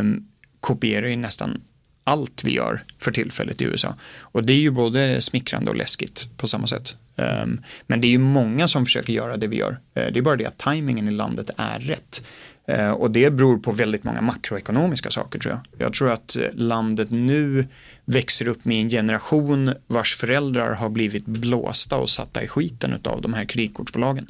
um, 0.00 0.28
kopierar 0.60 1.06
ju 1.06 1.16
nästan 1.16 1.60
allt 2.04 2.44
vi 2.44 2.54
gör 2.54 2.84
för 2.98 3.12
tillfället 3.12 3.62
i 3.62 3.64
USA. 3.64 3.94
Och 4.20 4.46
det 4.46 4.52
är 4.52 4.60
ju 4.60 4.70
både 4.70 5.20
smickrande 5.20 5.70
och 5.70 5.76
läskigt 5.76 6.28
på 6.36 6.48
samma 6.48 6.66
sätt. 6.66 6.96
Um, 7.16 7.60
men 7.86 8.00
det 8.00 8.06
är 8.06 8.10
ju 8.10 8.18
många 8.18 8.68
som 8.68 8.84
försöker 8.84 9.12
göra 9.12 9.36
det 9.36 9.46
vi 9.46 9.56
gör. 9.56 9.70
Uh, 9.70 9.76
det 9.94 10.18
är 10.18 10.22
bara 10.22 10.36
det 10.36 10.46
att 10.46 10.58
tajmingen 10.58 11.08
i 11.08 11.10
landet 11.10 11.50
är 11.56 11.78
rätt. 11.78 12.24
Uh, 12.70 12.90
och 12.90 13.10
det 13.10 13.30
beror 13.30 13.58
på 13.58 13.72
väldigt 13.72 14.04
många 14.04 14.20
makroekonomiska 14.20 15.10
saker 15.10 15.38
tror 15.38 15.54
jag. 15.54 15.86
Jag 15.86 15.92
tror 15.92 16.10
att 16.10 16.36
eh, 16.36 16.42
landet 16.54 17.10
nu 17.10 17.66
växer 18.04 18.48
upp 18.48 18.64
med 18.64 18.82
en 18.82 18.88
generation 18.88 19.72
vars 19.86 20.16
föräldrar 20.16 20.74
har 20.74 20.88
blivit 20.88 21.26
blåsta 21.26 21.96
och 21.96 22.10
satta 22.10 22.42
i 22.42 22.48
skiten 22.48 23.00
av 23.04 23.22
de 23.22 23.34
här 23.34 23.44
kreditkortsbolagen. 23.44 24.26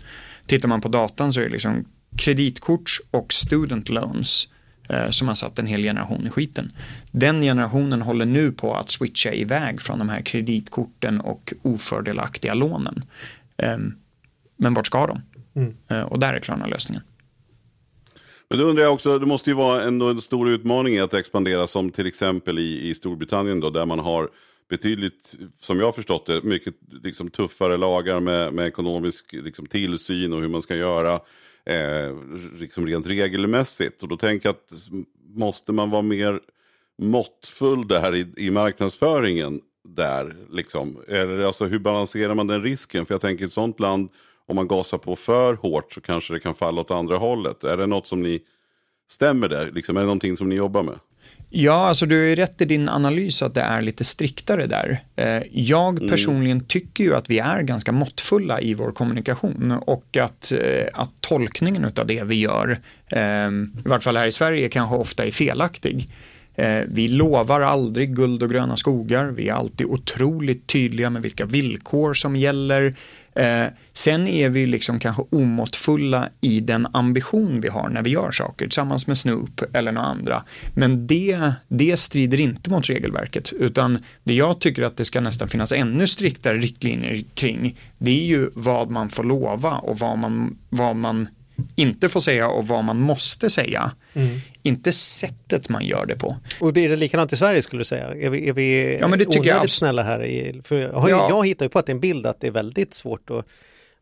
Tittar 0.47 0.68
man 0.68 0.80
på 0.80 0.89
datan 0.89 1.32
så 1.32 1.41
är 1.41 1.45
det 1.45 1.51
liksom 1.51 1.84
kreditkort 2.16 2.99
och 3.11 3.32
student 3.32 3.89
loans 3.89 4.49
som 5.11 5.28
har 5.28 5.34
satt 5.34 5.59
en 5.59 5.66
hel 5.66 5.82
generation 5.82 6.26
i 6.26 6.30
skiten. 6.30 6.70
Den 7.11 7.43
generationen 7.43 8.03
håller 8.03 8.26
nu 8.26 8.53
på 8.53 8.74
att 8.74 8.91
switcha 8.91 9.32
iväg 9.32 9.80
från 9.80 9.99
de 9.99 10.09
här 10.09 10.22
kreditkorten 10.22 11.20
och 11.20 11.53
ofördelaktiga 11.62 12.55
lånen. 12.55 13.03
Ehm, 13.57 13.95
Men 14.57 14.74
vart 14.74 14.87
ska 14.87 15.07
de? 15.07 15.20
Eh, 15.91 16.03
Och 16.03 16.18
där 16.18 16.34
är 16.34 16.41
Klarna 16.41 16.66
lösningen. 16.66 17.03
Men 18.49 18.59
då 18.59 18.64
undrar 18.64 18.84
jag 18.84 18.93
också, 18.95 19.18
det 19.18 19.26
måste 19.26 19.51
ju 19.51 19.57
vara 19.57 19.82
ändå 19.82 20.09
en 20.09 20.20
stor 20.20 20.49
utmaning 20.51 20.99
att 20.99 21.14
expandera 21.14 21.66
som 21.66 21.91
till 21.91 22.07
exempel 22.07 22.59
i, 22.59 22.89
i 22.89 22.95
Storbritannien 22.95 23.61
då, 23.61 23.70
där 23.70 23.87
man 23.87 23.99
har 23.99 24.28
betydligt, 24.70 25.34
som 25.61 25.78
jag 25.78 25.87
har 25.87 25.93
förstått 25.93 26.26
det, 26.26 26.43
mycket 26.43 26.74
liksom, 27.03 27.30
tuffare 27.30 27.76
lagar 27.76 28.20
med, 28.20 28.53
med 28.53 28.66
ekonomisk 28.66 29.32
liksom, 29.32 29.66
tillsyn 29.66 30.32
och 30.32 30.41
hur 30.41 30.49
man 30.49 30.62
ska 30.62 30.76
göra 30.76 31.20
eh, 31.66 32.16
liksom 32.58 32.86
rent 32.86 33.06
regelmässigt. 33.06 34.02
Och 34.02 34.08
då 34.08 34.16
tänker 34.16 34.48
jag 34.48 34.54
att 34.54 34.72
måste 35.34 35.72
man 35.72 35.90
vara 35.90 36.02
mer 36.02 36.40
måttfull 36.98 37.88
där 37.88 38.14
i, 38.14 38.26
i 38.36 38.50
marknadsföringen 38.50 39.60
där 39.88 40.36
liksom? 40.50 41.02
Eller 41.08 41.40
alltså 41.40 41.64
hur 41.64 41.78
balanserar 41.78 42.34
man 42.34 42.46
den 42.46 42.62
risken? 42.62 43.06
För 43.06 43.14
jag 43.14 43.20
tänker 43.20 43.44
i 43.44 43.46
ett 43.46 43.52
sånt 43.52 43.80
land, 43.80 44.08
om 44.46 44.56
man 44.56 44.68
gasar 44.68 44.98
på 44.98 45.16
för 45.16 45.54
hårt 45.54 45.92
så 45.92 46.00
kanske 46.00 46.32
det 46.32 46.40
kan 46.40 46.54
falla 46.54 46.80
åt 46.80 46.90
andra 46.90 47.16
hållet. 47.16 47.64
Är 47.64 47.76
det 47.76 47.86
något 47.86 48.06
som 48.06 48.22
ni 48.22 48.42
stämmer 49.08 49.48
där? 49.48 49.70
Liksom, 49.70 49.96
är 49.96 50.00
det 50.00 50.06
någonting 50.06 50.36
som 50.36 50.48
ni 50.48 50.54
jobbar 50.54 50.82
med? 50.82 50.98
Ja, 51.51 51.89
alltså 51.89 52.07
du 52.07 52.24
är 52.24 52.28
ju 52.28 52.34
rätt 52.34 52.61
i 52.61 52.64
din 52.64 52.89
analys 52.89 53.43
att 53.43 53.55
det 53.55 53.61
är 53.61 53.82
lite 53.82 54.05
striktare 54.05 54.66
där. 54.66 55.03
Eh, 55.16 55.43
Jag 55.53 56.09
personligen 56.11 56.61
tycker 56.61 57.05
ju 57.05 57.14
att 57.14 57.30
vi 57.30 57.39
är 57.39 57.62
ganska 57.62 57.93
måttfulla 57.93 58.61
i 58.61 58.74
vår 58.74 58.93
kommunikation 58.93 59.72
och 59.72 60.16
att, 60.16 60.53
eh, 60.53 60.87
att 60.93 61.11
tolkningen 61.20 61.84
av 61.84 62.07
det 62.07 62.24
vi 62.24 62.34
gör, 62.34 62.80
eh, 63.09 63.20
i 63.51 63.89
vart 63.89 64.03
fall 64.03 64.16
här 64.16 64.26
i 64.26 64.32
Sverige, 64.32 64.68
kanske 64.68 64.97
ofta 64.97 65.26
är 65.26 65.30
felaktig. 65.30 66.09
Eh, 66.55 66.80
Vi 66.89 67.09
lovar 67.09 67.61
aldrig 67.61 68.16
guld 68.16 68.43
och 68.43 68.51
gröna 68.51 68.76
skogar. 68.76 69.24
Vi 69.24 69.49
är 69.49 69.53
alltid 69.55 69.87
otroligt 69.87 70.66
tydliga 70.66 71.11
med 71.11 71.22
vilka 71.22 71.45
villkor 71.47 72.14
som 72.14 72.37
gäller. 72.37 72.95
Eh, 73.37 73.66
sen 73.93 74.28
är 74.28 74.49
vi 74.49 74.66
liksom 74.66 75.01
kanske 75.01 75.22
omåttfulla 75.30 76.28
i 76.41 76.61
den 76.61 76.87
ambition 76.93 77.61
vi 77.61 77.68
har 77.68 77.89
när 77.89 78.03
vi 78.03 78.11
gör 78.11 78.30
saker 78.30 78.66
tillsammans 78.66 79.07
med 79.07 79.18
Snoop 79.18 79.62
eller 79.72 79.93
några 79.93 80.07
andra. 80.07 80.43
Men 80.74 81.07
det, 81.07 81.53
det 81.68 81.97
strider 81.97 82.41
inte 82.41 82.70
mot 82.70 82.89
regelverket 82.89 83.53
utan 83.53 83.99
det 84.24 84.34
jag 84.34 84.61
tycker 84.61 84.82
att 84.82 84.97
det 84.97 85.05
ska 85.05 85.20
nästan 85.20 85.49
finnas 85.49 85.72
ännu 85.72 86.07
striktare 86.07 86.59
riktlinjer 86.59 87.24
kring 87.34 87.76
det 87.99 88.11
är 88.11 88.26
ju 88.26 88.51
vad 88.55 88.91
man 88.91 89.11
får 89.11 89.24
lova 89.24 89.78
och 89.78 89.99
vad 89.99 90.18
man, 90.18 90.59
vad 90.68 90.97
man 90.97 91.28
inte 91.74 92.09
får 92.09 92.20
säga 92.20 92.48
och 92.48 92.66
vad 92.66 92.84
man 92.84 93.00
måste 93.00 93.50
säga. 93.50 93.92
Inte 94.62 94.92
sättet 94.92 95.68
man 95.68 95.84
gör 95.84 96.07
det 96.07 96.16
på. 96.16 96.36
Och 96.61 96.72
blir 96.72 96.88
det 96.88 96.96
likadant 96.96 97.32
i 97.32 97.36
Sverige 97.36 97.62
skulle 97.62 97.80
du 97.80 97.84
säga? 97.84 98.14
Är 98.14 98.30
vi, 98.30 98.48
är 98.48 98.52
vi 98.52 98.98
Ja, 99.00 99.09
men 99.09 99.18
det 99.18 99.24
tycker 99.24 99.48
jag 99.48 99.70
snälla 99.70 100.02
här? 100.02 100.24
I, 100.24 100.61
för 100.64 100.76
jag, 100.76 100.92
har 100.92 101.09
Ja. 101.09 101.26
jag 101.30 101.46
hittar 101.46 101.64
ju 101.64 101.68
på 101.68 101.78
att 101.78 101.86
det 101.86 101.90
är 101.90 101.94
en 101.94 102.00
bild 102.00 102.26
att 102.26 102.40
det 102.40 102.46
är 102.46 102.50
väldigt 102.50 102.94
svårt 102.94 103.30
att 103.30 103.46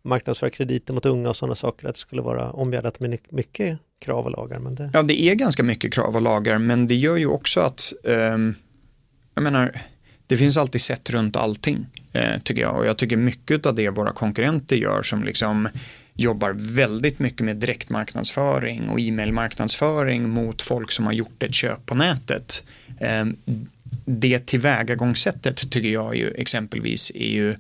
marknadsföra 0.02 0.50
krediter 0.50 0.94
mot 0.94 1.06
unga 1.06 1.28
och 1.28 1.36
sådana 1.36 1.54
saker, 1.54 1.88
att 1.88 1.94
det 1.94 2.00
skulle 2.00 2.22
vara 2.22 2.50
omgärdat 2.50 3.00
med 3.00 3.18
mycket 3.30 3.78
krav 4.00 4.24
och 4.24 4.30
lagar. 4.30 4.58
Men 4.58 4.74
det... 4.74 4.90
Ja, 4.92 5.02
det 5.02 5.20
är 5.22 5.34
ganska 5.34 5.62
mycket 5.62 5.94
krav 5.94 6.16
och 6.16 6.22
lagar, 6.22 6.58
men 6.58 6.86
det 6.86 6.94
gör 6.94 7.16
ju 7.16 7.26
också 7.26 7.60
att, 7.60 7.92
ehm, 8.08 8.54
jag 9.34 9.42
menar, 9.42 9.80
det 10.26 10.36
finns 10.36 10.56
alltid 10.56 10.80
sätt 10.80 11.10
runt 11.10 11.36
allting, 11.36 11.86
eh, 12.12 12.40
tycker 12.44 12.62
jag. 12.62 12.78
Och 12.78 12.86
jag 12.86 12.96
tycker 12.96 13.16
mycket 13.16 13.66
av 13.66 13.74
det 13.74 13.90
våra 13.90 14.12
konkurrenter 14.12 14.76
gör 14.76 15.02
som 15.02 15.24
liksom 15.24 15.68
jobbar 16.16 16.52
väldigt 16.52 17.18
mycket 17.18 17.40
med 17.40 17.56
direktmarknadsföring 17.56 18.88
och 18.88 19.00
e-mailmarknadsföring 19.00 20.28
mot 20.28 20.62
folk 20.62 20.92
som 20.92 21.06
har 21.06 21.12
gjort 21.12 21.42
ett 21.42 21.54
köp 21.54 21.86
på 21.86 21.94
nätet. 21.94 22.64
Ehm, 23.00 23.36
det 24.04 24.46
tillvägagångssättet 24.46 25.70
tycker 25.70 25.88
jag 25.88 26.16
ju 26.16 26.30
exempelvis 26.30 27.12
är 27.14 27.28
ju 27.28 27.54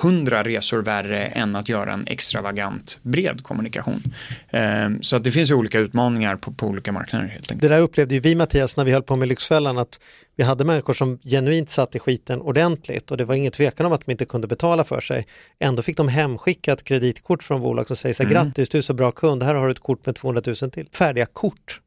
hundra 0.00 0.42
resor 0.42 0.82
värre 0.82 1.24
än 1.24 1.56
att 1.56 1.68
göra 1.68 1.92
en 1.92 2.04
extravagant 2.06 2.98
bred 3.02 3.42
kommunikation. 3.42 4.02
Ehm, 4.50 5.02
Så 5.02 5.16
att 5.16 5.24
det 5.24 5.30
finns 5.30 5.50
olika 5.50 5.78
utmaningar 5.78 6.36
på, 6.36 6.52
på 6.52 6.66
olika 6.66 6.92
marknader 6.92 7.26
helt 7.26 7.52
enkelt. 7.52 7.60
Det 7.60 7.68
där 7.68 7.80
upplevde 7.80 8.14
ju 8.14 8.20
vi 8.20 8.34
Mattias 8.34 8.76
när 8.76 8.84
vi 8.84 8.92
höll 8.92 9.02
på 9.02 9.16
med 9.16 9.28
Lyxfällan 9.28 9.78
att 9.78 10.00
vi 10.36 10.44
hade 10.44 10.64
människor 10.64 10.92
som 10.92 11.18
genuint 11.18 11.70
satt 11.70 11.94
i 11.94 11.98
skiten 11.98 12.40
ordentligt 12.40 13.10
och 13.10 13.16
det 13.16 13.24
var 13.24 13.34
ingen 13.34 13.52
tvekan 13.52 13.86
om 13.86 13.92
att 13.92 14.06
de 14.06 14.12
inte 14.12 14.24
kunde 14.24 14.46
betala 14.46 14.84
för 14.84 15.00
sig. 15.00 15.26
Ändå 15.58 15.82
fick 15.82 15.96
de 15.96 16.08
hemskickat 16.08 16.84
kreditkort 16.84 17.42
från 17.42 17.60
bolag 17.60 17.86
som 17.86 17.96
säger 17.96 18.14
så 18.14 18.22
här, 18.22 18.30
grattis 18.30 18.68
du 18.68 18.78
är 18.78 18.82
så 18.82 18.94
bra 18.94 19.10
kund, 19.12 19.42
här 19.42 19.54
har 19.54 19.66
du 19.66 19.72
ett 19.72 19.78
kort 19.78 20.06
med 20.06 20.16
200 20.16 20.42
000 20.46 20.70
till. 20.70 20.88
Färdiga 20.92 21.26
kort. 21.26 21.80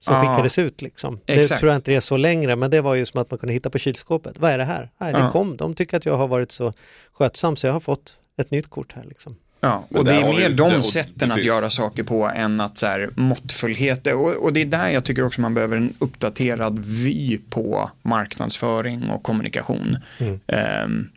Som 0.00 0.14
Ja. 0.14 0.20
skickades 0.20 0.58
ut. 0.58 0.82
Liksom. 0.82 1.20
Det 1.24 1.40
Exakt. 1.40 1.60
tror 1.60 1.70
jag 1.72 1.78
inte 1.78 1.90
det 1.90 1.96
är 1.96 2.00
så 2.00 2.16
längre, 2.16 2.56
men 2.56 2.70
det 2.70 2.80
var 2.80 2.94
ju 2.94 3.06
som 3.06 3.20
att 3.20 3.30
man 3.30 3.38
kunde 3.38 3.52
hitta 3.52 3.70
på 3.70 3.78
kylskåpet. 3.78 4.34
Vad 4.38 4.50
är 4.50 4.58
det 4.58 4.64
här? 4.64 4.90
Nej, 4.98 5.12
det 5.12 5.28
kom. 5.32 5.56
De 5.56 5.74
tycker 5.74 5.96
att 5.96 6.06
jag 6.06 6.16
har 6.16 6.28
varit 6.28 6.52
så 6.52 6.72
skötsam 7.12 7.56
så 7.56 7.66
jag 7.66 7.72
har 7.72 7.80
fått 7.80 8.12
ett 8.40 8.50
nytt 8.50 8.70
kort 8.70 8.92
här. 8.92 9.04
Liksom. 9.08 9.36
Ja, 9.60 9.84
och 9.90 10.04
det 10.04 10.14
är 10.14 10.28
mer 10.28 10.50
de 10.50 10.82
sätten 10.82 11.32
att 11.32 11.44
göra 11.44 11.70
saker 11.70 12.02
på 12.02 12.30
än 12.34 12.60
att 12.60 12.78
så 12.78 12.86
här, 12.86 13.10
måttfullhet. 13.14 14.06
Och, 14.06 14.44
och 14.44 14.52
det 14.52 14.60
är 14.60 14.64
där 14.66 14.88
jag 14.88 15.04
tycker 15.04 15.24
också 15.24 15.40
man 15.40 15.54
behöver 15.54 15.76
en 15.76 15.94
uppdaterad 15.98 16.78
vy 16.78 17.38
på 17.50 17.90
marknadsföring 18.02 19.10
och 19.10 19.22
kommunikation. 19.22 19.98
Ehm, 20.46 21.08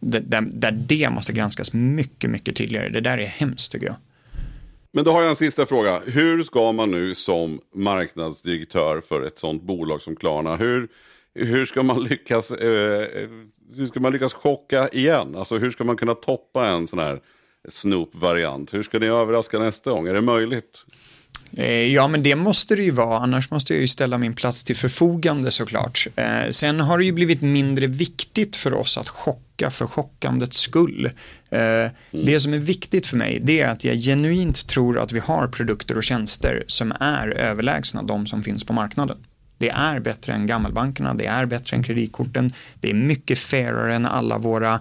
där, 0.00 0.20
där, 0.20 0.40
där 0.40 0.70
det 0.72 1.10
måste 1.10 1.32
granskas 1.32 1.72
mycket, 1.72 2.30
mycket 2.30 2.56
tydligare. 2.56 2.88
Det 2.88 3.00
där 3.00 3.18
är 3.18 3.26
hemskt 3.26 3.72
tycker 3.72 3.86
jag. 3.86 3.96
Men 4.94 5.04
då 5.04 5.12
har 5.12 5.20
jag 5.20 5.30
en 5.30 5.36
sista 5.36 5.66
fråga. 5.66 6.00
Hur 6.06 6.42
ska 6.42 6.72
man 6.72 6.90
nu 6.90 7.14
som 7.14 7.60
marknadsdirektör 7.74 9.00
för 9.00 9.22
ett 9.22 9.38
sånt 9.38 9.62
bolag 9.62 10.02
som 10.02 10.16
Klarna, 10.16 10.56
hur, 10.56 10.88
hur 11.34 11.66
ska 11.66 11.82
man 11.82 12.04
lyckas 12.04 12.50
eh, 12.50 13.22
eh, 13.22 13.28
hur 13.76 13.86
ska 13.86 14.00
man 14.00 14.12
lyckas 14.12 14.34
chocka 14.34 14.88
igen? 14.88 15.36
Alltså 15.36 15.58
hur 15.58 15.70
ska 15.70 15.84
man 15.84 15.96
kunna 15.96 16.14
toppa 16.14 16.68
en 16.68 16.88
sån 16.88 16.98
här 16.98 17.20
Snoop-variant? 17.68 18.74
Hur 18.74 18.82
ska 18.82 18.98
ni 18.98 19.06
överraska 19.06 19.58
nästa 19.58 19.90
gång? 19.90 20.06
Är 20.06 20.14
det 20.14 20.20
möjligt? 20.20 20.84
Eh, 21.56 21.66
Ja, 21.66 22.08
men 22.08 22.22
det 22.22 22.36
måste 22.36 22.76
det 22.76 22.82
ju 22.82 22.90
vara. 22.90 23.18
Annars 23.18 23.50
måste 23.50 23.72
jag 23.72 23.80
ju 23.80 23.86
ställa 23.86 24.18
min 24.18 24.34
plats 24.34 24.64
till 24.64 24.76
förfogande 24.76 25.50
såklart. 25.50 26.06
Eh, 26.16 26.48
sen 26.50 26.80
har 26.80 26.98
det 26.98 27.04
ju 27.04 27.12
blivit 27.12 27.42
mindre 27.42 27.86
viktigt 27.86 28.56
för 28.56 28.74
oss 28.74 28.98
att 28.98 29.08
chocka 29.08 29.70
för 29.70 29.86
chockandets 29.86 30.58
skull. 30.58 31.10
Eh, 31.50 31.90
Det 32.10 32.40
som 32.40 32.54
är 32.54 32.58
viktigt 32.58 33.06
för 33.06 33.16
mig, 33.16 33.40
det 33.42 33.60
är 33.60 33.68
att 33.68 33.84
jag 33.84 33.96
genuint 33.96 34.66
tror 34.66 34.98
att 34.98 35.12
vi 35.12 35.18
har 35.18 35.48
produkter 35.48 35.96
och 35.96 36.04
tjänster 36.04 36.64
som 36.66 36.92
är 37.00 37.28
överlägsna 37.28 38.02
de 38.02 38.26
som 38.26 38.42
finns 38.42 38.64
på 38.64 38.72
marknaden. 38.72 39.16
Det 39.58 39.68
är 39.70 40.00
bättre 40.00 40.32
än 40.32 40.46
gammelbankerna, 40.46 41.14
det 41.14 41.26
är 41.26 41.46
bättre 41.46 41.76
än 41.76 41.82
kreditkorten, 41.82 42.52
det 42.74 42.90
är 42.90 42.94
mycket 42.94 43.38
fairare 43.38 43.94
än 43.94 44.06
alla 44.06 44.38
våra 44.38 44.80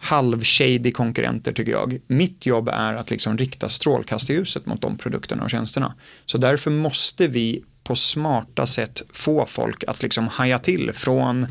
halvshady 0.00 0.92
konkurrenter 0.92 1.52
tycker 1.52 1.72
jag. 1.72 1.98
Mitt 2.06 2.46
jobb 2.46 2.68
är 2.68 2.94
att 2.94 3.10
liksom 3.10 3.38
rikta 3.38 3.68
strålkastarljuset 3.68 4.66
mot 4.66 4.80
de 4.80 4.96
produkterna 4.96 5.44
och 5.44 5.50
tjänsterna. 5.50 5.94
Så 6.26 6.38
därför 6.38 6.70
måste 6.70 7.26
vi 7.26 7.64
på 7.84 7.96
smarta 7.96 8.66
sätt 8.66 9.02
få 9.12 9.46
folk 9.46 9.84
att 9.84 10.02
liksom 10.02 10.28
haja 10.28 10.58
till 10.58 10.92
från 10.94 11.46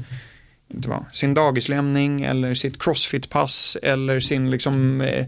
inte 0.74 0.89
vad, 0.89 1.06
sin 1.12 1.34
dagislämning 1.34 2.22
eller 2.22 2.54
sitt 2.54 2.78
crossfit-pass 2.78 3.78
eller 3.84 4.20
sin 4.20 4.52
liksom, 4.52 5.02
eh, 5.02 5.26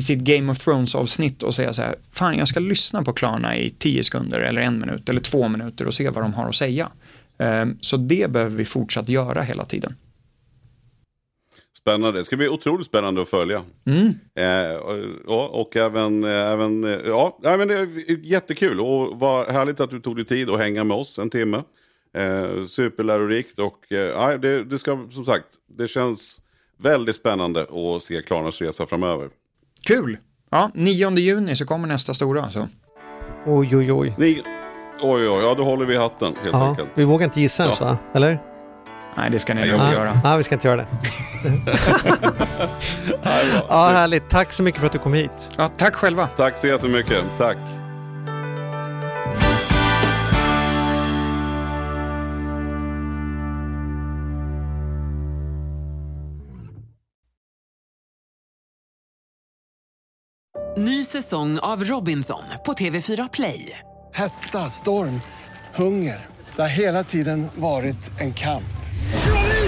sitt 0.00 0.18
Game 0.18 0.52
of 0.52 0.58
Thrones-avsnitt 0.58 1.42
och 1.42 1.54
säga 1.54 1.72
så 1.72 1.82
här, 1.82 1.96
fan 2.10 2.38
jag 2.38 2.48
ska 2.48 2.60
lyssna 2.60 3.02
på 3.02 3.12
Klarna 3.12 3.56
i 3.56 3.70
tio 3.70 4.04
sekunder 4.04 4.40
eller 4.40 4.60
en 4.60 4.80
minut 4.80 5.08
eller 5.08 5.20
två 5.20 5.48
minuter 5.48 5.86
och 5.86 5.94
se 5.94 6.08
vad 6.10 6.24
de 6.24 6.34
har 6.34 6.48
att 6.48 6.54
säga. 6.54 6.90
Eh, 7.38 7.66
så 7.80 7.96
det 7.96 8.30
behöver 8.30 8.56
vi 8.56 8.64
fortsatt 8.64 9.08
göra 9.08 9.42
hela 9.42 9.64
tiden. 9.64 9.94
Spännande. 11.84 12.18
Det 12.20 12.24
ska 12.24 12.36
bli 12.36 12.48
otroligt 12.48 12.86
spännande 12.86 13.22
att 13.22 13.28
följa. 13.28 13.62
Eh, 14.36 14.76
och, 15.26 15.60
och 15.60 15.76
även, 15.76 16.24
eh, 16.24 16.30
även 16.30 16.84
eh, 16.84 16.90
ja, 17.06 17.38
nej, 17.42 17.58
men 17.58 17.68
det 17.68 17.74
är 17.74 18.18
jättekul 18.24 18.80
och 18.80 19.18
vad 19.20 19.46
härligt 19.46 19.80
att 19.80 19.90
du 19.90 20.00
tog 20.00 20.16
dig 20.16 20.24
tid 20.24 20.50
att 20.50 20.58
hänga 20.58 20.84
med 20.84 20.96
oss 20.96 21.18
en 21.18 21.30
timme. 21.30 21.62
Eh, 22.16 22.64
superlärorikt 22.68 23.58
och 23.58 23.92
eh, 23.92 24.38
det, 24.38 24.64
det 24.64 24.78
ska 24.78 25.08
som 25.12 25.24
sagt, 25.24 25.46
det 25.78 25.88
känns 25.88 26.40
väldigt 26.78 27.16
spännande 27.16 27.62
att 27.62 28.02
se 28.02 28.22
Klarnas 28.22 28.60
resa 28.60 28.86
framöver. 28.86 29.28
Kul! 29.86 30.16
Ja, 30.50 30.70
9 30.74 31.10
juni 31.16 31.56
så 31.56 31.66
kommer 31.66 31.88
nästa 31.88 32.14
stora. 32.14 32.50
Så. 32.50 32.68
Oj, 33.46 33.76
oj, 33.76 33.92
oj. 33.92 34.14
Ni, 34.18 34.42
oj, 35.02 35.28
oj, 35.28 35.42
ja 35.44 35.54
då 35.54 35.64
håller 35.64 35.86
vi 35.86 35.96
hatten 35.96 36.34
helt 36.42 36.52
Ja, 36.52 36.68
enkelt. 36.68 36.88
vi 36.94 37.04
vågar 37.04 37.24
inte 37.24 37.40
gissa 37.40 37.62
ens 37.62 37.80
Ja. 37.80 37.86
va? 37.86 37.98
Eller? 38.14 38.38
Nej, 39.16 39.30
det 39.30 39.38
ska 39.38 39.54
ni 39.54 39.60
Nej, 39.60 39.70
nog 39.70 39.80
jag- 39.80 39.86
inte 39.86 39.96
göra. 40.00 40.20
ja, 40.24 40.36
vi 40.36 40.42
ska 40.42 40.54
inte 40.54 40.68
göra 40.68 40.76
det. 40.76 40.86
ja, 43.68 43.88
härligt. 43.88 44.30
Tack 44.30 44.52
så 44.52 44.62
mycket 44.62 44.80
för 44.80 44.86
att 44.86 44.92
du 44.92 44.98
kom 44.98 45.14
hit. 45.14 45.50
Ja, 45.56 45.68
tack 45.76 45.94
själva. 45.94 46.26
Tack 46.26 46.58
så 46.58 46.66
jättemycket. 46.66 47.24
Tack. 47.38 47.56
Ny 60.76 61.04
säsong 61.04 61.58
av 61.58 61.84
Robinson 61.84 62.42
på 62.66 62.72
TV4 62.72 63.28
Play. 63.32 63.78
Hetta, 64.14 64.70
storm, 64.70 65.20
hunger. 65.74 66.26
Det 66.56 66.62
har 66.62 66.68
hela 66.68 67.04
tiden 67.04 67.46
varit 67.56 68.20
en 68.20 68.34
kamp. 68.34 68.83